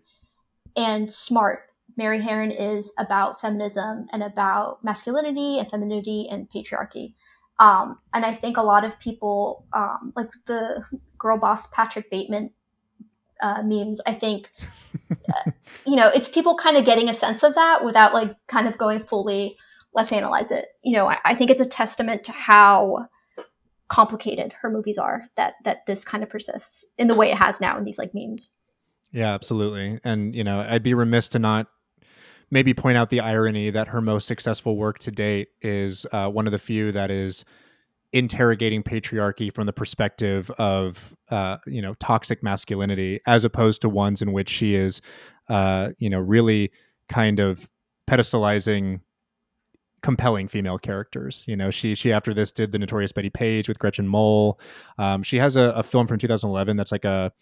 [0.77, 1.61] and smart
[1.97, 7.15] Mary Harron is about feminism and about masculinity and femininity and patriarchy.
[7.59, 10.85] Um, and I think a lot of people, um, like the
[11.19, 12.51] girl boss Patrick Bateman
[13.41, 14.51] uh, memes, I think,
[15.11, 15.51] uh,
[15.87, 18.77] you know, it's people kind of getting a sense of that without like kind of
[18.77, 19.57] going fully
[19.95, 20.67] let's analyze it.
[20.83, 23.09] You know, I, I think it's a testament to how
[23.89, 27.61] complicated her movies are that that this kind of persists in the way it has
[27.61, 28.51] now in these like memes.
[29.13, 30.01] Yeah, absolutely.
[30.05, 31.69] And you know, I'd be remiss to not
[32.51, 36.47] maybe point out the irony that her most successful work to date is uh, one
[36.47, 37.45] of the few that is
[38.13, 44.23] interrogating patriarchy from the perspective of uh, you know toxic masculinity, as opposed to ones
[44.23, 45.01] in which she is
[45.49, 46.71] uh, you know really
[47.09, 47.69] kind of
[48.09, 49.01] pedestalizing
[50.05, 51.45] compelling female characters.
[51.49, 54.61] You know, she she after this did the Notorious Bettie Page with Gretchen Mol.
[54.99, 57.33] Um, she has a, a, film from 2011 that's like a, a,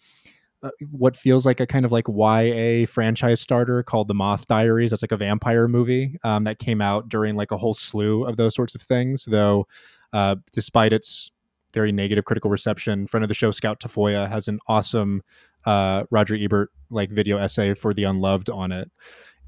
[0.91, 4.91] what feels like a kind of like YA franchise starter called The Moth Diaries.
[4.91, 8.37] That's like a vampire movie um, that came out during like a whole slew of
[8.37, 9.25] those sorts of things.
[9.25, 9.67] Though,
[10.13, 11.31] uh, despite its
[11.73, 15.21] very negative critical reception, friend of the show Scout Tafoya has an awesome
[15.65, 18.89] uh, Roger Ebert like video essay for The Unloved on it.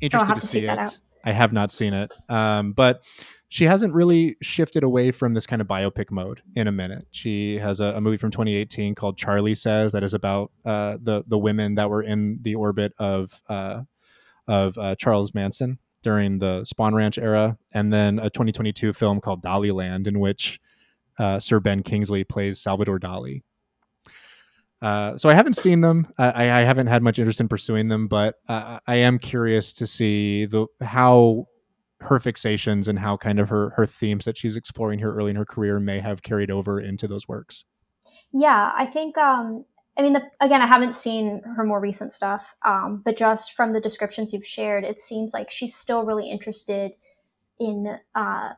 [0.01, 0.99] Interested to, to, see it.
[1.23, 3.01] I have not seen it, um, but
[3.49, 7.07] she hasn't really shifted away from this kind of biopic mode in a minute.
[7.11, 11.23] She has a, a movie from 2018 called Charlie Says that is about uh, the
[11.27, 13.83] the women that were in the orbit of uh,
[14.47, 19.41] of uh, Charles Manson during the Spahn Ranch era, and then a 2022 film called
[19.41, 20.59] Daliland in which
[21.17, 23.41] uh, Sir Ben Kingsley plays Salvador Dali.
[24.81, 26.07] Uh, so I haven't seen them.
[26.17, 29.87] I, I, haven't had much interest in pursuing them, but uh, I am curious to
[29.87, 31.47] see the how
[32.05, 35.35] her fixations and how kind of her her themes that she's exploring here early in
[35.35, 37.65] her career may have carried over into those works.
[38.31, 39.17] Yeah, I think.
[39.17, 39.65] Um,
[39.97, 43.71] I mean, the, again, I haven't seen her more recent stuff, um, but just from
[43.71, 46.91] the descriptions you've shared, it seems like she's still really interested
[47.59, 48.49] in uh,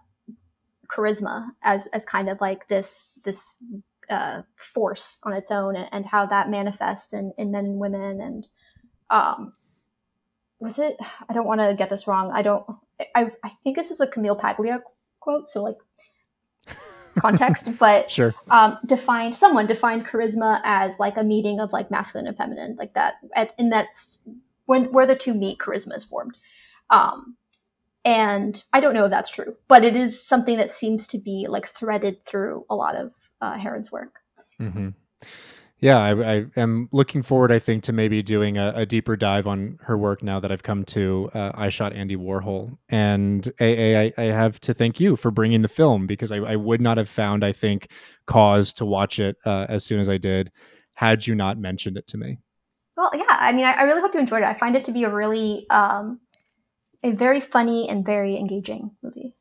[0.90, 3.64] charisma as as kind of like this this
[4.10, 8.22] uh, force on its own, and, and how that manifests in, in men and women,
[8.22, 8.48] and
[9.10, 9.54] um,
[10.60, 10.96] was it?
[11.30, 12.32] I don't want to get this wrong.
[12.34, 12.66] I don't.
[13.16, 14.80] I I think this is a Camille Paglia
[15.20, 15.50] quote.
[15.50, 15.78] So like
[17.20, 18.34] context, but Sure.
[18.50, 22.94] um, defined someone defined charisma as like a meeting of like masculine and feminine, like
[22.94, 23.16] that.
[23.36, 24.28] At, and that's
[24.66, 26.38] when where the two meet, charisma is formed.
[26.90, 27.36] Um,
[28.06, 31.46] and I don't know if that's true, but it is something that seems to be
[31.50, 33.12] like threaded through a lot of
[33.42, 34.14] uh, Harron's work.
[34.58, 34.90] hmm
[35.80, 37.52] Yeah, I, I am looking forward.
[37.52, 40.64] I think to maybe doing a, a deeper dive on her work now that I've
[40.64, 43.64] come to uh, I shot Andy Warhol and AA.
[44.00, 46.98] I, I have to thank you for bringing the film because I, I would not
[46.98, 47.92] have found I think
[48.26, 50.52] cause to watch it uh, as soon as I did
[50.94, 52.40] had you not mentioned it to me.
[52.96, 54.48] Well, yeah, I mean, I, I really hope you enjoyed it.
[54.48, 56.20] I find it to be a really, um,
[57.04, 59.36] a very funny and very engaging movie.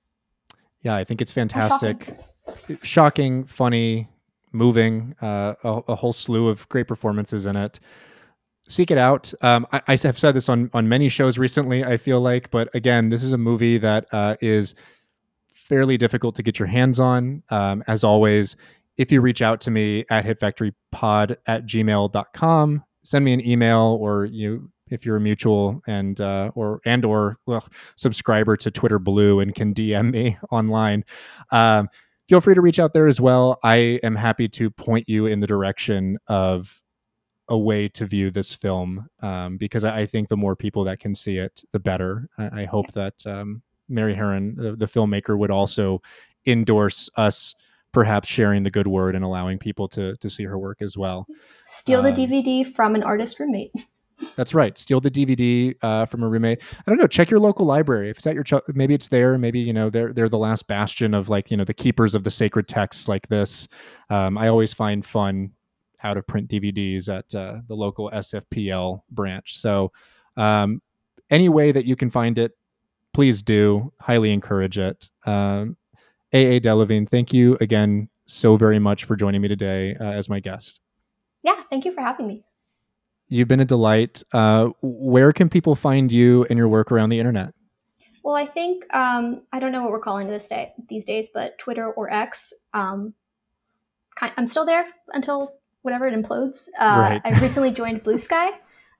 [0.83, 1.99] Yeah, I think it's And shocking.
[1.99, 4.11] fantastic, shocking, funny,
[4.57, 7.79] moving, uh, a, a whole slew of great performances in it.
[8.69, 9.33] Seek it out.
[9.43, 11.85] Um, I, I have said this on on many shows recently.
[11.85, 14.75] I feel like, but again, this is a movie that uh, is
[15.53, 17.43] fairly difficult to get your hands on.
[17.51, 18.57] Um, as always,
[18.97, 24.25] if you reach out to me at hitfactorypod at gmail.com, send me an email or
[24.25, 27.67] you if you're a mutual and uh, or and or well,
[27.97, 31.05] subscriber to Twitter Blue and can DM me online.
[31.51, 31.89] Um,
[32.29, 33.59] feel free to reach out there as well.
[33.63, 36.83] I am happy to point you in the direction of
[37.49, 40.99] a way to view this film um, because I, I think the more people that
[40.99, 42.29] can see it, the better.
[42.37, 46.03] I, I hope that um, Mary Harron, the, the filmmaker, would also
[46.45, 47.55] endorse us
[47.93, 51.27] perhaps sharing the good word and allowing people to to see her work as well.
[51.65, 53.71] Steal the Um, DVD from an artist roommate.
[54.37, 54.77] That's right.
[54.79, 56.63] Steal the DVD uh, from a roommate.
[56.73, 57.07] I don't know.
[57.07, 58.11] Check your local library.
[58.11, 59.37] If it's at your, ch- maybe it's there.
[59.37, 62.25] Maybe you know they're they're the last bastion of like you know the keepers of
[62.25, 63.69] the sacred texts like this.
[64.09, 65.53] Um, I always find fun
[66.03, 69.59] out of print DVDs at uh, the local SFPL branch.
[69.59, 69.93] So
[70.37, 70.81] um,
[71.31, 72.53] any way that you can find it,
[73.13, 73.93] please do.
[74.01, 75.11] Highly encourage it.
[75.27, 75.77] Um,
[76.33, 80.29] AA de Levine, thank you again so very much for joining me today uh, as
[80.29, 80.81] my guest.
[81.43, 82.46] Yeah, thank you for having me.
[83.29, 84.23] You've been a delight.
[84.33, 87.53] Uh, where can people find you and your work around the internet?
[88.23, 91.59] Well, I think um, I don't know what we're calling this day these days, but
[91.59, 92.53] Twitter or X.
[92.75, 93.15] Um,
[94.19, 96.69] ki- I'm still there until whatever it implodes.
[96.79, 97.23] Uh, Right.
[97.25, 98.51] I recently joined Blue Sky.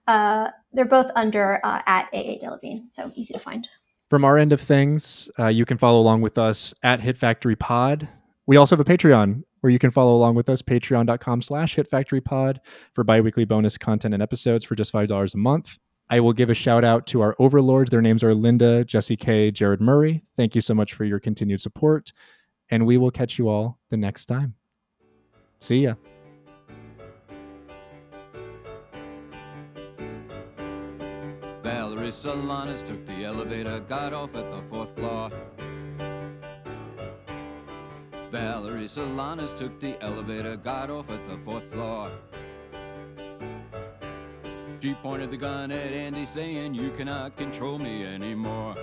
[0.07, 3.69] Uh, they're both under uh, at AA de Levine, so easy to find.
[4.09, 7.57] From our end of things, uh, you can follow along with us at Hit Factory
[7.57, 8.07] Pod.
[8.47, 11.91] We also have a Patreon where you can follow along with us, patreon.com slash Hit
[11.91, 12.61] Factory Pod
[12.93, 15.81] for biweekly bonus content and episodes for just $5 a month.
[16.09, 17.91] I will give a shout out to our overlords.
[17.91, 20.23] Their names are Linda, Jesse K, Jared Murray.
[20.37, 22.13] Thank you so much for your continued support.
[22.71, 24.55] And we will catch you all the next time.
[25.59, 25.95] See ya.
[31.65, 35.33] Valerie Solanas took the elevator, got off at the fourth floor.
[38.31, 42.11] Valerie Solanas took the elevator, got off at the fourth floor.
[44.81, 48.77] She pointed the gun at Andy, saying, You cannot control me anymore.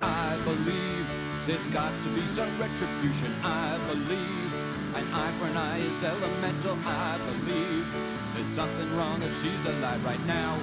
[0.00, 1.06] I believe
[1.46, 3.34] there's got to be some retribution.
[3.42, 4.54] I believe
[4.94, 6.78] an eye for an eye is elemental.
[6.84, 7.86] I believe
[8.34, 10.58] there's something wrong if she's alive right now.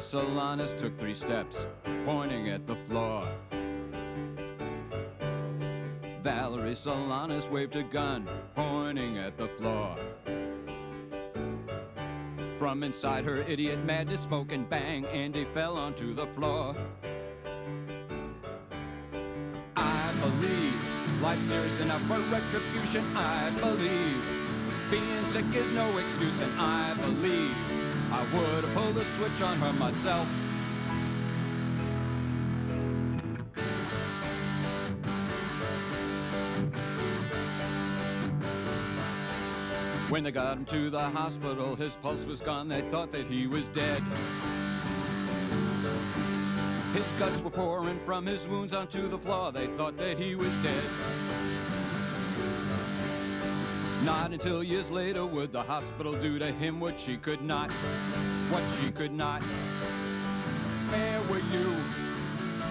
[0.00, 1.66] Solanas took three steps,
[2.06, 3.28] pointing at the floor.
[6.22, 9.94] Valerie Solanas waved a gun, pointing at the floor.
[12.56, 16.74] From inside her idiot madness, smoke and bang, Andy fell onto the floor.
[19.76, 23.16] I believe life's serious enough for retribution.
[23.16, 24.22] I believe
[24.90, 27.54] being sick is no excuse, and I believe
[28.12, 30.26] I would have pulled the switch on her myself.
[40.10, 42.66] When they got him to the hospital, his pulse was gone.
[42.66, 44.02] They thought that he was dead.
[46.92, 49.52] His guts were pouring from his wounds onto the floor.
[49.52, 51.29] They thought that he was dead.
[54.02, 57.70] Not until years later would the hospital do to him what she could not.
[58.50, 59.42] what she could not.
[60.90, 61.76] Where were you?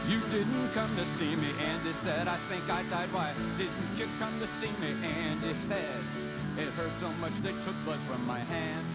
[0.07, 2.27] You didn't come to see me, Andy said.
[2.27, 3.13] I think I died.
[3.13, 4.95] Why didn't you come to see me?
[5.03, 6.01] Andy said.
[6.57, 8.85] It hurt so much they took blood from my hand.